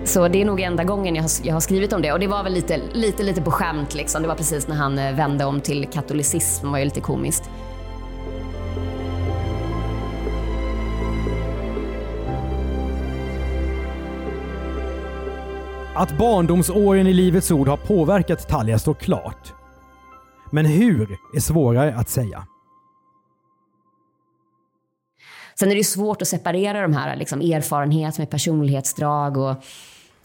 Så 0.04 0.28
det 0.28 0.42
är 0.42 0.44
nog 0.44 0.60
enda 0.60 0.84
gången 0.84 1.14
jag 1.14 1.22
har, 1.22 1.30
jag 1.42 1.54
har 1.54 1.60
skrivit 1.60 1.92
om 1.92 2.02
det. 2.02 2.12
Och 2.12 2.20
det 2.20 2.26
var 2.26 2.44
väl 2.44 2.52
lite, 2.52 2.80
lite, 2.92 3.22
lite 3.22 3.42
på 3.42 3.50
skämt. 3.50 3.94
Liksom. 3.94 4.22
Det 4.22 4.28
var 4.28 4.34
precis 4.34 4.68
när 4.68 4.76
han 4.76 4.98
eh, 4.98 5.14
vände 5.14 5.44
om 5.44 5.60
till 5.60 5.86
katolicism. 5.86 6.66
Det 6.66 6.72
var 6.72 6.78
ju 6.78 6.84
lite 6.84 7.00
komiskt. 7.00 7.50
Att 15.98 16.18
barndomsåren 16.18 17.06
i 17.06 17.12
Livets 17.12 17.50
Ord 17.50 17.68
har 17.68 17.76
påverkat 17.76 18.48
Talja 18.48 18.78
står 18.78 18.94
klart. 18.94 19.52
Men 20.50 20.66
hur 20.66 21.18
är 21.34 21.40
svårare 21.40 21.94
att 21.94 22.08
säga. 22.08 22.46
Sen 25.58 25.70
är 25.70 25.74
det 25.74 25.84
svårt 25.84 26.22
att 26.22 26.28
separera 26.28 26.82
de 26.82 26.92
här 26.92 27.16
liksom, 27.16 27.40
erfarenhet 27.40 28.18
med 28.18 28.30
personlighetsdrag. 28.30 29.36
Och 29.36 29.54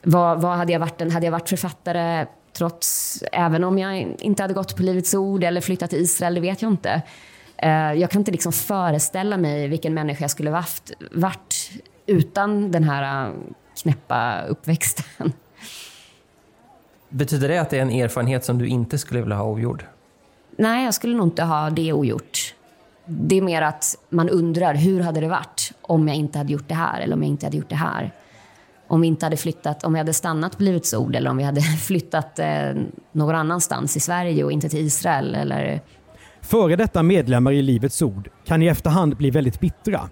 vad, 0.03 0.41
vad 0.41 0.57
hade, 0.57 0.73
jag 0.73 0.79
varit, 0.79 1.13
hade 1.13 1.25
jag 1.25 1.31
varit 1.31 1.49
författare 1.49 2.25
trots, 2.57 3.23
även 3.31 3.63
om 3.63 3.79
jag 3.79 4.15
inte 4.19 4.43
hade 4.43 4.53
gått 4.53 4.75
på 4.77 4.83
Livets 4.83 5.13
Ord 5.13 5.43
eller 5.43 5.61
flyttat 5.61 5.89
till 5.89 5.99
Israel, 5.99 6.35
det 6.35 6.41
vet 6.41 6.61
jag 6.61 6.71
inte. 6.71 7.01
Eh, 7.57 7.93
jag 7.93 8.09
kan 8.09 8.21
inte 8.21 8.31
liksom 8.31 8.53
föreställa 8.53 9.37
mig 9.37 9.67
vilken 9.67 9.93
människa 9.93 10.23
jag 10.23 10.31
skulle 10.31 10.51
varit, 10.51 10.91
varit 11.11 11.71
utan 12.05 12.71
den 12.71 12.83
här 12.83 13.27
eh, 13.27 13.33
knäppa 13.81 14.41
uppväxten. 14.41 15.33
Betyder 17.13 17.47
det 17.47 17.57
att 17.57 17.69
det 17.69 17.77
är 17.77 17.81
en 17.81 17.89
erfarenhet 17.89 18.45
som 18.45 18.57
du 18.57 18.67
inte 18.67 18.97
skulle 18.97 19.21
vilja 19.21 19.35
ha 19.35 19.45
ogjord? 19.45 19.85
Nej, 20.57 20.85
jag 20.85 20.93
skulle 20.93 21.17
nog 21.17 21.27
inte 21.27 21.43
ha 21.43 21.69
det 21.69 21.93
ogjort. 21.93 22.55
Det 23.05 23.37
är 23.37 23.41
mer 23.41 23.61
att 23.61 23.97
man 24.09 24.29
undrar 24.29 24.75
hur 24.75 24.99
hade 24.99 25.19
det 25.19 25.27
varit 25.27 25.71
om 25.81 26.07
jag 26.07 26.17
inte 26.17 26.37
hade 26.37 26.53
gjort 26.53 26.67
det 26.67 26.75
här 26.75 27.01
eller 27.01 27.15
om 27.15 27.23
jag 27.23 27.29
inte 27.29 27.45
hade 27.45 27.57
gjort 27.57 27.69
det 27.69 27.75
här. 27.75 28.11
Om 28.87 29.01
vi 29.01 29.07
inte 29.07 29.25
hade 29.25 29.37
flyttat, 29.37 29.83
om 29.83 29.93
vi 29.93 29.99
hade 29.99 30.13
stannat 30.13 30.57
på 30.57 30.63
Livets 30.63 30.93
Ord 30.93 31.15
eller 31.15 31.29
om 31.29 31.37
vi 31.37 31.43
hade 31.43 31.61
flyttat 31.81 32.39
eh, 32.39 32.71
någon 33.11 33.35
annanstans 33.35 33.97
i 33.97 33.99
Sverige 33.99 34.43
och 34.43 34.51
inte 34.51 34.69
till 34.69 34.85
Israel 34.85 35.35
eller... 35.35 35.81
Före 36.41 36.75
detta 36.75 37.03
medlemmar 37.03 37.51
i 37.51 37.61
Livets 37.61 38.01
Ord 38.01 38.29
kan 38.45 38.61
i 38.61 38.67
efterhand 38.67 39.17
bli 39.17 39.29
väldigt 39.29 39.59
bittra. 39.59 40.09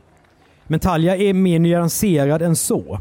Men 0.67 0.79
Talja 0.79 1.15
är 1.17 1.33
mer 1.33 1.59
nyanserad 1.59 2.41
än 2.41 2.55
så. 2.55 2.99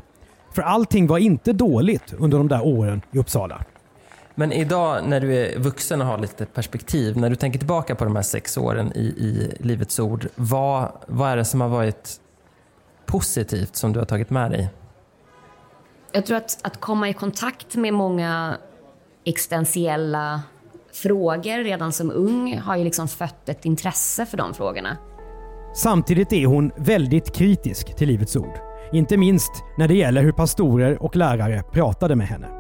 För 0.54 0.62
allting 0.62 1.06
var 1.06 1.18
inte 1.18 1.52
dåligt 1.52 2.14
under 2.18 2.38
de 2.38 2.48
där 2.48 2.66
åren 2.66 3.02
i 3.10 3.18
Uppsala. 3.18 3.64
Men 4.40 4.52
idag 4.52 5.04
när 5.04 5.20
du 5.20 5.36
är 5.36 5.58
vuxen 5.58 6.00
och 6.00 6.06
har 6.06 6.18
lite 6.18 6.46
perspektiv, 6.46 7.16
när 7.16 7.30
du 7.30 7.36
tänker 7.36 7.58
tillbaka 7.58 7.94
på 7.94 8.04
de 8.04 8.16
här 8.16 8.22
sex 8.22 8.56
åren 8.56 8.92
i, 8.94 9.00
i 9.00 9.56
Livets 9.58 9.98
Ord, 9.98 10.28
vad, 10.34 10.92
vad 11.06 11.30
är 11.30 11.36
det 11.36 11.44
som 11.44 11.60
har 11.60 11.68
varit 11.68 12.20
positivt 13.06 13.76
som 13.76 13.92
du 13.92 13.98
har 13.98 14.06
tagit 14.06 14.30
med 14.30 14.50
dig? 14.50 14.68
Jag 16.12 16.26
tror 16.26 16.36
att, 16.36 16.58
att 16.62 16.80
komma 16.80 17.08
i 17.08 17.12
kontakt 17.12 17.76
med 17.76 17.94
många 17.94 18.56
existentiella 19.24 20.42
frågor 20.92 21.64
redan 21.64 21.92
som 21.92 22.10
ung 22.10 22.58
har 22.58 22.76
ju 22.76 22.84
liksom 22.84 23.08
fött 23.08 23.48
ett 23.48 23.64
intresse 23.64 24.26
för 24.26 24.36
de 24.36 24.54
frågorna. 24.54 24.96
Samtidigt 25.74 26.32
är 26.32 26.46
hon 26.46 26.70
väldigt 26.76 27.34
kritisk 27.34 27.96
till 27.96 28.08
Livets 28.08 28.36
Ord. 28.36 28.58
Inte 28.92 29.16
minst 29.16 29.52
när 29.78 29.88
det 29.88 29.94
gäller 29.94 30.22
hur 30.22 30.32
pastorer 30.32 31.02
och 31.02 31.16
lärare 31.16 31.62
pratade 31.72 32.16
med 32.16 32.26
henne 32.26 32.59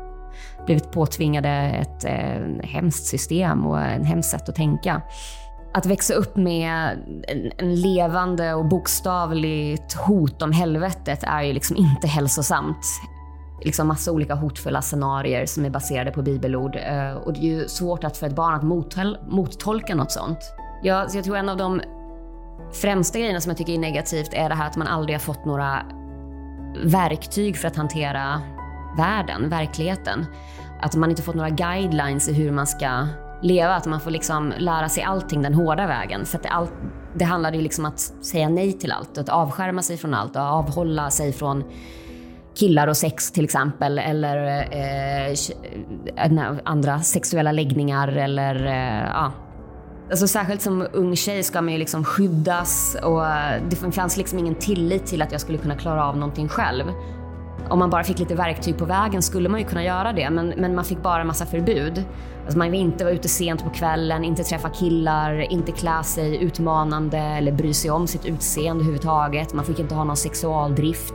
blivit 0.70 0.92
påtvingade 0.92 1.48
ett 1.48 2.04
eh, 2.04 2.68
hemskt 2.68 3.06
system 3.06 3.66
och 3.66 3.80
en 3.80 4.04
hemskt 4.04 4.30
sätt 4.30 4.48
att 4.48 4.54
tänka. 4.54 5.02
Att 5.74 5.86
växa 5.86 6.14
upp 6.14 6.36
med 6.36 6.98
en, 7.28 7.52
en 7.58 7.74
levande 7.74 8.54
och 8.54 8.68
bokstavligt 8.68 9.94
hot 9.94 10.42
om 10.42 10.52
helvetet 10.52 11.22
är 11.22 11.42
ju 11.42 11.52
liksom 11.52 11.76
inte 11.76 12.06
hälsosamt. 12.06 12.86
Liksom 13.64 13.88
massa 13.88 14.12
olika 14.12 14.34
hotfulla 14.34 14.82
scenarier 14.82 15.46
som 15.46 15.64
är 15.64 15.70
baserade 15.70 16.10
på 16.10 16.22
bibelord. 16.22 16.76
Eh, 16.76 17.12
och 17.12 17.32
det 17.32 17.38
är 17.40 17.44
ju 17.44 17.68
svårt 17.68 18.04
att 18.04 18.16
för 18.16 18.26
ett 18.26 18.36
barn 18.36 18.54
att 18.54 18.62
mottol 18.62 19.18
mottolka 19.28 19.94
något 19.94 20.12
sånt. 20.12 20.38
Jag, 20.82 21.08
jag 21.14 21.24
tror 21.24 21.36
en 21.36 21.48
av 21.48 21.56
de 21.56 21.80
främsta 22.72 23.18
grejerna 23.18 23.40
som 23.40 23.50
jag 23.50 23.56
tycker 23.56 23.72
är 23.72 23.78
negativt 23.78 24.30
är 24.32 24.48
det 24.48 24.54
här 24.54 24.66
att 24.66 24.76
man 24.76 24.86
aldrig 24.86 25.14
har 25.14 25.20
fått 25.20 25.44
några 25.44 25.82
verktyg 26.84 27.56
för 27.56 27.68
att 27.68 27.76
hantera 27.76 28.42
världen, 28.96 29.48
verkligheten. 29.48 30.26
Att 30.80 30.94
man 30.94 31.10
inte 31.10 31.22
fått 31.22 31.34
några 31.34 31.50
guidelines 31.50 32.28
i 32.28 32.32
hur 32.32 32.50
man 32.50 32.66
ska 32.66 33.06
leva. 33.42 33.74
Att 33.74 33.86
man 33.86 34.00
får 34.00 34.10
liksom 34.10 34.52
lära 34.58 34.88
sig 34.88 35.02
allting 35.02 35.42
den 35.42 35.54
hårda 35.54 35.86
vägen. 35.86 36.26
För 36.26 36.36
att 36.36 36.42
det, 36.42 36.48
all, 36.48 36.68
det 37.14 37.24
handlade 37.24 37.56
ju 37.56 37.62
liksom 37.62 37.84
att 37.84 38.00
säga 38.00 38.48
nej 38.48 38.72
till 38.72 38.92
allt. 38.92 39.18
Att 39.18 39.28
avskärma 39.28 39.82
sig 39.82 39.96
från 39.96 40.14
allt 40.14 40.36
och 40.36 40.42
avhålla 40.42 41.10
sig 41.10 41.32
från 41.32 41.64
killar 42.54 42.88
och 42.88 42.96
sex 42.96 43.32
till 43.32 43.44
exempel. 43.44 43.98
Eller 43.98 44.66
eh, 44.72 45.34
eh 46.16 46.58
andra 46.64 47.00
sexuella 47.00 47.52
läggningar 47.52 48.08
eller 48.08 48.66
eh, 48.66 49.08
ja. 49.08 49.32
Alltså 50.10 50.28
särskilt 50.28 50.62
som 50.62 50.86
ung 50.92 51.16
tjej 51.16 51.42
ska 51.42 51.62
man 51.62 51.72
ju 51.72 51.78
liksom 51.78 52.04
skyddas 52.04 52.96
och 53.02 53.22
det 53.68 53.92
fanns 53.92 54.16
liksom 54.16 54.38
ingen 54.38 54.54
tillit 54.54 55.06
till 55.06 55.22
att 55.22 55.32
jag 55.32 55.40
skulle 55.40 55.58
kunna 55.58 55.76
klara 55.76 56.06
av 56.06 56.16
någonting 56.16 56.48
själv. 56.48 56.84
Om 57.68 57.78
man 57.78 57.90
bara 57.90 58.04
fick 58.04 58.18
lite 58.18 58.34
verktyg 58.34 58.78
på 58.78 58.84
vägen 58.84 59.22
skulle 59.22 59.48
man 59.48 59.60
ju 59.60 59.66
kunna 59.66 59.84
göra 59.84 60.12
det, 60.12 60.30
men, 60.30 60.48
men 60.48 60.74
man 60.74 60.84
fick 60.84 61.02
bara 61.02 61.20
en 61.20 61.26
massa 61.26 61.46
förbud. 61.46 62.04
Alltså 62.44 62.58
man 62.58 62.70
vill 62.70 62.80
inte 62.80 63.04
vara 63.04 63.14
ute 63.14 63.28
sent 63.28 63.64
på 63.64 63.70
kvällen, 63.70 64.24
inte 64.24 64.42
träffa 64.44 64.68
killar, 64.68 65.52
inte 65.52 65.72
klä 65.72 66.02
sig 66.02 66.42
utmanande 66.44 67.18
eller 67.18 67.52
bry 67.52 67.74
sig 67.74 67.90
om 67.90 68.06
sitt 68.06 68.26
utseende 68.26 68.80
överhuvudtaget. 68.80 69.54
Man 69.54 69.64
fick 69.64 69.78
inte 69.78 69.94
ha 69.94 70.04
någon 70.04 70.16
sexualdrift. 70.16 71.14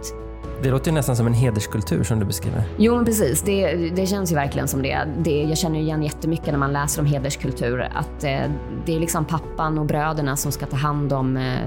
Det 0.64 0.72
låter 0.72 0.92
ju 0.92 0.96
nästan 0.96 1.16
som 1.16 1.28
en 1.28 1.34
hederskultur 1.34 2.04
som 2.04 2.20
du 2.20 2.26
beskriver. 2.26 2.64
Jo, 2.78 2.96
men 2.96 3.06
precis. 3.06 3.42
Det, 3.42 3.76
det 3.76 4.06
känns 4.06 4.32
ju 4.32 4.36
verkligen 4.36 4.68
som 4.68 4.82
det. 4.82 5.08
det. 5.18 5.44
Jag 5.44 5.58
känner 5.58 5.80
igen 5.80 6.04
jättemycket 6.04 6.48
när 6.48 6.58
man 6.58 6.74
läser 6.74 7.02
om 7.02 7.06
hederskultur. 7.06 7.80
Att 7.82 8.24
eh, 8.24 8.40
det 8.86 8.96
är 8.96 9.00
liksom 9.00 9.26
pappan 9.26 9.78
och 9.78 9.86
bröderna 9.86 10.36
som 10.36 10.52
ska 10.52 10.66
ta 10.66 10.76
hand 10.76 11.14
om 11.14 11.38
eh, 11.38 11.60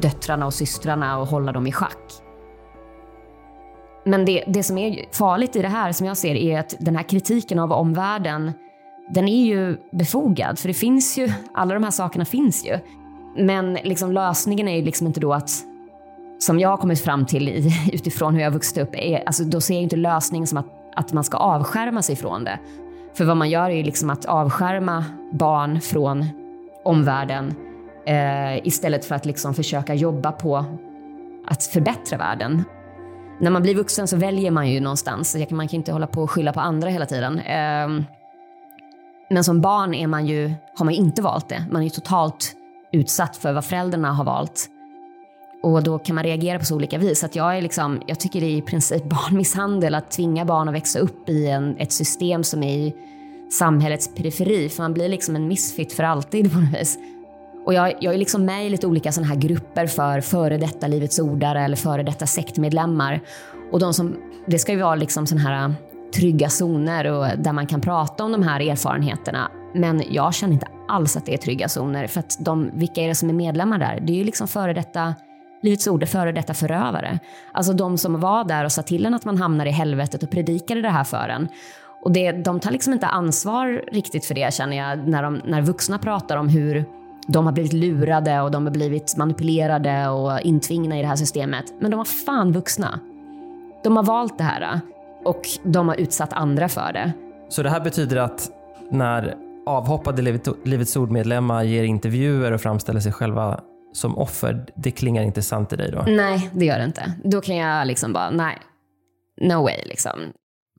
döttrarna 0.00 0.46
och 0.46 0.54
systrarna 0.54 1.18
och 1.18 1.26
hålla 1.26 1.52
dem 1.52 1.66
i 1.66 1.72
schack. 1.72 2.25
Men 4.06 4.24
det, 4.24 4.44
det 4.46 4.62
som 4.62 4.78
är 4.78 5.04
farligt 5.12 5.56
i 5.56 5.62
det 5.62 5.68
här, 5.68 5.92
som 5.92 6.06
jag 6.06 6.16
ser, 6.16 6.34
är 6.34 6.60
att 6.60 6.74
den 6.78 6.96
här 6.96 7.02
kritiken 7.02 7.58
av 7.58 7.72
omvärlden, 7.72 8.52
den 9.08 9.28
är 9.28 9.44
ju 9.44 9.76
befogad. 9.92 10.58
För 10.58 10.68
det 10.68 10.74
finns 10.74 11.18
ju, 11.18 11.32
alla 11.54 11.74
de 11.74 11.84
här 11.84 11.90
sakerna 11.90 12.24
finns 12.24 12.66
ju. 12.66 12.78
Men 13.36 13.74
liksom 13.74 14.12
lösningen 14.12 14.68
är 14.68 14.76
ju 14.76 14.82
liksom 14.82 15.06
inte 15.06 15.20
då 15.20 15.32
att, 15.32 15.50
som 16.38 16.60
jag 16.60 16.68
har 16.68 16.76
kommit 16.76 17.00
fram 17.00 17.26
till 17.26 17.48
utifrån 17.92 18.34
hur 18.34 18.42
jag 18.42 18.50
vuxit 18.50 18.78
upp, 18.78 18.90
är, 18.92 19.22
alltså 19.26 19.44
då 19.44 19.60
ser 19.60 19.74
jag 19.74 19.82
inte 19.82 19.96
lösningen 19.96 20.46
som 20.46 20.58
att, 20.58 20.66
att 20.94 21.12
man 21.12 21.24
ska 21.24 21.36
avskärma 21.36 22.02
sig 22.02 22.16
från 22.16 22.44
det. 22.44 22.58
För 23.14 23.24
vad 23.24 23.36
man 23.36 23.50
gör 23.50 23.70
är 23.70 23.76
ju 23.76 23.82
liksom 23.82 24.10
att 24.10 24.24
avskärma 24.24 25.04
barn 25.32 25.80
från 25.80 26.24
omvärlden 26.84 27.54
eh, 28.06 28.66
istället 28.66 29.04
för 29.04 29.14
att 29.14 29.26
liksom 29.26 29.54
försöka 29.54 29.94
jobba 29.94 30.32
på 30.32 30.64
att 31.46 31.64
förbättra 31.64 32.18
världen 32.18 32.64
när 33.40 33.50
man 33.50 33.62
blir 33.62 33.74
vuxen 33.74 34.08
så 34.08 34.16
väljer 34.16 34.50
man 34.50 34.70
ju 34.70 34.80
någonstans. 34.80 35.36
Man 35.50 35.68
kan 35.68 35.76
inte 35.76 35.92
hålla 35.92 36.06
på 36.06 36.22
och 36.22 36.30
skylla 36.30 36.52
på 36.52 36.60
andra 36.60 36.88
hela 36.88 37.06
tiden. 37.06 37.38
Ehm, 37.38 38.04
men 39.30 39.44
som 39.44 39.60
barn 39.60 39.94
är 39.94 40.06
man 40.06 40.26
ju, 40.26 40.54
har 40.78 40.84
man 40.84 40.94
ju 40.94 41.00
inte 41.00 41.22
valt 41.22 41.48
det. 41.48 41.64
Man 41.70 41.80
är 41.82 41.84
ju 41.84 41.90
totalt 41.90 42.52
utsatt 42.92 43.36
för 43.36 43.52
vad 43.52 43.64
föräldrarna 43.64 44.12
har 44.12 44.24
valt. 44.24 44.66
Och 45.62 45.82
då 45.82 45.98
kan 45.98 46.14
man 46.14 46.24
reagera 46.24 46.58
på 46.58 46.64
så 46.64 46.74
olika 46.74 46.98
vis. 46.98 47.24
Att 47.24 47.36
jag, 47.36 47.56
är 47.56 47.62
liksom, 47.62 48.02
jag 48.06 48.20
tycker 48.20 48.40
det 48.40 48.46
är 48.46 48.56
i 48.56 48.62
princip 48.62 49.04
barnmisshandel 49.08 49.94
att 49.94 50.10
tvinga 50.10 50.44
barn 50.44 50.68
att 50.68 50.74
växa 50.74 50.98
upp 50.98 51.28
i 51.28 51.46
en, 51.46 51.76
ett 51.76 51.92
system 51.92 52.44
som 52.44 52.62
är 52.62 52.76
i 52.76 52.94
samhällets 53.52 54.14
periferi. 54.14 54.68
För 54.68 54.82
man 54.82 54.92
blir 54.92 55.08
liksom 55.08 55.36
en 55.36 55.48
misfit 55.48 55.92
för 55.92 56.02
alltid 56.02 56.52
på 56.52 56.58
något 56.58 56.80
vis. 56.80 56.98
Och 57.66 57.74
jag, 57.74 57.94
jag 58.00 58.14
är 58.14 58.18
liksom 58.18 58.44
med 58.44 58.66
i 58.66 58.70
lite 58.70 58.86
olika 58.86 59.12
såna 59.12 59.26
här 59.26 59.36
grupper 59.36 59.86
för 59.86 60.20
före 60.20 60.58
detta 60.58 60.86
Livets 60.86 61.18
Ordare 61.18 61.64
eller 61.64 61.76
före 61.76 62.02
detta 62.02 62.26
sektmedlemmar. 62.26 63.20
Och 63.72 63.80
de 63.80 63.94
som, 63.94 64.16
det 64.46 64.58
ska 64.58 64.72
ju 64.72 64.78
vara 64.78 64.94
liksom 64.94 65.26
såna 65.26 65.40
här 65.40 65.68
äh, 65.68 65.74
trygga 66.14 66.48
zoner 66.48 67.12
och 67.12 67.26
där 67.38 67.52
man 67.52 67.66
kan 67.66 67.80
prata 67.80 68.24
om 68.24 68.32
de 68.32 68.42
här 68.42 68.60
erfarenheterna. 68.60 69.50
Men 69.74 70.02
jag 70.10 70.34
känner 70.34 70.54
inte 70.54 70.68
alls 70.88 71.16
att 71.16 71.26
det 71.26 71.34
är 71.34 71.38
trygga 71.38 71.68
zoner. 71.68 72.06
För 72.06 72.20
att 72.20 72.36
de, 72.40 72.70
vilka 72.74 73.00
är 73.00 73.08
det 73.08 73.14
som 73.14 73.28
är 73.28 73.34
medlemmar 73.34 73.78
där? 73.78 74.00
Det 74.00 74.12
är 74.12 74.16
ju 74.16 74.24
liksom 74.24 74.48
före 74.48 74.72
detta 74.72 75.14
Livets 75.62 75.86
Ord, 75.88 76.08
före 76.08 76.32
detta 76.32 76.54
förövare. 76.54 77.18
Alltså 77.52 77.72
de 77.72 77.98
som 77.98 78.20
var 78.20 78.44
där 78.44 78.64
och 78.64 78.72
sa 78.72 78.82
till 78.82 79.06
en 79.06 79.14
att 79.14 79.24
man 79.24 79.36
hamnar 79.36 79.66
i 79.66 79.70
helvetet 79.70 80.22
och 80.22 80.30
predikade 80.30 80.82
det 80.82 80.90
här 80.90 81.04
för 81.04 81.28
en. 81.28 81.48
Och 82.02 82.12
det, 82.12 82.32
de 82.32 82.60
tar 82.60 82.70
liksom 82.70 82.92
inte 82.92 83.06
ansvar 83.06 83.84
riktigt 83.92 84.24
för 84.24 84.34
det 84.34 84.54
känner 84.54 84.76
jag 84.76 85.08
när, 85.08 85.22
de, 85.22 85.40
när 85.44 85.62
vuxna 85.62 85.98
pratar 85.98 86.36
om 86.36 86.48
hur 86.48 86.84
de 87.28 87.46
har 87.46 87.52
blivit 87.52 87.72
lurade 87.72 88.40
och 88.40 88.50
de 88.50 88.64
har 88.66 88.72
blivit 88.72 89.16
manipulerade 89.16 90.08
och 90.08 90.40
intvingna 90.40 90.98
i 90.98 91.02
det 91.02 91.08
här 91.08 91.16
systemet. 91.16 91.64
Men 91.80 91.90
de 91.90 91.96
var 91.96 92.04
fan 92.04 92.52
vuxna. 92.52 93.00
De 93.84 93.96
har 93.96 94.04
valt 94.04 94.38
det 94.38 94.44
här 94.44 94.80
och 95.24 95.42
de 95.62 95.88
har 95.88 95.96
utsatt 95.96 96.32
andra 96.32 96.68
för 96.68 96.92
det. 96.92 97.12
Så 97.48 97.62
det 97.62 97.70
här 97.70 97.80
betyder 97.80 98.16
att 98.16 98.50
när 98.90 99.34
avhoppade 99.66 100.22
Livets 100.64 100.96
Ord-medlemmar 100.96 101.62
ger 101.62 101.84
intervjuer 101.84 102.52
och 102.52 102.60
framställer 102.60 103.00
sig 103.00 103.12
själva 103.12 103.60
som 103.92 104.18
offer, 104.18 104.66
det 104.76 104.90
klingar 104.90 105.22
inte 105.22 105.42
sant 105.42 105.72
i 105.72 105.76
dig 105.76 105.90
då? 105.90 106.04
Nej, 106.06 106.50
det 106.54 106.64
gör 106.64 106.78
det 106.78 106.84
inte. 106.84 107.12
Då 107.24 107.40
kan 107.40 107.56
jag 107.56 107.86
liksom 107.86 108.12
bara, 108.12 108.30
nej, 108.30 108.58
no 109.40 109.62
way 109.62 109.82
liksom. 109.84 110.20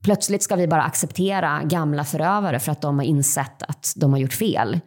Plötsligt 0.04 0.44
ska 0.44 0.56
vi 0.56 0.68
bara 0.68 0.84
acceptera 0.84 1.62
gamla 1.64 2.04
förövare 2.04 2.60
för 2.60 2.72
att 2.72 2.82
de 2.82 3.00
har 3.00 3.06
insett 3.06 3.64
att 3.64 3.94
de 3.96 4.12
har 4.12 4.20
gjort 4.20 4.34
fel. 4.34 4.80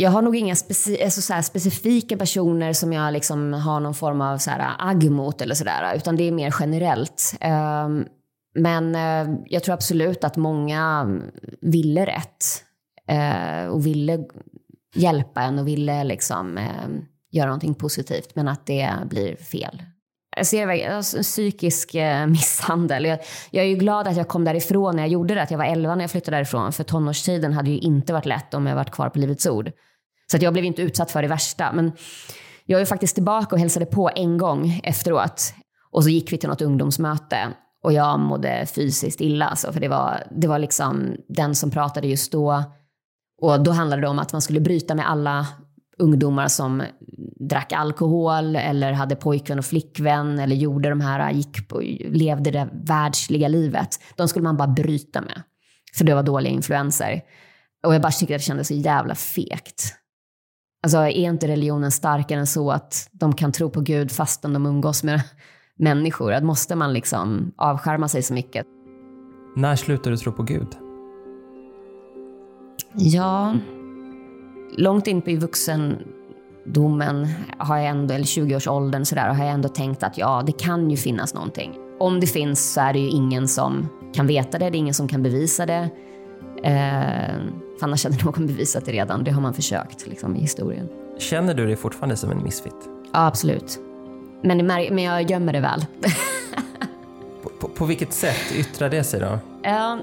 Jag 0.00 0.10
har 0.10 0.22
nog 0.22 0.36
inga 0.36 0.56
speci 0.56 1.04
alltså 1.04 1.20
så 1.22 1.42
specifika 1.42 2.16
personer 2.16 2.72
som 2.72 2.92
jag 2.92 3.12
liksom 3.12 3.52
har 3.52 3.80
någon 3.80 3.94
form 3.94 4.20
av 4.20 4.38
så 4.38 4.50
här 4.50 4.74
agg 4.78 5.10
mot 5.10 5.40
eller 5.40 5.54
sådär, 5.54 5.96
utan 5.96 6.16
det 6.16 6.28
är 6.28 6.32
mer 6.32 6.54
generellt. 6.60 7.36
Ehm, 7.40 8.04
men 8.54 8.94
eh, 8.94 9.36
jag 9.46 9.64
tror 9.64 9.74
absolut 9.74 10.24
att 10.24 10.36
många 10.36 11.06
ville 11.60 12.06
rätt 12.06 12.44
eh, 13.08 13.68
och 13.68 13.86
ville 13.86 14.18
hjälpa 14.94 15.42
en 15.42 15.58
och 15.58 15.68
ville 15.68 16.04
liksom 16.04 16.58
ehm, 16.58 17.04
göra 17.30 17.46
någonting 17.46 17.74
positivt, 17.74 18.34
men 18.34 18.48
att 18.48 18.66
det 18.66 18.90
blir 19.04 19.36
fel. 19.36 19.82
Jag 20.36 20.46
ser 20.46 20.90
alltså, 20.90 21.22
psykisk 21.22 21.94
eh, 21.94 22.26
misshandel. 22.26 23.04
Jag, 23.04 23.18
jag, 23.50 23.64
är 23.64 23.68
ju 23.68 23.76
glad 23.76 24.08
att 24.08 24.16
jag 24.16 24.28
kom 24.28 24.44
därifrån 24.44 24.96
när 24.96 25.02
jag 25.02 25.10
gjorde 25.10 25.34
det. 25.34 25.42
Att 25.42 25.50
jag 25.50 25.58
var 25.58 25.64
11 25.64 25.94
när 25.94 26.02
jag 26.04 26.10
flyttade 26.10 26.36
därifrån. 26.36 26.72
För 26.72 26.84
tonårstiden 26.84 27.52
hade 27.52 27.70
ju 27.70 27.78
inte 27.78 28.12
varit 28.12 28.26
lätt 28.26 28.54
om 28.54 28.66
jag 28.66 28.74
varit 28.74 28.90
kvar 28.90 29.08
på 29.08 29.18
Livets 29.18 29.46
Ord. 29.46 29.72
Så 30.30 30.36
att 30.36 30.42
jag 30.42 30.52
blev 30.52 30.64
inte 30.64 30.82
utsatt 30.82 31.10
för 31.10 31.22
det 31.22 31.28
värsta. 31.28 31.72
Men 31.72 31.92
jag 32.66 32.80
är 32.80 32.84
faktiskt 32.84 33.14
tillbaka 33.14 33.54
och 33.54 33.60
hälsade 33.60 33.86
på 33.86 34.10
en 34.14 34.38
gång 34.38 34.80
efteråt. 34.84 35.54
Och 35.90 36.04
så 36.04 36.10
gick 36.10 36.32
vi 36.32 36.38
till 36.38 36.48
något 36.48 36.62
ungdomsmöte. 36.62 37.48
Och 37.82 37.92
jag 37.92 38.20
mådde 38.20 38.66
fysiskt 38.66 39.20
illa. 39.20 39.46
Alltså, 39.46 39.72
för 39.72 39.80
det 39.80 39.88
var, 39.88 40.22
det 40.30 40.48
var 40.48 40.58
liksom 40.58 41.16
den 41.28 41.54
som 41.54 41.70
pratade 41.70 42.06
just 42.06 42.32
då. 42.32 42.64
Och 43.40 43.62
då 43.62 43.70
handlade 43.70 44.02
det 44.02 44.08
om 44.08 44.18
att 44.18 44.32
man 44.32 44.42
skulle 44.42 44.60
bryta 44.60 44.94
med 44.94 45.10
alla 45.10 45.46
ungdomar 45.98 46.48
som 46.48 46.82
drack 47.48 47.72
alkohol 47.72 48.56
eller 48.56 48.92
hade 48.92 49.16
pojkvän 49.16 49.58
och 49.58 49.64
flickvän 49.64 50.38
eller 50.38 50.56
gjorde 50.56 50.88
de 50.88 51.00
här, 51.00 51.30
gick 51.30 51.68
på, 51.68 51.80
levde 52.04 52.50
det 52.50 52.68
världsliga 52.72 53.48
livet. 53.48 53.88
De 54.16 54.28
skulle 54.28 54.42
man 54.42 54.56
bara 54.56 54.68
bryta 54.68 55.20
med. 55.20 55.42
För 55.94 56.04
det 56.04 56.14
var 56.14 56.22
dåliga 56.22 56.52
influenser. 56.52 57.22
Och 57.86 57.94
jag 57.94 58.02
bara 58.02 58.12
tyckte 58.12 58.34
att 58.34 58.40
det 58.40 58.44
kändes 58.44 58.68
så 58.68 58.74
jävla 58.74 59.14
fegt. 59.14 59.94
Alltså 60.82 60.98
är 60.98 61.08
inte 61.08 61.48
religionen 61.48 61.90
starkare 61.90 62.40
än 62.40 62.46
så 62.46 62.70
att 62.70 63.08
de 63.12 63.34
kan 63.34 63.52
tro 63.52 63.70
på 63.70 63.80
Gud 63.80 64.12
fastän 64.12 64.52
de 64.52 64.66
umgås 64.66 65.04
med 65.04 65.22
människor? 65.78 66.32
Att 66.32 66.44
måste 66.44 66.76
man 66.76 66.92
liksom 66.92 67.52
avskärma 67.56 68.08
sig 68.08 68.22
så 68.22 68.34
mycket? 68.34 68.66
När 69.56 69.76
slutade 69.76 70.10
du 70.10 70.16
tro 70.16 70.32
på 70.32 70.42
Gud? 70.42 70.68
Ja, 72.94 73.54
långt 74.76 75.06
in 75.06 75.22
på 75.22 75.30
vuxendomen 75.30 77.28
har 77.58 77.76
jag 77.76 77.86
ändå, 77.86 78.14
eller 78.14 78.24
20-årsåldern 78.24 79.04
sådär, 79.04 79.28
har 79.28 79.44
jag 79.44 79.54
ändå 79.54 79.68
tänkt 79.68 80.02
att 80.02 80.18
ja, 80.18 80.42
det 80.46 80.52
kan 80.52 80.90
ju 80.90 80.96
finnas 80.96 81.34
någonting. 81.34 81.74
Om 81.98 82.20
det 82.20 82.26
finns 82.26 82.72
så 82.72 82.80
är 82.80 82.92
det 82.92 82.98
ju 82.98 83.08
ingen 83.08 83.48
som 83.48 83.88
kan 84.14 84.26
veta 84.26 84.58
det, 84.58 84.70
det 84.70 84.76
är 84.76 84.78
ingen 84.78 84.94
som 84.94 85.08
kan 85.08 85.22
bevisa 85.22 85.66
det. 85.66 85.90
Eh, 86.62 87.67
för 87.78 87.86
annars 87.86 88.04
hade 88.04 88.24
någon 88.24 88.46
bevisat 88.46 88.84
det 88.84 88.92
redan, 88.92 89.24
det 89.24 89.30
har 89.30 89.40
man 89.40 89.54
försökt 89.54 90.06
liksom, 90.06 90.36
i 90.36 90.40
historien. 90.40 90.88
Känner 91.18 91.54
du 91.54 91.66
dig 91.66 91.76
fortfarande 91.76 92.16
som 92.16 92.30
en 92.30 92.42
misfit? 92.42 92.74
Ja, 93.12 93.26
absolut. 93.26 93.78
Men, 94.42 94.66
men 94.66 94.98
jag 94.98 95.30
gömmer 95.30 95.52
det 95.52 95.60
väl. 95.60 95.86
på, 97.42 97.48
på, 97.48 97.68
på, 97.68 97.84
vilket 97.84 98.12
sätt 98.12 98.52
yttrar 98.54 98.88
det 98.88 99.04
sig 99.04 99.20
då? 99.20 99.38
Ja, 99.62 99.98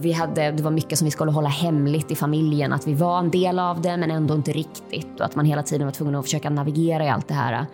vi 0.00 0.12
hade, 0.12 0.50
det 0.50 0.62
var 0.62 0.70
mycket 0.70 0.98
som 0.98 1.04
vi 1.04 1.10
skulle 1.10 1.30
hålla 1.30 1.48
hemligt 1.48 2.10
i 2.10 2.14
familjen. 2.14 2.72
Att 2.72 2.86
vi 2.86 2.94
var 2.94 3.18
en 3.18 3.30
del 3.30 3.58
av 3.58 3.80
det, 3.80 3.96
men 3.96 4.10
ändå 4.10 4.34
inte 4.34 4.52
riktigt. 4.52 5.20
Och 5.20 5.26
att 5.26 5.36
man 5.36 5.44
hela 5.44 5.62
tiden 5.62 5.86
var 5.86 5.92
tvungen 5.92 6.14
att 6.14 6.24
försöka 6.24 6.50
navigera 6.50 7.04
i 7.04 7.08
allt 7.08 7.28
det 7.28 7.34
här. 7.34 7.66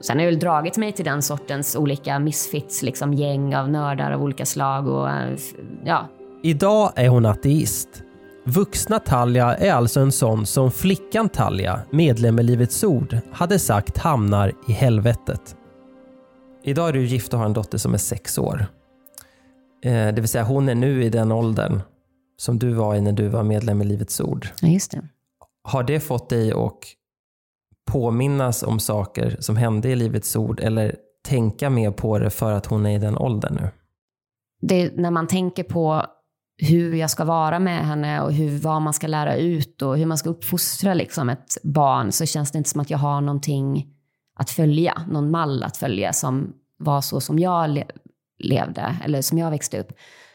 Sen 0.00 0.16
har 0.16 0.24
jag 0.24 0.30
väl 0.30 0.40
dragit 0.40 0.76
mig 0.76 0.92
till 0.92 1.04
den 1.04 1.22
sortens 1.22 1.76
olika 1.76 2.18
misfits, 2.18 2.82
liksom 2.82 3.14
gäng 3.14 3.54
av 3.54 3.70
nördar 3.70 4.12
av 4.12 4.22
olika 4.22 4.46
slag. 4.46 4.88
Och, 4.88 5.08
ja. 5.84 6.08
Idag 6.42 6.92
är 6.96 7.08
hon 7.08 7.26
ateist. 7.26 7.88
Vuxna 8.44 8.98
Talja 8.98 9.54
är 9.54 9.72
alltså 9.72 10.00
en 10.00 10.12
sån 10.12 10.46
som 10.46 10.70
flickan 10.70 11.28
Talja, 11.28 11.80
medlem 11.90 12.38
i 12.38 12.42
Livets 12.42 12.84
Ord, 12.84 13.18
hade 13.32 13.58
sagt 13.58 13.98
hamnar 13.98 14.52
i 14.68 14.72
helvetet. 14.72 15.56
Idag 16.64 16.88
är 16.88 16.92
du 16.92 17.04
gift 17.04 17.32
och 17.32 17.38
har 17.38 17.46
en 17.46 17.52
dotter 17.52 17.78
som 17.78 17.94
är 17.94 17.98
sex 17.98 18.38
år. 18.38 18.66
Eh, 19.84 19.92
det 19.92 20.20
vill 20.20 20.28
säga 20.28 20.44
hon 20.44 20.68
är 20.68 20.74
nu 20.74 21.04
i 21.04 21.08
den 21.08 21.32
åldern 21.32 21.80
som 22.36 22.58
du 22.58 22.72
var 22.72 22.94
i 22.94 23.00
när 23.00 23.12
du 23.12 23.28
var 23.28 23.42
medlem 23.42 23.82
i 23.82 23.84
Livets 23.84 24.20
Ord. 24.20 24.48
Ja, 24.60 24.68
just 24.68 24.90
det. 24.90 25.08
Har 25.64 25.82
det 25.82 26.00
fått 26.00 26.28
dig 26.28 26.52
att 26.52 26.78
påminnas 27.90 28.62
om 28.62 28.80
saker 28.80 29.36
som 29.40 29.56
hände 29.56 29.88
i 29.88 29.96
Livets 29.96 30.36
Ord 30.36 30.60
eller 30.60 30.96
tänka 31.24 31.70
mer 31.70 31.90
på 31.90 32.18
det 32.18 32.30
för 32.30 32.52
att 32.52 32.66
hon 32.66 32.86
är 32.86 32.96
i 32.96 32.98
den 32.98 33.18
åldern 33.18 33.54
nu? 33.54 33.68
Det, 34.60 34.96
när 34.96 35.10
man 35.10 35.26
tänker 35.26 35.62
på 35.62 36.06
hur 36.62 36.94
jag 36.94 37.10
ska 37.10 37.24
vara 37.24 37.58
med 37.58 37.86
henne 37.86 38.20
och 38.20 38.32
hur, 38.32 38.58
vad 38.58 38.82
man 38.82 38.92
ska 38.92 39.06
lära 39.06 39.36
ut 39.36 39.82
och 39.82 39.98
hur 39.98 40.06
man 40.06 40.18
ska 40.18 40.30
uppfostra 40.30 40.94
liksom 40.94 41.28
ett 41.28 41.56
barn 41.62 42.12
så 42.12 42.26
känns 42.26 42.52
det 42.52 42.58
inte 42.58 42.70
som 42.70 42.80
att 42.80 42.90
jag 42.90 42.98
har 42.98 43.20
någonting 43.20 43.86
att 44.38 44.50
följa, 44.50 45.02
någon 45.10 45.30
mall 45.30 45.62
att 45.62 45.76
följa 45.76 46.12
som 46.12 46.52
var 46.78 47.00
så 47.00 47.20
som 47.20 47.38
jag 47.38 47.82
levde 48.38 48.96
eller 49.04 49.22
som 49.22 49.38
jag 49.38 49.50
växte 49.50 49.80
upp. 49.80 49.92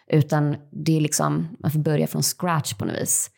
Utan 0.07 0.55
det 0.71 0.97
är 0.97 1.01
liksom, 1.01 1.47
man 1.59 1.71
får 1.71 1.79
börja 1.79 2.07
från 2.07 2.23
scratch 2.23 2.73
på 2.73 2.85
något 2.85 2.95
vis. 2.95 3.29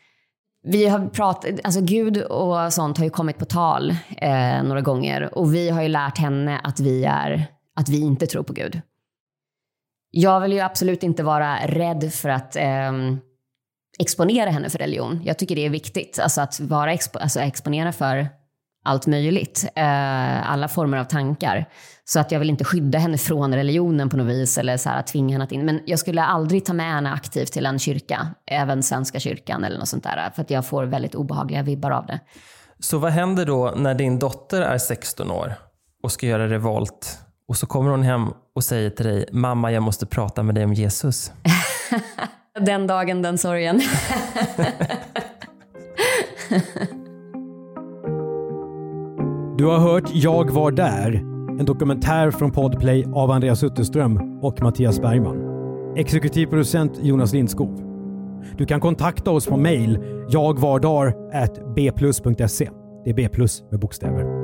Vi 0.64 0.88
har 0.88 1.08
pratat, 1.08 1.60
alltså 1.64 1.82
Gud 1.82 2.18
och 2.18 2.74
sånt 2.74 2.98
har 2.98 3.06
ju 3.06 3.10
kommit 3.10 3.38
på 3.38 3.46
tal 3.46 3.96
eh, 4.18 4.64
några 4.64 4.82
gånger 4.82 5.38
och 5.38 5.56
vi 5.56 5.70
har 5.70 5.82
ju 5.82 5.88
lärt 5.88 6.18
henne 6.18 6.60
att 6.64 6.80
vi, 6.80 7.04
är, 7.04 7.46
att 7.76 7.90
vi 7.90 8.00
inte 8.00 8.28
tror 8.28 8.44
på 8.44 8.54
Gud. 8.54 8.82
Jag 10.12 10.42
vill 10.42 10.54
ju 10.54 10.60
absolut 10.60 11.04
inte 11.04 11.24
vara 11.24 11.58
rädd 11.66 12.14
för 12.14 12.30
att 12.30 12.56
eh, 12.56 12.92
exponera 14.00 14.50
henne 14.50 14.70
för 14.70 14.80
religion. 14.80 15.22
Jag 15.24 15.38
tycker 15.38 15.56
det 15.56 15.66
är 15.66 15.70
viktigt, 15.70 16.20
alltså 16.20 16.42
att 16.42 16.60
vara 16.60 16.94
expo 16.94 17.20
alltså 17.20 17.40
exponera 17.40 17.92
för 17.92 18.28
allt 18.86 19.08
möjligt, 19.08 19.66
eh, 19.76 20.52
alla 20.52 20.68
former 20.68 20.98
av 20.98 21.04
tankar. 21.04 21.66
Så 22.06 22.20
att 22.20 22.32
jag 22.32 22.40
vill 22.40 22.50
inte 22.50 22.64
skydda 22.64 23.00
henne 23.00 23.18
från 23.18 23.56
religionen 23.56 24.10
på 24.10 24.18
något 24.18 24.28
vis 24.28 24.58
eller 24.58 24.78
så 24.78 24.90
här, 24.90 25.02
tvinga 25.02 25.34
henne 25.34 25.44
att 25.44 25.52
in. 25.52 25.66
Men 25.66 25.82
jag 25.86 26.00
skulle 26.00 26.24
aldrig 26.24 26.66
ta 26.66 26.74
med 26.74 26.94
henne 26.94 27.12
aktivt 27.12 27.52
till 27.52 27.66
en 27.66 27.80
kyrka, 27.80 28.28
även 28.46 28.84
Svenska 28.84 29.20
kyrkan 29.20 29.64
eller 29.64 29.78
något 29.80 29.88
sånt 29.88 30.04
där, 30.04 30.32
för 30.36 30.42
att 30.42 30.50
jag 30.50 30.66
får 30.66 30.84
väldigt 30.84 31.16
obehagliga 31.16 31.64
vibbar 31.64 31.92
av 31.92 32.06
det. 32.06 32.20
Så 32.80 32.98
vad 32.98 33.12
händer 33.12 33.46
då 33.46 33.74
när 33.76 33.94
din 33.94 34.20
dotter 34.20 34.62
är 34.62 34.78
16 34.78 35.32
år 35.32 35.54
och 36.04 36.12
ska 36.12 36.26
göra 36.26 36.48
revolt 36.48 37.20
och 37.48 37.58
så 37.58 37.66
kommer 37.66 37.92
hon 37.92 38.04
hem 38.04 38.28
och 38.60 38.64
säger 38.64 38.90
till 38.90 39.06
dig, 39.06 39.26
mamma 39.32 39.72
jag 39.72 39.84
måste 39.84 40.06
prata 40.06 40.44
med 40.44 40.56
dig 40.56 40.66
om 40.66 40.74
Jesus. 40.74 41.32
den 42.60 42.88
dagen, 42.88 43.22
den 43.22 43.38
sorgen. 43.38 43.82
Du 49.58 49.66
har 49.66 49.80
hört 49.80 50.04
Jag 50.14 50.52
var 50.52 50.72
där, 50.72 51.16
en 51.60 51.66
dokumentär 51.66 52.32
från 52.32 52.52
Podplay 52.52 53.06
av 53.14 53.32
Andreas 53.32 53.64
Utterström 53.64 54.40
och 54.42 54.62
Mattias 54.62 55.02
Bergman. 55.02 55.38
Exekutiv 55.98 56.48
producent 56.48 56.94
Jonas 57.02 57.34
Lindskov. 57.34 57.82
Du 58.58 58.66
kan 58.66 58.80
kontakta 58.80 59.32
oss 59.32 59.48
på 59.48 59.58
mail 59.58 60.00
jagvardar.bplus.se. 60.30 62.70
Det 63.04 63.10
är 63.10 63.14
B 63.14 63.30
plus 63.30 63.64
med 63.72 63.80
bokstäver. 63.80 64.39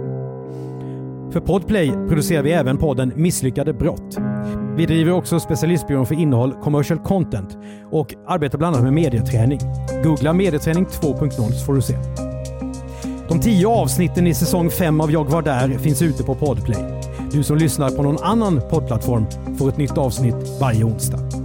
För 1.31 1.39
Podplay 1.39 1.91
producerar 1.91 2.43
vi 2.43 2.51
även 2.51 2.77
podden 2.77 3.13
Misslyckade 3.15 3.73
brott. 3.73 4.17
Vi 4.77 4.85
driver 4.85 5.11
också 5.11 5.39
specialistbyrån 5.39 6.05
för 6.05 6.15
innehåll, 6.15 6.53
commercial 6.63 6.99
content 6.99 7.57
och 7.91 8.15
arbetar 8.27 8.57
bland 8.57 8.75
annat 8.75 8.83
med 8.83 8.93
medieträning. 8.93 9.59
Googla 10.03 10.33
medieträning 10.33 10.85
2.0 10.85 11.31
så 11.31 11.65
får 11.65 11.73
du 11.73 11.81
se. 11.81 11.95
De 13.29 13.39
tio 13.39 13.67
avsnitten 13.67 14.27
i 14.27 14.33
säsong 14.33 14.69
5 14.69 15.01
av 15.01 15.11
Jag 15.11 15.29
var 15.29 15.41
där 15.41 15.69
finns 15.77 16.01
ute 16.01 16.23
på 16.23 16.35
Podplay. 16.35 17.01
Du 17.31 17.43
som 17.43 17.57
lyssnar 17.57 17.89
på 17.89 18.03
någon 18.03 18.23
annan 18.23 18.61
poddplattform 18.69 19.25
får 19.57 19.69
ett 19.69 19.77
nytt 19.77 19.97
avsnitt 19.97 20.59
varje 20.61 20.83
onsdag. 20.83 21.44